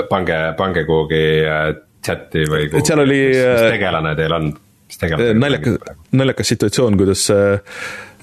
[0.09, 1.67] pange, pange kuhugi äh,
[2.05, 4.49] chati või kuhugi, seal oli, mis, mis äh, tegelane teil on,
[4.87, 5.77] mis tegelane naljakas,
[6.17, 7.75] naljakas situatsioon, kuidas äh,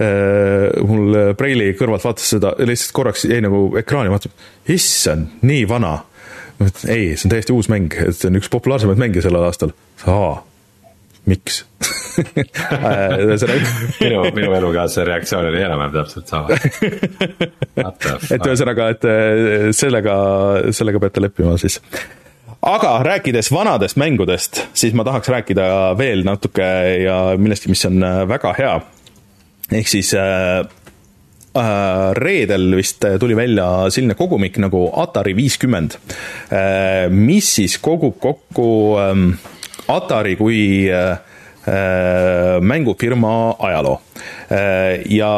[0.05, 4.35] äh, mul Preili kõrvalt vaatas seda, lihtsalt korraks jäi nagu ekraani, vaatab,
[4.75, 5.97] issand, nii vana.
[6.87, 9.75] ei, see on täiesti uus mäng, et see on üks populaarsemaid mänge sellel aastal.
[10.07, 10.37] aa,
[11.31, 11.65] miks?
[12.15, 13.71] ühesõnaga,
[14.01, 16.59] minu, minu elukaaslase reaktsioon oli enam-vähem täpselt sama.
[18.35, 20.19] et ühesõnaga, et äh, sellega,
[20.75, 21.81] sellega peate leppima siis.
[22.65, 25.67] aga rääkides vanadest mängudest, siis ma tahaks rääkida
[25.99, 26.71] veel natuke
[27.03, 28.75] ja millestki, mis on äh, väga hea.
[29.73, 30.61] ehk siis äh,
[31.57, 35.99] äh, reedel vist tuli välja selline kogumik nagu Atari viiskümmend,
[37.11, 38.69] mis siis kogub kokku
[39.01, 39.35] ähm,
[39.89, 40.59] Atari kui
[40.89, 41.19] äh,
[41.69, 44.01] äh, mängufirma ajaloo.
[45.11, 45.31] Ja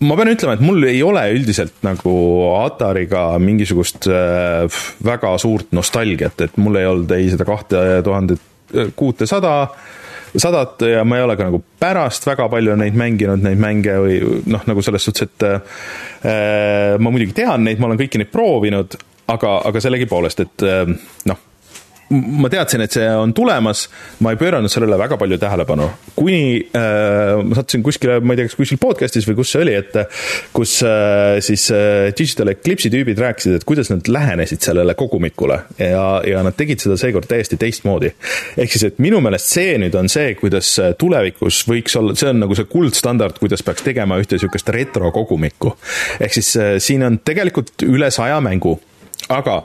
[0.00, 2.14] ma pean ütlema, et mul ei ole üldiselt nagu
[2.62, 4.64] Atariga mingisugust äh,
[5.04, 8.46] väga suurt nostalgiat, et mul ei olnud ei seda kahte tuhandet
[8.96, 9.54] kuutesada,
[10.30, 14.18] sadat ja ma ei ole ka nagu pärast väga palju neid mänginud, neid mänge või
[14.52, 18.96] noh, nagu selles suhtes, et äh, ma muidugi tean neid, ma olen kõiki neid proovinud,
[19.30, 20.96] aga, aga sellegipoolest, et äh,
[21.28, 21.46] noh,
[22.10, 23.84] ma teadsin, et see on tulemas,
[24.24, 25.86] ma ei pööranud sellele väga palju tähelepanu,
[26.16, 26.42] kuni
[26.76, 29.98] äh, ma sattusin kuskile, ma ei tea, kas kuskil podcast'is või kus see oli, et
[30.56, 36.04] kus äh, siis äh, Digital Eclipse'i tüübid rääkisid, et kuidas nad lähenesid sellele kogumikule ja,
[36.26, 38.12] ja nad tegid seda seekord täiesti teistmoodi.
[38.56, 42.42] ehk siis, et minu meelest see nüüd on see, kuidas tulevikus võiks olla, see on
[42.42, 45.76] nagu see kuldstandard, kuidas peaks tegema ühte niisugust retrokogumikku.
[46.20, 48.80] ehk siis äh, siin on tegelikult üle saja mängu
[49.30, 49.56] aga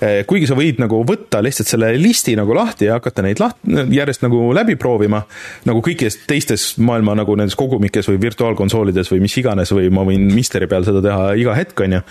[0.00, 3.60] eh, kuigi sa võid nagu võtta lihtsalt selle listi nagu lahti ja hakata neid laht-,
[3.64, 5.22] järjest nagu läbi proovima,
[5.68, 10.28] nagu kõikides teistes maailma nagu nendes kogumikes või virtuaalkonsoolides või mis iganes või ma võin
[10.34, 12.04] Misteri peal seda teha iga hetk, on ju,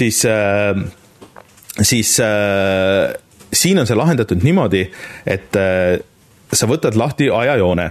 [0.00, 0.76] siis äh,
[1.80, 3.16] siis äh,
[3.52, 4.82] siin on see lahendatud niimoodi,
[5.28, 5.56] et
[6.52, 7.86] sa võtad lahti ajajoone,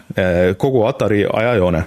[0.61, 1.82] kogu Atari ajajoone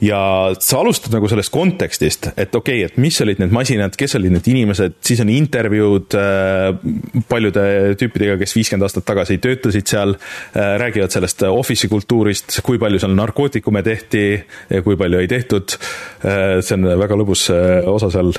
[0.00, 4.16] ja sa alustad nagu sellest kontekstist, et okei okay,, et mis olid need masinad, kes
[4.18, 7.64] olid need inimesed, siis on intervjuud äh, paljude
[8.00, 13.16] tüüpidega, kes viiskümmend aastat tagasi töötasid seal äh,, räägivad sellest office'i kultuurist, kui palju seal
[13.16, 16.60] narkootikume tehti ja kui palju ei tehtud äh,.
[16.60, 17.46] see on väga lõbus
[17.90, 18.32] osa seal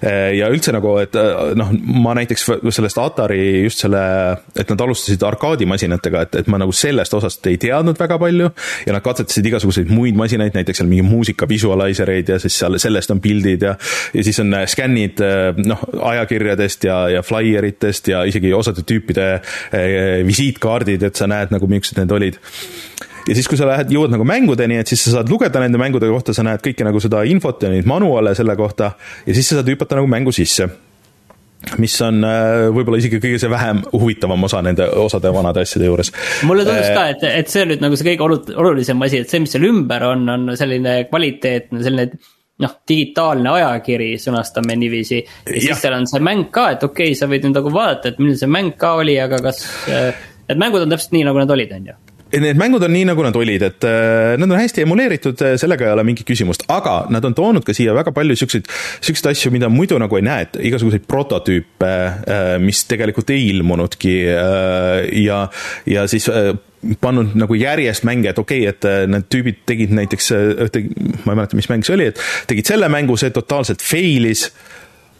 [0.00, 1.16] ja üldse nagu, et
[1.58, 4.00] noh, ma näiteks sellest Atari just selle,
[4.58, 8.50] et nad alustasid arkaadimasinatega, et, et ma nagu sellest osast ei teadnud väga palju
[8.86, 12.78] ja nad katsetasid igasuguseid muid masinaid, näiteks seal mingi muusika visualizer eid ja siis seal
[12.80, 13.74] sellest on pildid ja
[14.14, 15.20] ja siis on skännid
[15.64, 15.82] noh,
[16.12, 21.98] ajakirjadest ja, ja flaieritest ja isegi osade tüüpide eh, visiitkaardid, et sa näed nagu, millised
[22.00, 22.38] need olid.
[23.28, 26.08] Ja siis, kui sa lähed, jõuad nagu mängudeni, et siis sa saad lugeda nende mängude
[26.10, 28.94] kohta, sa näed kõike nagu seda infot ja neid manuaale selle kohta
[29.26, 30.70] ja siis sa saad hüpata nagu mängu sisse
[31.80, 36.12] mis on äh, võib-olla isegi kõige see vähem huvitavam osa nende osade vanade asjade juures.
[36.48, 39.32] mulle tundus ka, et, et see on nüüd nagu see kõige olu- olulisem asi, et
[39.32, 42.08] see, mis seal ümber on, on selline kvaliteetne, selline
[42.60, 45.22] noh, digitaalne ajakiri, sõnastame niiviisi.
[45.48, 48.12] ja siis seal on see mäng ka, et okei okay,, sa võid nüüd nagu vaadata,
[48.12, 49.64] et milline see mäng ka oli, aga kas.
[50.50, 52.00] Need mängud on täpselt nii, nagu nad olid, on ju
[52.30, 55.94] Need mängud on nii, nagu nad olid, et äh, nad on hästi emuleeritud, sellega ei
[55.96, 58.70] ole mingit küsimust, aga nad on toonud ka siia väga palju siukseid,
[59.02, 61.92] siukseid asju, mida muidu nagu ei näe, et igasuguseid prototüüpe,
[62.62, 65.44] mis tegelikult ei ilmunudki äh, ja,
[65.86, 66.52] ja siis äh,
[67.00, 70.32] pannud nagu järjest mänge, et okei okay,, et äh, need tüübid tegid näiteks,
[71.24, 74.48] ma ei mäleta, mis mäng see oli, et tegid selle mängu, see totaalselt fail'is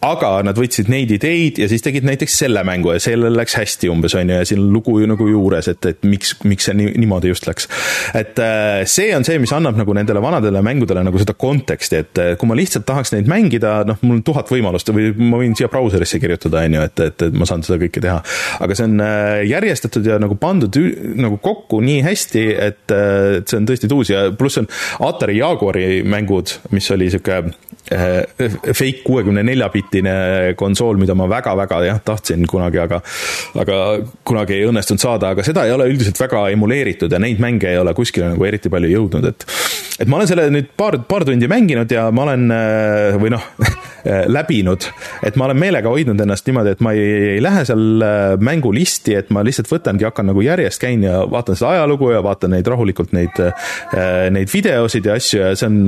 [0.05, 3.91] aga nad võtsid neid ideid ja siis tegid näiteks selle mängu ja sellel läks hästi
[3.93, 6.95] umbes, on ju, ja siin lugu ju nagu juures, et, et miks, miks see nii,
[7.03, 7.69] niimoodi just läks.
[8.17, 12.23] et äh, see on see, mis annab nagu nendele vanadele mängudele nagu seda konteksti, et
[12.41, 15.69] kui ma lihtsalt tahaks neid mängida, noh, mul on tuhat võimalust või ma võin siia
[15.73, 18.23] brauserisse kirjutada, on ju, et, et, et ma saan seda kõike teha.
[18.65, 20.81] aga see on äh, järjestatud ja nagu pandud
[21.21, 24.71] nagu kokku nii hästi, et, et see on tõesti tuus ja pluss on
[25.05, 27.43] Atari Jaguari mängud, mis oli sihuke
[27.91, 33.01] fake kuuekümne nelja bitti gigabitine konsool, mida ma väga-väga jah, tahtsin kunagi, aga
[33.59, 33.77] aga
[34.25, 37.79] kunagi ei õnnestunud saada, aga seda ei ole üldiselt väga emuleeritud ja neid mänge ei
[37.79, 39.47] ole kuskile nagu eriti palju jõudnud, et
[40.01, 42.49] et ma olen selle nüüd paar, paar tundi mänginud ja ma olen
[43.21, 43.43] või noh
[44.05, 44.87] läbinud,
[45.27, 48.05] et ma olen meelega hoidnud ennast niimoodi, et ma ei, ei lähe seal
[48.41, 52.55] mängulisti, et ma lihtsalt võtangi, hakkan nagu järjest käin ja vaatan seda ajalugu ja vaatan
[52.57, 53.43] neid rahulikult neid,
[54.33, 55.83] neid videosid ja asju ja see on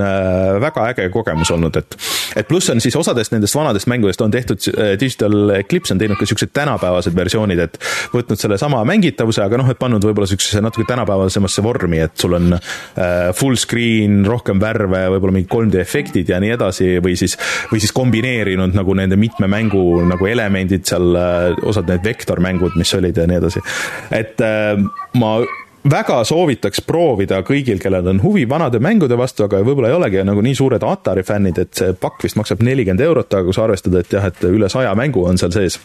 [0.63, 1.97] väga äge kogemus olnud, et
[2.37, 6.19] et pluss on siis osadest nendest vanadest mängudest on tehtud, äh, Digital Eclipse on teinud
[6.21, 7.79] ka siuksed tänapäevased versioonid, et
[8.15, 12.57] võtnud sellesama mängitavuse, aga noh, et pannud võib-olla siuksesse natuke tänapäevasemasse vormi, et sul on
[12.57, 17.37] äh, full screen, rohkem värve, võib-olla mingid 3D efektid ja nii edasi või siis,
[17.73, 22.95] või siis kombineerinud nagu nende mitme mängu nagu elemendid seal, äh, osad need vektormängud, mis
[22.99, 23.63] olid ja nii edasi.
[24.13, 24.41] et
[25.19, 25.37] ma
[25.91, 30.45] väga soovitaks proovida kõigil, kellel on huvi vanade mängude vastu, aga võib-olla ei olegi nagu
[30.45, 33.97] nii suured Atari fännid, et see pakk vist maksab nelikümmend eurot, aga kui sa arvestad,
[33.99, 35.81] et jah, et üle saja mängu on seal sees.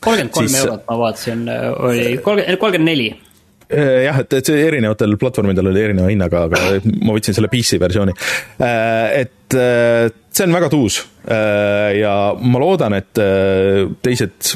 [0.00, 1.46] kolmkümmend kolm eurot ma vaatasin,
[1.78, 3.25] oli kolmkümmend, kolmkümmend neli äh,
[3.70, 6.60] jah, et, et see erinevatel platvormidel oli erineva hinnaga, aga
[7.06, 8.14] ma võtsin selle PC versiooni.
[8.62, 10.98] Äh, et äh, see on väga tuus
[11.30, 14.52] äh, ja ma loodan, et äh, teised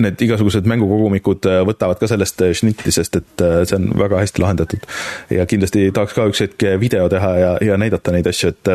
[0.00, 4.88] need igasugused mängukogumikud äh, võtavad ka sellest šnitti, sest et see on väga hästi lahendatud.
[5.30, 8.74] ja kindlasti tahaks ka üks hetk video teha ja, ja näidata neid asju, et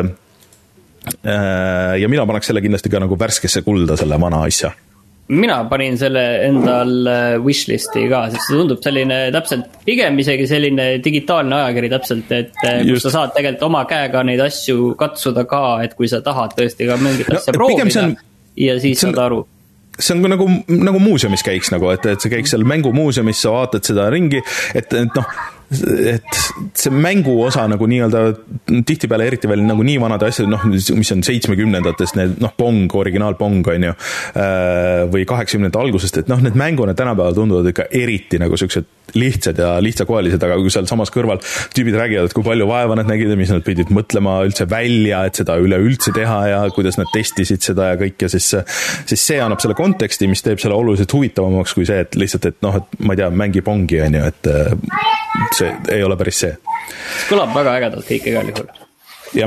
[2.02, 4.72] ja mina paneks selle kindlasti ka nagu värskesse kulda, selle vana asja
[5.28, 6.92] mina panin selle endal
[7.42, 12.84] wishlist'i ka, sest see tundub selline täpselt, pigem isegi selline digitaalne ajakiri täpselt, et eh,
[12.86, 16.88] kus sa saad tegelikult oma käega neid asju katsuda ka, et kui sa tahad tõesti
[16.88, 18.16] ka mingit no, asja proovida on,
[18.60, 19.42] ja siis saad aru.
[19.98, 23.88] see on nagu, nagu muuseumis käiks nagu, et, et sa käiks seal mängumuuseumis, sa vaatad
[23.88, 24.44] seda ringi,
[24.78, 25.36] et, et noh
[25.66, 26.36] et
[26.78, 28.22] see mängu osa nagu nii-öelda
[28.86, 33.34] tihtipeale eriti veel nagu nii vanade asjade, noh, mis on seitsmekümnendatest, need noh, Pong, originaal
[33.38, 33.94] Pong on ju,
[34.38, 38.86] äh, või kaheksakümnendate algusest, et noh, need mängud tänapäeval tunduvad ikka eriti nagu siuksed
[39.16, 41.40] lihtsad ja lihtsakoelised, aga kui sealsamas kõrval
[41.74, 45.38] tüübid räägivad, kui palju vaeva nad nägid ja mis nad pidid mõtlema üldse välja, et
[45.40, 48.48] seda üleüldse teha ja kuidas nad testisid seda ja kõik ja siis,
[49.06, 52.58] siis see annab selle konteksti, mis teeb selle oluliselt huvitavamaks kui see, et lihtsalt, et
[52.66, 54.50] noh, et ma ei tea, mängi Pongi on ju, et
[55.60, 56.56] see ei ole päris see.
[57.30, 58.72] kõlab väga ägedalt kõik igal juhul.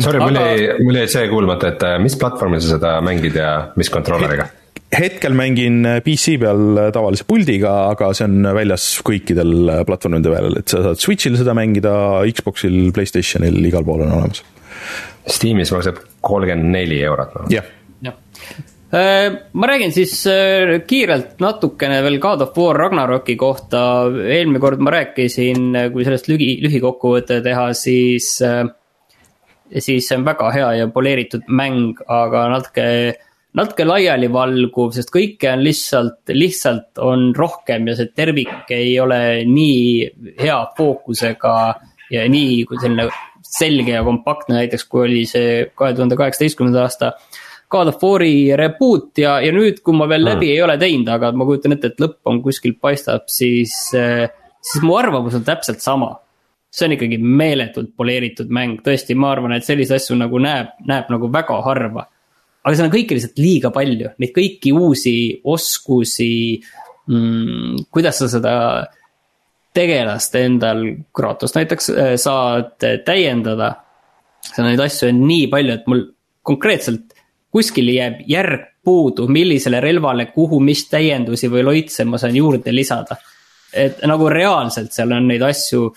[0.03, 3.37] Sorry aga..., mul jäi, mul jäi see kuulmata, et äh, mis platvormil sa seda mängid
[3.39, 4.49] ja mis kontrolleriga?
[4.89, 10.59] hetkel mängin äh, PC peal äh, tavalise puldiga, aga see on väljas kõikidel platvormide peal,
[10.59, 11.95] et sa saad Switch'il seda mängida,
[12.35, 14.43] Xbox'il, Playstationil, igal pool on olemas.
[15.29, 17.43] Steamis maksab kolmkümmend neli eurot.
[17.53, 17.78] jah Äh,
[18.89, 24.09] ma räägin siis äh, kiirelt natukene veel God of War Ragnaroki kohta.
[24.09, 28.31] eelmine kord ma rääkisin, äh, kui sellest lühi, lühikokkuvõte teha, siis,
[29.77, 32.87] siis see on väga hea ja poleeritud mäng, aga natuke,
[33.59, 40.33] natuke laialivalguv, sest kõike on lihtsalt, lihtsalt on rohkem ja see tervik ei ole nii
[40.41, 41.53] hea fookusega
[42.09, 43.05] ja nii selline
[43.49, 47.13] selge ja kompaktne, näiteks kui oli see kahe tuhande kaheksateistkümnenda aasta
[47.69, 50.53] God of War'i reboot ja, ja nüüd, kui ma veel läbi mm.
[50.55, 54.25] ei ole teinud, aga ma kujutan ette, et lõpp on kuskil paistab, siis, eh,
[54.57, 56.15] siis mu arvamus on täpselt sama.
[56.69, 61.07] see on ikkagi meeletult poleeritud mäng, tõesti, ma arvan, et selliseid asju nagu näeb, näeb
[61.09, 62.05] nagu väga harva.
[62.63, 66.31] aga seal on kõike lihtsalt liiga palju, neid kõiki uusi oskusi
[67.07, 68.55] mm,, kuidas sa seda
[69.73, 70.83] tegelast endal,
[71.13, 73.75] Kratos näiteks, eh, saad täiendada.
[74.41, 76.05] seal neid asju on nii palju, et mul
[76.41, 77.18] konkreetselt
[77.51, 83.17] kuskil jääb järg puudu, millisele relvale, kuhu, mis täiendusi või loitse ma saan juurde lisada.
[83.73, 85.91] et nagu reaalselt seal on neid asju.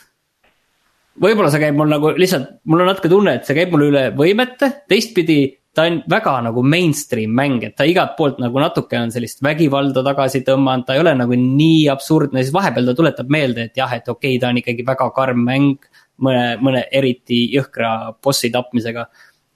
[1.22, 4.10] võib-olla see käib mul nagu lihtsalt, mul on natuke tunne, et see käib mul üle
[4.16, 5.40] võimete, teistpidi
[5.74, 10.04] ta on väga nagu mainstream mäng, et ta igalt poolt nagu natuke on sellist vägivalda
[10.04, 13.92] tagasi tõmmanud, ta ei ole nagu nii absurdne, siis vahepeal ta tuletab meelde, et jah,
[13.96, 15.90] et okei okay,, ta on ikkagi väga karm mäng.
[16.22, 19.06] mõne, mõne eriti jõhkra bossi tapmisega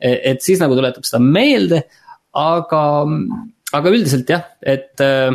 [0.01, 1.82] et siis nagu tuletab seda meelde,
[2.36, 2.82] aga,
[3.77, 5.32] aga üldiselt jah, et äh,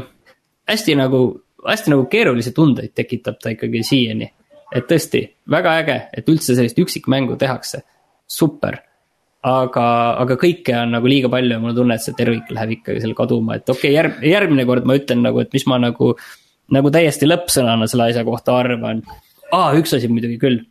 [0.69, 1.23] hästi nagu,
[1.67, 4.29] hästi nagu keerulisi tundeid tekitab ta ikkagi siiani.
[4.71, 5.19] et tõesti,
[5.51, 7.81] väga äge, et üldse sellist üksikmängu tehakse,
[8.27, 8.77] super.
[9.43, 9.85] aga,
[10.21, 13.01] aga kõike on nagu liiga palju ja mul on tunne, et see tervik läheb ikkagi
[13.01, 16.13] seal kaduma, et okei okay,, järg, järgmine kord ma ütlen nagu, et mis ma nagu.
[16.71, 19.01] nagu täiesti lõppsõnana selle asja kohta arvan.
[19.51, 20.61] aa, üks asi muidugi küll.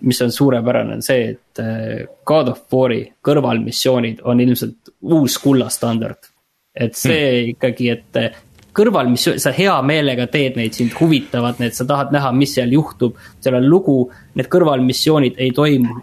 [0.00, 6.30] Mis on suurepärane, on see, et äh, God of War'i kõrvalmissioonid on ilmselt uus kullastandard.
[6.74, 7.50] et see hmm.
[7.56, 8.38] ikkagi, et äh,
[8.72, 13.18] kõrvalmissioon, sa hea meelega teed neid, sind huvitavad need, sa tahad näha, mis seal juhtub.
[13.40, 13.98] seal on lugu,
[14.34, 16.00] need kõrvalmissioonid ei toimu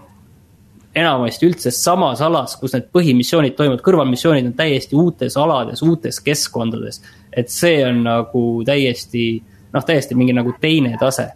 [0.95, 7.01] enamasti üldse samas alas, kus need põhimissioonid toimuvad, kõrvalmissioonid on täiesti uutes alades, uutes keskkondades.
[7.34, 9.41] et see on nagu täiesti,
[9.73, 11.30] noh, täiesti mingi nagu teine tase.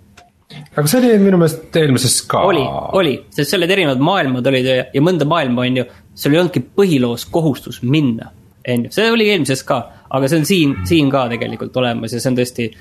[0.75, 2.43] Aga see oli minu meelest eelmises ka.
[2.49, 2.63] oli,
[2.99, 6.41] oli, sest seal olid erinevad maailmad olid ja, ja mõnda maailma on ju, sul ei
[6.41, 8.31] olnudki põhiloos kohustus minna,
[8.63, 9.79] on ju, see oli eelmises ka,
[10.13, 12.71] aga see on siin, siin ka tegelikult olemas ja see on tõesti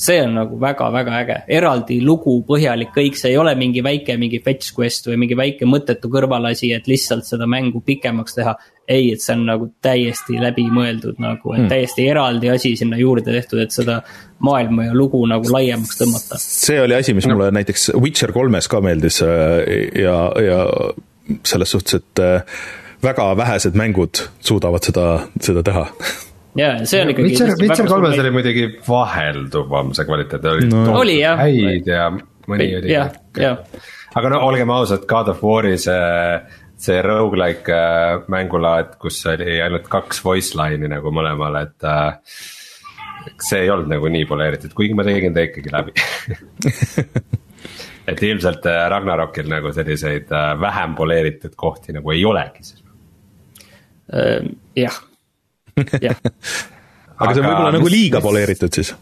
[0.00, 4.40] see on nagu väga-väga äge, eraldi lugu, põhjalik kõik, see ei ole mingi väike mingi
[4.44, 8.56] fetch quest või mingi väike mõttetu kõrvalasi, et lihtsalt seda mängu pikemaks teha.
[8.90, 11.70] Ei, et see on nagu täiesti läbimõeldud nagu, et hmm.
[11.70, 14.00] täiesti eraldi asi sinna juurde tehtud, et seda
[14.44, 16.40] maailma ja lugu nagu laiemaks tõmmata.
[16.42, 17.58] see oli asi, mis mulle no.
[17.60, 19.60] näiteks Witcher kolmes ka meeldis äh,
[20.02, 20.64] ja, ja
[21.46, 22.58] selles suhtes, et äh,
[23.04, 25.06] väga vähesed mängud suudavad seda,
[25.40, 25.86] seda teha
[26.58, 27.28] ja see on ikkagi.
[27.28, 30.84] Witcher, Witcher kolmes oli muidugi vahelduvam see kvaliteet, oli no.
[30.98, 31.38] oli jah.
[31.38, 32.10] häid ja
[32.50, 32.92] mõni oli.
[32.92, 33.60] jah, jah.
[34.18, 36.40] aga no olgem ausad, God of War'i see,
[36.80, 42.16] see rogu-like äh, mängulaad, kus oli ainult kaks voice line'i nagu mõlemal, et äh,
[43.44, 45.92] see ei olnud nagu nii poleeritud, kuigi ma tegin ta ikkagi läbi
[48.10, 52.80] et ilmselt äh, Ragnarokil nagu selliseid äh, vähem poleeritud kohti nagu ei olegi siis.
[54.76, 54.96] jah
[56.02, 56.16] jah
[57.20, 58.94] aga see on võib-olla nagu liiga poleeritud siis?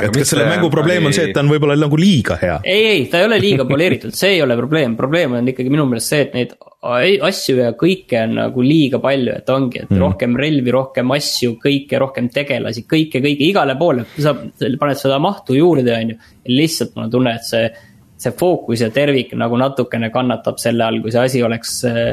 [0.00, 2.58] Et kas selle mängu probleem on see, et ta on võib-olla nagu liiga hea?
[2.64, 5.84] ei, ei, ta ei ole liiga poleeritud, see ei ole probleem, probleem on ikkagi minu
[5.90, 10.00] meelest see, et neid asju ja kõike on nagu liiga palju, et ongi, et mm.
[10.02, 15.56] rohkem relvi, rohkem asju, kõike, rohkem tegelasi, kõike, kõike, igale poole, sa paned seda mahtu
[15.58, 16.18] juurde, on ju.
[16.50, 17.70] lihtsalt mul on tunne, et see,
[18.24, 22.04] see fookus ja tervik nagu natukene kannatab selle all, kui see asi oleks äh,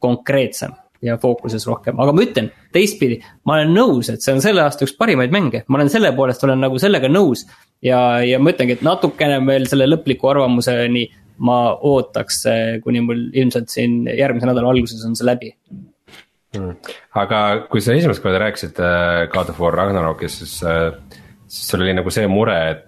[0.00, 0.72] konkreetsem
[1.04, 4.86] ja fookuses rohkem, aga ma ütlen teistpidi, ma olen nõus, et see on selle aasta
[4.86, 7.46] üks parimaid mänge, ma olen selle poolest olen nagu sellega nõus.
[7.84, 11.06] ja, ja ma ütlengi, et natukene veel selle lõpliku arvamuseni
[11.44, 12.44] ma ootaks,
[12.84, 15.50] kuni mul ilmselt siin järgmise nädala alguses on see läbi
[16.56, 16.92] hmm..
[17.20, 20.94] aga kui sa esimest korda rääkisid äh, God of War Ragnarokis, siis, äh,
[21.44, 22.86] siis sul oli nagu see mure, et,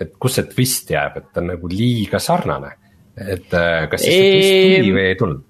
[0.00, 2.76] et kus see twist jääb, et ta on nagu liiga sarnane.
[3.20, 5.46] et kas siis see twist tuli või ei tulnud?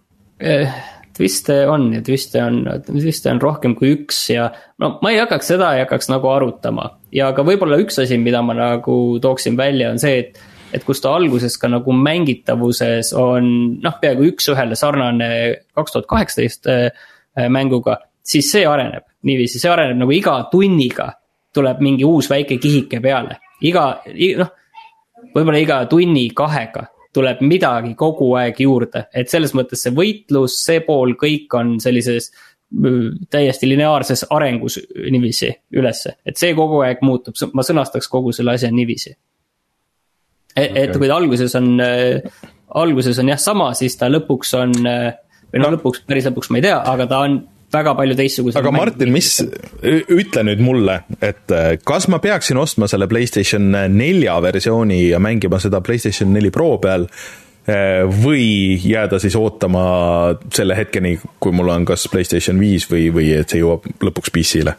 [1.21, 4.49] Twiste on ja twiste on, twiste on rohkem kui üks ja
[4.81, 6.89] no ma ei hakkaks seda, ei hakkaks nagu arutama.
[7.13, 10.41] ja ka võib-olla üks asi, mida ma nagu tooksin välja, on see, et,
[10.73, 13.51] et kus ta alguses ka nagu mängitavuses on
[13.85, 15.31] noh, peaaegu üks-ühele sarnane
[15.77, 16.89] kaks tuhat kaheksateist äh,
[17.53, 19.05] mänguga, siis see areneb.
[19.29, 21.11] Niiviisi, see areneb nagu iga tunniga
[21.53, 23.37] tuleb mingi uus väike kihike peale,
[23.69, 23.91] iga,
[24.41, 24.57] noh
[25.35, 31.17] võib-olla iga tunni-kahega tuleb midagi kogu aeg juurde, et selles mõttes see võitlus, see pool,
[31.19, 32.31] kõik on sellises
[33.31, 34.77] täiesti lineaarses arengus
[35.11, 39.17] niiviisi ülesse, et see kogu aeg muutub, ma sõnastaks kogu selle asja niiviisi.
[40.55, 42.23] et okay., et kui ta alguses on äh,,
[42.75, 45.11] alguses on jah sama, siis ta lõpuks on äh,
[45.51, 47.41] või noh no., lõpuks, päris lõpuks ma ei tea, aga ta on
[47.73, 48.61] väga palju teistsuguseid.
[48.61, 49.31] aga Martin, mis,
[49.83, 55.61] ütle nüüd mulle, et äh, kas ma peaksin ostma selle Playstation nelja versiooni ja mängima
[55.63, 59.85] seda Playstation neli Pro peal äh, või jääda siis ootama
[60.55, 64.77] selle hetkeni, kui mul on kas Playstation viis või, või et see jõuab lõpuks PC-le?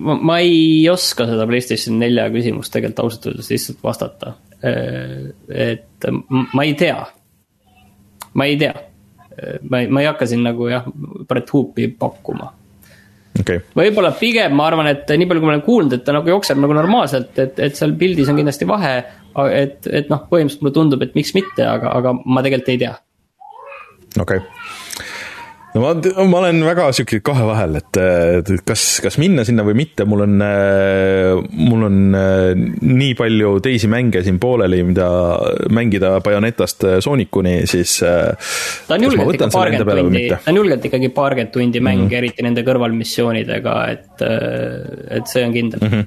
[0.00, 4.36] ma ei oska seda Playstation nelja küsimust tegelikult ausalt öeldes lihtsalt vastata.
[4.64, 6.08] Äh, et
[6.54, 7.00] ma ei tea,
[8.34, 8.74] ma ei tea
[9.68, 10.86] ma ei, ma ei hakka siin nagu jah,
[11.28, 12.50] Brett Hoopi pakkuma
[13.40, 13.62] okay..
[13.76, 16.60] võib-olla pigem ma arvan, et nii palju, kui ma olen kuulnud, et ta nagu jookseb
[16.62, 18.94] nagu normaalselt, et, et seal pildis on kindlasti vahe.
[19.50, 22.94] et, et noh, põhimõtteliselt mulle tundub, et miks mitte, aga, aga ma tegelikult ei tea.
[24.20, 24.63] okei okay
[25.74, 25.90] no ma,
[26.30, 27.98] ma olen väga sihuke kahe vahel, et
[28.66, 30.34] kas, kas minna sinna või mitte, mul on,
[31.58, 35.08] mul on nii palju teisi mänge siin pooleli, mida
[35.74, 37.98] mängida Bayonetast Soonicuni, siis.
[38.00, 42.18] ta on julgelt ikka paarkümmend tundi, ta on julgelt ikkagi paarkümmend tundi mäng mm, -hmm.
[42.22, 44.28] eriti nende kõrvalmissioonidega, et,
[45.20, 45.88] et see on kindel.
[45.88, 46.06] Mhm.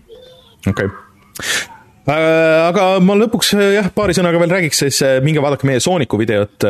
[0.74, 1.76] okei
[2.08, 6.20] aga ma lõpuks äh, jah, paari sõnaga veel räägiks, siis äh, minge vaadake meie Sooniku
[6.22, 6.66] videot,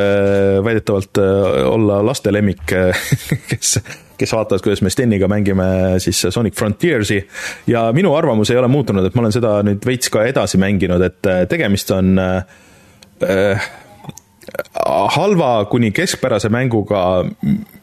[0.66, 2.66] väidetavalt olla laste lemmik,
[3.52, 3.78] kes,
[4.18, 5.70] kes vaatavad, kuidas me Steniga mängime
[6.04, 7.22] siis Sonic Frontiers'i.
[7.70, 11.06] ja minu arvamus ei ole muutunud, et ma olen seda nüüd veits ka edasi mänginud,
[11.06, 13.68] et tegemist on äh,
[15.16, 17.02] halva kuni keskpärase mänguga,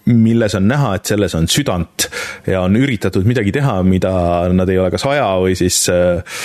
[0.07, 2.09] milles on näha, et selles on südant
[2.47, 4.15] ja on üritatud midagi teha, mida
[4.53, 6.41] nad ei ole kas aja või siis äh,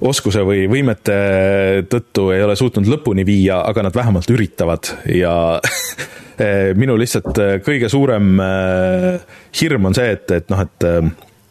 [0.00, 1.16] oskuse või võimete
[1.90, 4.92] tõttu ei ole suutnud lõpuni viia, aga nad vähemalt üritavad.
[5.12, 5.34] Ja
[6.80, 10.88] minu lihtsalt äh, kõige suurem äh, hirm on see, et, et noh, et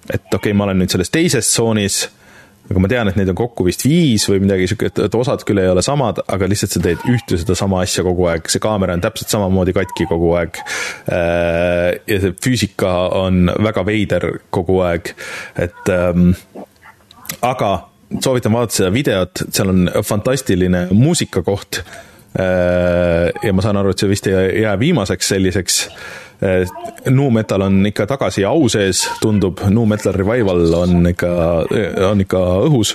[0.10, 2.08] et okei okay,, ma olen nüüd selles teises tsoonis
[2.70, 5.62] aga ma tean, et neid on kokku vist viis või midagi sihuke, et osad küll
[5.62, 9.02] ei ole samad, aga lihtsalt sa teed ühte sedasama asja kogu aeg, see kaamera on
[9.02, 10.60] täpselt samamoodi katki kogu aeg.
[11.10, 15.14] Ja see füüsika on väga veider kogu aeg,
[15.66, 16.36] et ähm,
[17.42, 17.72] aga
[18.18, 21.84] soovitan vaadata seda videot, seal on fantastiline muusikakoht.
[22.40, 25.84] Äh, ja ma saan aru, et see vist ei jää viimaseks selliseks
[26.40, 26.68] Eh,
[27.12, 31.32] nu metal on ikka tagasi au sees, tundub, nu metal revival on ikka,
[32.08, 32.94] on ikka õhus.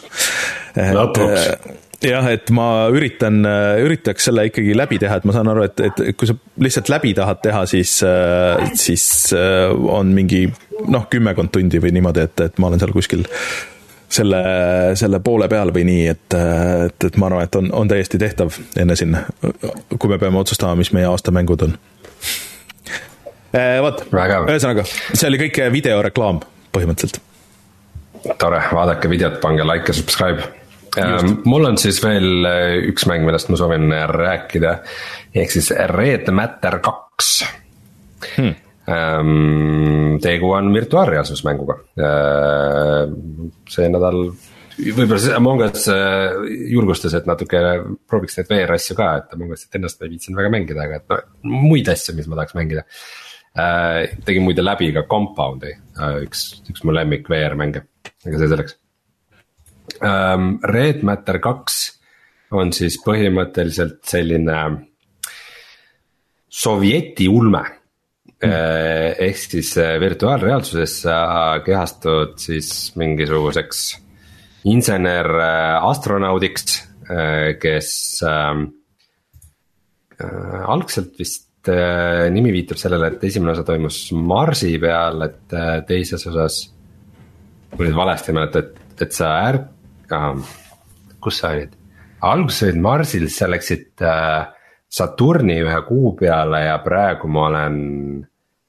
[0.73, 1.75] lõpuks eh,
[2.09, 3.45] jah, et ma üritan,
[3.85, 7.13] üritaks selle ikkagi läbi teha, et ma saan aru, et, et kui sa lihtsalt läbi
[7.17, 7.99] tahad teha, siis,
[8.81, 10.47] siis on mingi
[10.89, 13.29] noh, kümmekond tundi või niimoodi, et, et ma olen seal kuskil
[14.09, 14.41] selle,
[14.99, 16.37] selle poole peal või nii, et,
[16.87, 19.25] et, et ma arvan, et on, on täiesti tehtav enne sinna,
[19.99, 21.77] kui me peame otsustama, mis meie aastamängud on.
[23.55, 26.43] Eh, vot, ühesõnaga, see oli kõik videoreklaam
[26.75, 27.21] põhimõtteliselt.
[28.41, 30.51] tore, vaadake videot, pange like ja subscribe.
[30.99, 34.77] Ähm, mul on siis veel äh, üks mäng, millest ma soovin rääkida,
[35.35, 37.41] ehk siis Red Matter kaks.
[38.37, 38.55] Hmm..
[38.85, 41.79] Ähm, tegu on virtuaalreaalsusmänguga.
[41.97, 43.15] Äh,
[43.73, 44.27] see nädal
[44.75, 46.35] võib-olla see Among Us äh,
[46.73, 47.61] julgustas, et natuke
[48.11, 51.15] prooviks neid VR asju ka, et Among Us'it ennast ei viitsinud väga mängida, aga et
[51.15, 52.85] no muid asju, mis ma tahaks mängida
[53.55, 54.17] äh,.
[54.27, 57.87] tegin muide läbi ka Compound'i äh,, üks, üks mu lemmik VR-mänge,
[58.27, 58.81] aga see selleks.
[59.95, 61.77] Red Matter kaks
[62.57, 64.59] on siis põhimõtteliselt selline
[66.55, 67.63] sovjeti ulme.
[68.43, 71.19] Ehk siis äh, virtuaalreaalsuses sa
[71.65, 73.85] kehastud siis mingisuguseks
[74.71, 76.83] insener äh, astronaudiks,
[77.61, 77.89] kes
[78.25, 78.63] äh,
[80.65, 85.55] algselt vist nimi viitab sellele, et esimene osa toimus Marsi peal, et
[85.89, 86.59] teises osas.
[87.75, 90.53] kui nüüd valesti ei mäleta, et, et sa ärk- äh,,
[91.25, 91.73] kus sa olid?
[92.25, 94.45] alguses olid Marsil, siis sa läksid äh,
[94.95, 97.79] Saturni ühe kuu peale ja praegu ma olen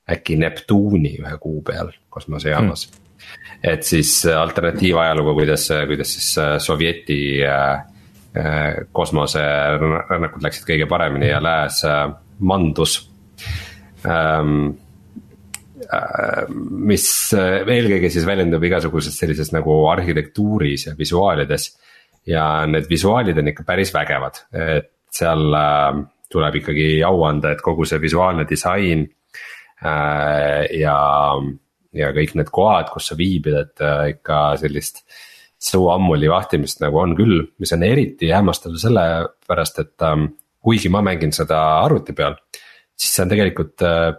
[0.10, 3.06] äkki Neptuuni ühe kuu peal kosmosejaamas mm
[3.64, 7.84] et siis alternatiivajalugu, kuidas, kuidas siis äh, Sovjeti äh,
[8.38, 11.84] äh, kosmoserännakud läksid kõige paremini ja lääs
[12.40, 12.98] mandus.
[14.06, 14.74] Ähm,
[16.90, 21.76] mis eelkõige siis väljendub igasuguses sellises nagu arhitektuuris ja visuaalides.
[22.26, 25.44] ja need visuaalid on ikka päris vägevad, et seal
[26.36, 29.06] tuleb ikkagi au anda, et kogu see visuaalne disain
[29.86, 30.98] ja,
[31.96, 33.84] ja kõik need kohad, kus sa viibid, et
[34.16, 35.04] ikka sellist
[35.66, 40.28] suu ammuli vahtimist nagu on küll, mis on eriti hämmastav sellepärast, et ähm,
[40.66, 42.38] kuigi ma mängin seda arvuti peal,
[42.96, 44.12] siis see on tegelikult äh,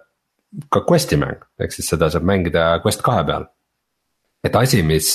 [0.73, 3.49] ka quest'i mäng, ehk siis seda saab mängida Quest kahe peal.
[4.47, 5.09] et asi, mis,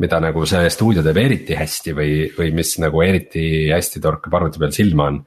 [0.00, 4.62] mida nagu see stuudio teeb eriti hästi või, või mis nagu eriti hästi torkab arvuti
[4.62, 5.18] peal silma on.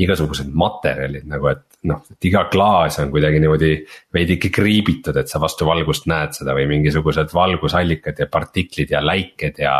[0.00, 3.72] Igasugused materjalid nagu, et noh, et iga klaas on kuidagi niimoodi
[4.14, 9.60] veidike kriibitud, et sa vastu valgust näed seda või mingisugused valgusallikad ja partiklid ja läiked
[9.62, 9.74] ja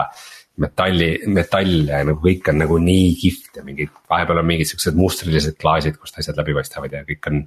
[0.61, 4.99] metalli, metall ja nagu kõik on nagu nii kihvt ja mingid, vahepeal on mingid siuksed
[4.99, 7.45] mustrilised klaasid, kust asjad läbi paistavad ja kõik on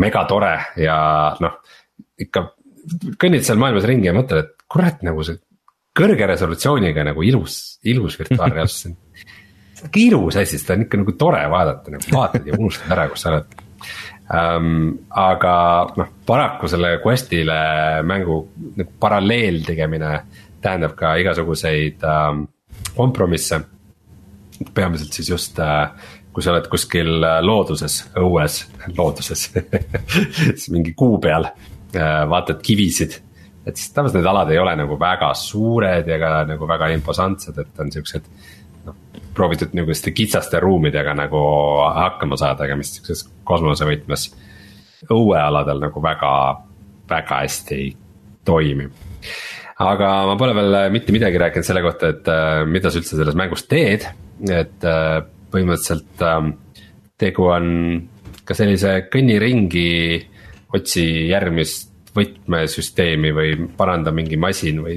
[0.00, 0.98] megatore ja
[1.42, 1.58] noh,
[2.20, 2.48] ikka
[3.20, 5.40] kõnnid seal maailmas ringi ja mõtled, et kurat, nagu see
[5.96, 8.92] kõrge resolutsiooniga nagu ilus, ilus virtuaalreaalsus
[9.86, 13.24] sihuke ilus asi, seda on ikka nagu tore vaadata, nagu vaatad ja unustad ära, kus
[13.24, 13.56] sa oled
[14.34, 14.90] um,.
[15.10, 15.54] aga
[16.00, 17.60] noh, paraku selle Quest'ile
[18.06, 18.42] mängu
[18.76, 20.12] nagu paralleel tegemine
[20.62, 22.28] tähendab ka igasuguseid äh,
[22.96, 23.60] kompromisse.
[24.74, 25.90] peamiselt siis just äh,
[26.36, 28.58] kui sa oled kuskil äh, looduses, õues,
[28.96, 29.46] looduses
[30.56, 33.22] siis mingi kuu peal äh, vaatad kivisid.
[33.66, 37.80] et siis tavaliselt need alad ei ole nagu väga suured ka nagu väga imposantsed, et
[37.80, 38.28] on siuksed
[38.86, 38.96] noh,
[39.36, 41.42] proovitud niisuguste kitsaste ruumidega nagu
[41.96, 44.30] hakkama saada, aga mis siukses kosmosevõtmes
[45.12, 46.32] õuealadel nagu väga,
[47.10, 47.90] väga hästi ei
[48.46, 48.88] toimi.
[49.84, 53.36] Aga ma pole veel mitte midagi rääkinud selle kohta, et äh, mida sa üldse selles
[53.36, 54.06] mängus teed,
[54.48, 55.18] et äh,
[55.52, 56.38] põhimõtteliselt äh,
[57.20, 57.68] tegu on
[58.46, 59.90] ka sellise kõnni ringi,
[60.76, 64.96] otsi järgmist võtmesüsteemi või paranda mingi masin või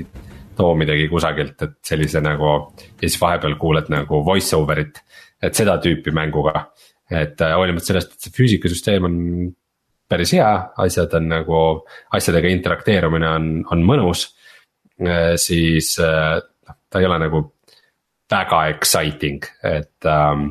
[0.60, 2.56] too midagi kusagilt, et sellise nagu.
[2.99, 4.99] ja siis vahepeal kuuled nagu voice over'it,
[5.41, 6.68] et seda tüüpi mänguga.
[7.10, 9.15] et äh, hoolimata sellest, et see füüsikasüsteem on
[10.10, 10.49] päris hea,
[10.81, 11.61] asjad on nagu,
[12.18, 14.27] asjadega interakteerumine on, on mõnus.
[15.40, 17.41] siis noh, ta ei ole nagu
[18.30, 20.49] väga exciting, et ähm,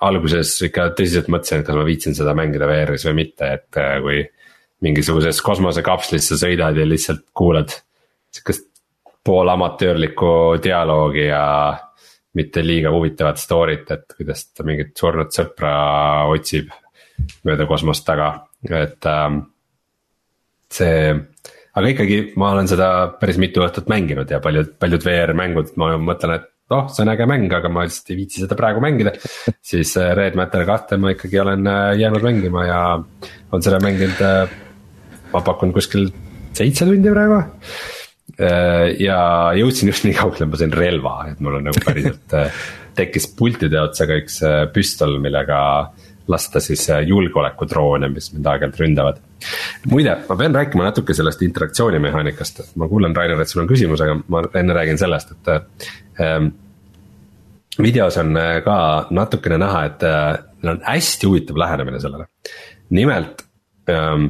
[0.00, 4.22] alguses ikka tõsiselt mõtlesin, et kas ma viitsin seda mängida VR-is või mitte, et kui
[4.84, 7.72] mingisuguses kosmosekapslis sa sõidad ja lihtsalt kuulad
[8.34, 8.65] sihukest
[9.26, 10.30] poolamatöörlikku
[10.62, 11.44] dialoogi ja
[12.36, 15.76] mitte liiga huvitavat story't, et kuidas ta mingit surnud sõpra
[16.32, 16.72] otsib
[17.48, 18.32] mööda kosmost taga,
[18.68, 19.40] et ähm,
[20.72, 21.14] see.
[21.76, 22.90] aga ikkagi ma olen seda
[23.20, 27.12] päris mitu õhtut mänginud ja paljud, paljud VR mängud, ma mõtlen, et noh, see on
[27.14, 29.14] äge mäng, aga ma lihtsalt ei viitsi seda praegu mängida.
[29.70, 34.24] siis äh, Red Matter kahte ma ikkagi olen äh, jäänud mängima ja on seda mänginud,
[34.24, 34.56] äh,
[35.32, 36.10] ma pakun kuskil
[36.56, 37.40] seitse tundi praegu
[39.00, 39.20] ja
[39.56, 42.66] jõudsin just nii kaugele, ma sain relva, et mul on nagu päriselt äh,
[42.98, 45.60] tekkis pultide otsaga üks äh, püstol, millega
[46.26, 49.18] lasta siis julgeolekudroone, mis mind aeg-ajalt ründavad.
[49.86, 54.02] muide, ma pean rääkima natuke sellest interaktsiooni mehaanikast, ma kuulen, Rainer, et sul on küsimus,
[54.02, 55.52] aga ma enne räägin sellest, et
[56.20, 56.50] ähm,.
[57.78, 58.34] videos on
[58.64, 58.78] ka
[59.14, 62.26] natukene näha, et neil on hästi huvitav lähenemine sellele.
[62.90, 63.44] nimelt
[63.90, 64.26] ähm,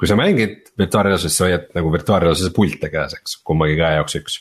[0.00, 4.38] kui sa mängid virtuaalreaalsuses, sa hoiad nagu virtuaalreaalsuse pilte käes, eks, kummagi käe jaoks üks.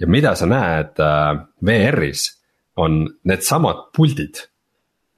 [0.00, 2.30] ja mida sa näed äh, VR-is,
[2.80, 4.46] on needsamad puldid.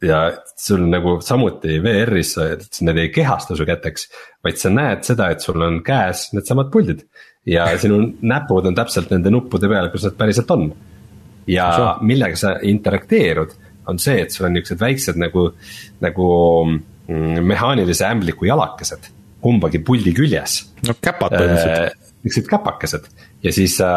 [0.03, 2.35] ja sul nagu samuti VR-is,
[2.83, 4.09] need ei kehasta su käteks,
[4.43, 7.07] vaid sa näed seda, et sul on käes needsamad puldid.
[7.47, 10.73] ja sinu näpud on täpselt nende nuppude peal, kus nad päriselt on.
[11.47, 11.71] ja
[12.03, 13.55] millega sa interakteerud,
[13.87, 15.53] on see, et sul on niuksed väiksed nagu,
[16.03, 16.29] nagu
[16.67, 19.13] mm, mehaanilise ämbliku jalakesed
[19.43, 20.59] kumbagi puldi küljes.
[20.87, 22.11] no käpad põhimõtteliselt.
[22.23, 23.09] niisugused käpakesed
[23.43, 23.91] ja siis sa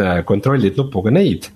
[0.00, 1.48] äh, kontrollid nupuga neid.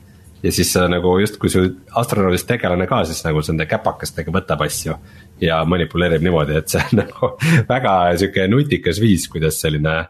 [0.43, 1.65] ja siis sa nagu justkui su
[1.99, 4.97] astronaudist tegelane ka siis nagu nende käpakestega võtab asju.
[5.41, 7.33] ja manipuleerib niimoodi, et see on nagu
[7.69, 10.05] väga sihuke nutikas viis, kuidas selline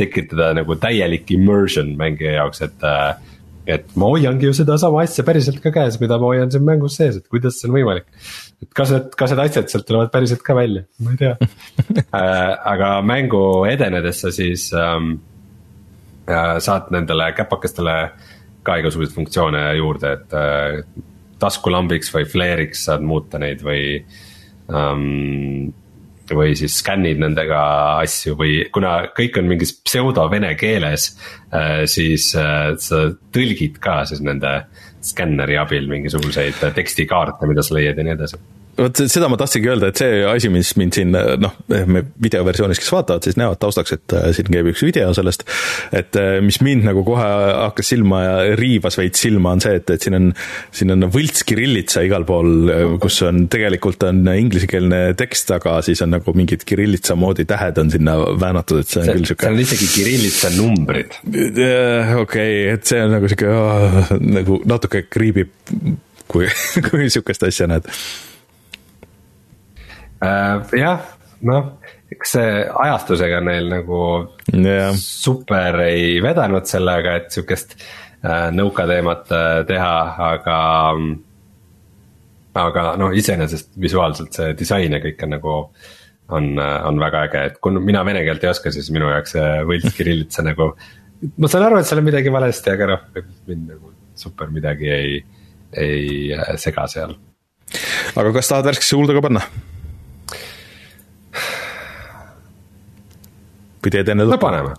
[0.00, 3.14] tekitada nagu täielik immersion mängija jaoks, et äh,
[3.68, 7.18] et ma hoiangi ju sedasama asja päriselt ka käes, mida ma hoian siin mängus sees,
[7.20, 8.06] et kuidas see on võimalik.
[8.62, 11.34] et kas need, kas need asjad sealt tulevad päriselt ka välja, ma ei tea
[12.20, 15.12] äh, aga mängu edenedes sa siis ähm,
[16.28, 17.96] äh, saad nendele käpakestele
[18.66, 20.80] ka igasuguseid funktsioone juurde, et äh,
[21.40, 23.84] taskulambiks või flare'iks saad muuta neid või
[24.72, 25.70] ähm,
[26.36, 27.62] või siis skännid nendega
[28.04, 31.10] asju või kuna kõik on mingis pseudo-vene keeles.
[31.54, 33.02] Äh, siis äh, sa
[33.34, 34.62] tõlgid ka siis nende
[35.04, 38.40] skänneri abil mingisuguseid tekstikaarte, mida sa leiad ja nii edasi
[38.78, 42.92] vot seda ma tahtsingi öelda, et see asi, mis mind siin noh, me videoversioonis, kes
[42.94, 45.44] vaatavad, siis näevad taustaks, et äh, siin käib üks video sellest.
[45.96, 49.90] et äh, mis mind nagu kohe hakkas silma ja riivas veits silma, on see, et,
[49.94, 50.28] et siin on,
[50.76, 56.02] siin on võlts kirillitsa igal pool, äh, kus on tegelikult on inglisekeelne tekst, aga siis
[56.06, 59.46] on nagu mingid kirillitsa moodi tähed on sinna väänatud, et see on see, küll sihuke.
[59.46, 61.18] seal on isegi kirillitsa numbrid.
[61.26, 65.52] okei okay,, et see on nagu sihuke oh, nagu natuke kriibib,
[66.30, 66.48] kui,
[66.88, 67.88] kui sihukest asja näed.
[70.20, 71.06] Jah,
[71.46, 71.72] noh,
[72.12, 72.52] eks see
[72.84, 74.00] ajastusega neil nagu
[74.52, 74.92] yeah.
[74.96, 79.94] super ei vedanud sellega, et sihukest äh, nõukateemat äh, teha,
[80.30, 80.58] aga.
[82.60, 85.56] aga noh, iseenesest visuaalselt see disain ja kõik on nagu
[86.30, 89.48] on, on väga äge, et kui mina vene keelt ei oska, siis minu jaoks see
[89.66, 90.72] võlts kirillitsa nagu.
[91.38, 93.08] ma saan aru, et seal on midagi valesti, aga noh,
[93.48, 95.18] mind nagu super midagi ei,
[95.72, 96.06] ei
[96.36, 97.16] äh, sega seal.
[98.18, 99.46] aga kas tahad värskesse huulde ka panna?
[103.80, 104.74] Või teed enne no paneme,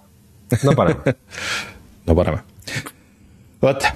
[0.63, 1.15] no paneme
[2.07, 2.43] no paneme.
[3.63, 3.87] vot,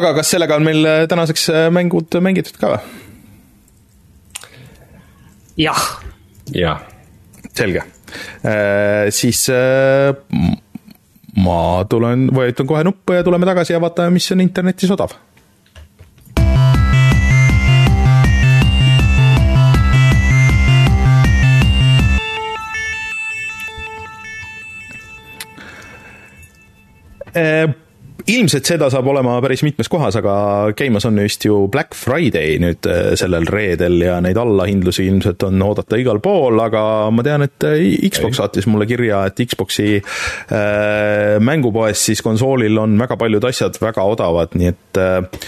[0.00, 2.80] aga kas sellega on meil äh, tänaseks äh, mängud mängitud ka või?
[5.64, 5.84] jah.
[6.54, 6.82] jah.
[7.52, 7.84] selge
[8.46, 10.14] äh,, siis äh,
[11.38, 15.14] ma tulen, vajutan kohe nuppu ja tuleme tagasi ja vaatame, mis on internetis odav
[28.28, 30.34] ilmselt seda saab olema päris mitmes kohas, aga
[30.76, 35.62] käimas on just ju Black Friday nüüd eh, sellel reedel ja neid allahindlusi ilmselt on
[35.64, 36.82] oodata igal pool, aga
[37.14, 42.98] ma tean, et eh, Xbox saatis mulle kirja, et Xbox'i äh, mängupoes siis konsoolil on
[43.00, 45.46] väga paljud asjad väga odavad, nii et äh,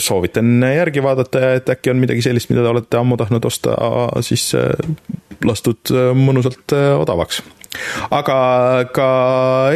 [0.00, 3.76] soovitan järgi vaadata, et äkki on midagi sellist, mida te olete ammu tahtnud osta,
[4.26, 4.74] siis äh,
[5.46, 7.40] lastud mõnusalt odavaks
[8.10, 8.38] aga
[8.94, 9.08] ka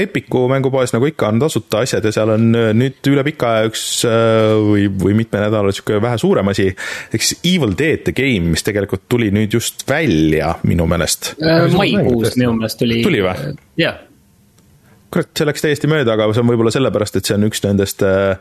[0.01, 3.85] Epiku mängupoes nagu ikka on tasuta asjad ja seal on nüüd üle pika aja üks
[4.05, 6.71] või, või mitme nädala sihuke vähe suurem asi.
[7.13, 11.69] ehk siis Evil Dead the Game, mis tegelikult tuli nüüd just välja minu meelest äh,.
[11.75, 13.03] maikuus minu meelest tuli.
[13.07, 13.55] tuli või?
[13.81, 14.03] jah.
[15.15, 18.05] kurat, see läks täiesti mööda, aga see on võib-olla sellepärast, et see on üks nendest
[18.07, 18.37] äh,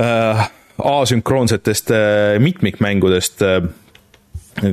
[0.00, 0.48] äh,
[0.82, 3.60] asünkroonsetest äh, mitmikmängudest äh,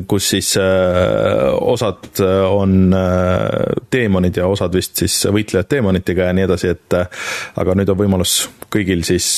[0.07, 6.35] kus siis äh, osad äh, on äh, teemonid ja osad vist siis võitlejad teemonitega ja
[6.35, 9.29] nii edasi, et aga nüüd on võimalus kõigil siis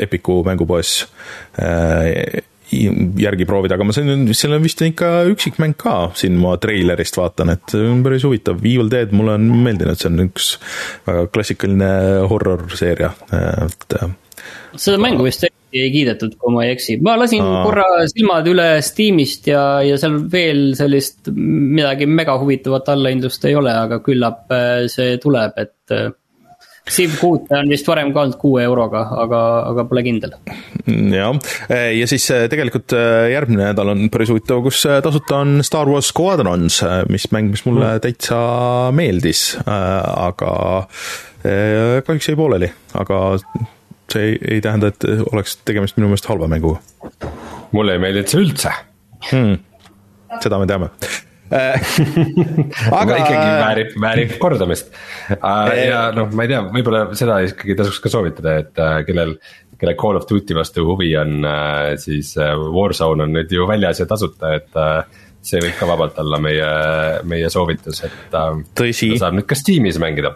[0.00, 0.96] Epiku mängupoes
[1.62, 2.42] äh,
[2.74, 7.52] järgi proovida, aga ma sain, seal on vist ikka üksikmäng ka, siin ma treilerist vaatan,
[7.54, 10.54] et on päris huvitav, Evil Dead mulle on meeldinud, see on üks
[11.06, 11.90] väga klassikaline
[12.32, 13.98] horror seeria, et
[14.74, 15.46] seda mängu vist
[15.82, 17.62] ei kiidetud, kui ma ei eksi, ma lasin Aa.
[17.66, 23.72] korra silmad üle Steamist ja, ja seal veel sellist midagi mega huvitavat allahindlust ei ole,
[23.86, 26.12] aga küllap äh, see tuleb, et äh,
[26.84, 29.38] Civ kuute on vist varem ka olnud kuue euroga, aga,
[29.70, 30.34] aga pole kindel.
[31.16, 31.38] jah,
[31.96, 32.92] ja siis äh, tegelikult
[33.32, 37.94] järgmine nädal on päris huvitav, kus tasuta on Star Wars Squadrons, mis mäng, mis mulle
[37.94, 38.02] mm.
[38.04, 38.40] täitsa
[38.92, 40.52] meeldis, aga
[42.04, 42.68] kahjuks jäi pooleli,
[43.00, 43.22] aga
[44.14, 46.80] see ei, ei tähenda, et oleks tegemist minu meelest halva mänguga.
[47.74, 48.74] mulle ei meeldinud see üldse
[49.30, 49.62] hmm..
[50.40, 50.90] seda me teame
[53.00, 54.94] aga ikkagi väärib, väärib kordamist.
[55.28, 59.36] ja noh, ma ei tea, võib-olla seda ikkagi tasuks ka soovitada, et äh, kellel,
[59.78, 64.02] kellel Call of Duty vastu huvi on, äh, siis äh, Warzone on nüüd ju väljas
[64.02, 64.80] ja tasuta, et
[65.44, 66.70] see võib ka vabalt olla meie,
[67.28, 69.12] meie soovitus, et Tõsi.
[69.20, 70.32] saab nüüd ka Steamis mängida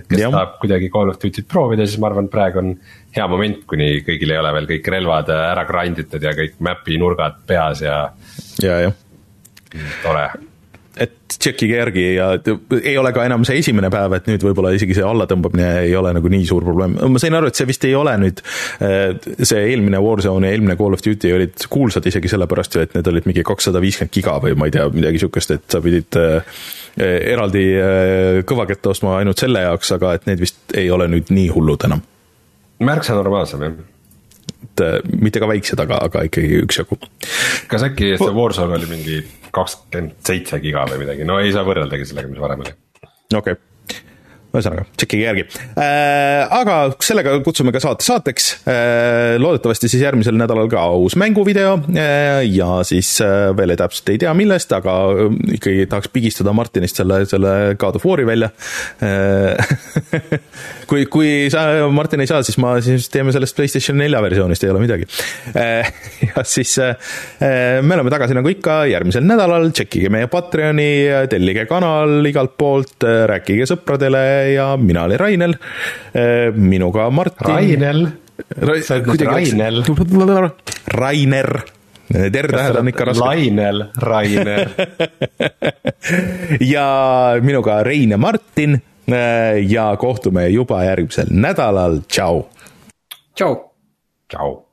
[0.00, 0.32] et kes ja.
[0.34, 2.74] tahab kuidagi Call of Duty't proovida, siis ma arvan, praegu on
[3.16, 7.00] hea moment, kuni kõigil ei ole veel kõik relvad ära grind itud ja kõik map'i
[7.00, 8.04] nurgad peas ja.
[8.64, 9.00] ja, jah.
[10.02, 10.28] tore
[10.98, 12.30] et tšekkige järgi ja
[12.80, 16.14] ei ole ka enam see esimene päev, et nüüd võib-olla isegi see allatõmbamine ei ole
[16.16, 16.96] nagu nii suur probleem.
[16.98, 18.42] ma sain aru, et see vist ei ole nüüd,
[18.80, 23.12] see eelmine Warzone ja eelmine Call of Duty olid kuulsad isegi sellepärast ju, et need
[23.12, 26.18] olid mingi kakssada viiskümmend giga või ma ei tea, midagi sihukest, et sa pidid
[26.98, 31.30] Eh, eraldi eh, kõvakette ostma ainult selle jaoks, aga et need vist ei ole nüüd
[31.30, 32.02] nii hullud enam.
[32.82, 33.76] märksa normaalsem jah.
[34.66, 36.98] et eh, mitte ka väiksed, aga, aga ikkagi üksjagu.
[37.70, 39.20] kas äkki see Warzone oli mingi
[39.58, 42.76] kakskümmend seitse giga või midagi, no ei saa võrreldagi sellega, mis varem oli.
[43.34, 43.67] okei okay
[44.48, 45.42] ühesõnaga, tšekkige järgi
[45.76, 46.48] äh,.
[46.56, 49.36] aga sellega kutsume ka saate saateks äh,.
[49.40, 54.20] loodetavasti siis järgmisel nädalal ka uus mänguvideo äh, ja siis äh, veel ei täpselt ei
[54.22, 58.48] tea millest, aga äh, ikkagi tahaks pigistada Martinist selle, selle God of War'i välja
[59.04, 59.76] äh,
[60.90, 64.72] kui, kui sa, Martin ei saa, siis ma, siis teeme sellest Playstation nelja versioonist, ei
[64.72, 65.10] ole midagi
[65.52, 65.92] äh,.
[66.30, 66.96] ja siis äh,
[67.84, 70.88] me oleme tagasi nagu ikka järgmisel nädalal, tšekkige meie Patreoni,
[71.28, 75.56] tellige kanal igalt poolt, rääkige sõpradele ja mina olin Rainel,
[76.14, 77.54] eh, minuga Martin.
[77.54, 78.06] Rainel
[78.38, 79.82] Ra, sa ütled Rainel.
[80.94, 81.50] Rainer
[82.08, 83.24] ter-tähed on ikka raske.
[83.24, 84.70] Lainel, Rainer
[86.74, 86.86] ja
[87.44, 92.46] minuga Rein ja Martin eh, ja kohtume juba järgmisel nädalal, tšau.
[93.34, 93.60] tšau.
[94.30, 94.67] tšau.